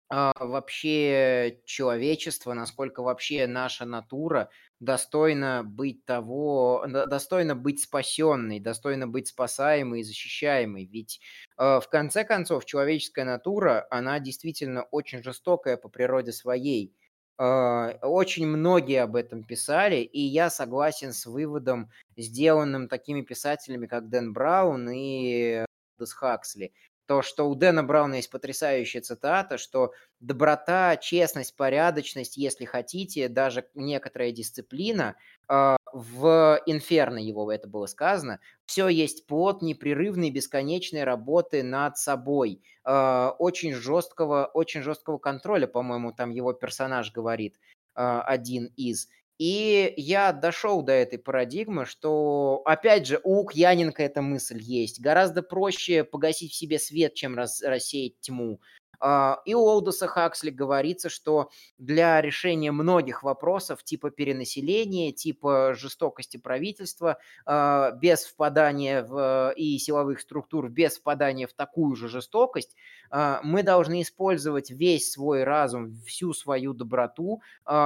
[0.10, 9.28] а, вообще человечество, насколько вообще наша натура достойна быть того, достойна быть спасенной, достойна быть
[9.28, 10.86] спасаемой и защищаемой.
[10.86, 11.20] Ведь
[11.58, 16.96] э, в конце концов человеческая натура, она действительно очень жестокая по природе своей.
[17.40, 24.10] Э, очень многие об этом писали, и я согласен с выводом, сделанным такими писателями, как
[24.10, 25.66] Дэн Браун и
[26.00, 26.72] Дес Хаксли.
[27.08, 33.68] То, что у Дэна Брауна есть потрясающая цитата, что доброта, честность, порядочность, если хотите, даже
[33.74, 35.16] некоторая дисциплина,
[35.48, 42.62] а, в «Инферно» его это было сказано, все есть плод непрерывной бесконечной работы над собой,
[42.84, 47.58] а, очень жесткого, очень жесткого контроля, по-моему, там его персонаж говорит,
[47.96, 49.08] а, один из.
[49.40, 55.00] И я дошел до этой парадигмы, что, опять же, у Лукьяненко эта мысль есть.
[55.00, 58.60] Гораздо проще погасить в себе свет, чем рас, рассеять тьму.
[59.00, 66.38] А, и у Олдоса Хаксли говорится, что для решения многих вопросов типа перенаселения, типа жестокости
[66.38, 72.76] правительства, а, без впадания в и силовых структур, без впадания в такую же жестокость,
[73.10, 77.42] а, мы должны использовать весь свой разум, всю свою доброту,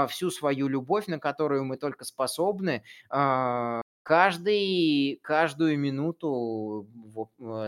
[0.10, 2.84] всю свою любовь, на которую мы только способны,
[4.04, 6.88] каждый, каждую минуту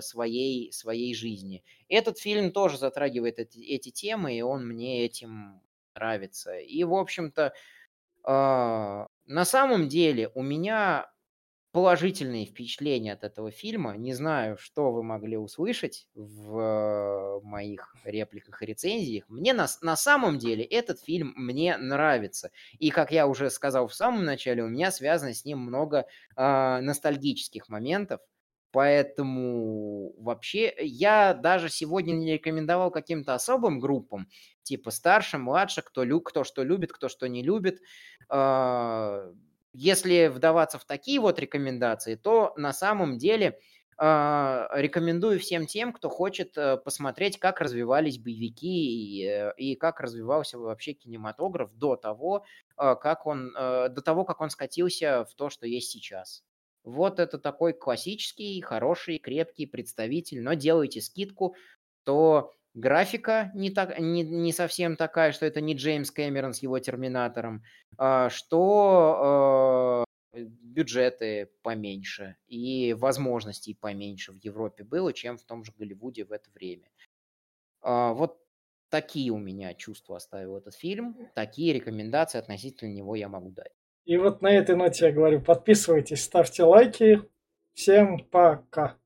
[0.02, 1.64] своей, своей жизни.
[1.90, 5.62] Этот фильм тоже затрагивает эти, эти темы, и он мне этим
[5.96, 6.58] нравится.
[6.58, 7.54] И, в общем-то,
[8.26, 11.13] э, на самом деле у меня
[11.74, 13.98] положительные впечатления от этого фильма.
[13.98, 19.28] Не знаю, что вы могли услышать в моих репликах и рецензиях.
[19.28, 22.52] Мне на, на самом деле этот фильм мне нравится.
[22.78, 26.06] И, как я уже сказал в самом начале, у меня связано с ним много
[26.36, 28.22] э, ностальгических моментов.
[28.72, 34.28] Поэтому вообще я даже сегодня не рекомендовал каким-то особым группам,
[34.62, 37.82] типа старше, младше, кто, лю, кто что любит, кто что не любит.
[38.30, 39.34] Э,
[39.74, 43.60] если вдаваться в такие вот рекомендации, то на самом деле
[43.98, 50.00] э, рекомендую всем тем, кто хочет э, посмотреть, как развивались боевики и, э, и как
[50.00, 52.46] развивался вообще кинематограф до того,
[52.78, 56.44] э, как он, э, до того, как он скатился в то, что есть сейчас.
[56.84, 61.56] Вот это такой классический, хороший, крепкий представитель, но делайте скидку,
[62.04, 66.80] то Графика не, так, не, не совсем такая, что это не Джеймс Кэмерон с его
[66.80, 67.64] Терминатором,
[67.98, 75.72] а, что э, бюджеты поменьше и возможностей поменьше в Европе было, чем в том же
[75.78, 76.90] Голливуде в это время.
[77.82, 78.40] А, вот
[78.90, 83.74] такие у меня чувства оставил этот фильм, такие рекомендации относительно него я могу дать.
[84.06, 87.22] И вот на этой ноте я говорю, подписывайтесь, ставьте лайки.
[87.74, 88.98] Всем пока.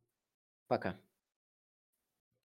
[0.68, 0.98] Пока.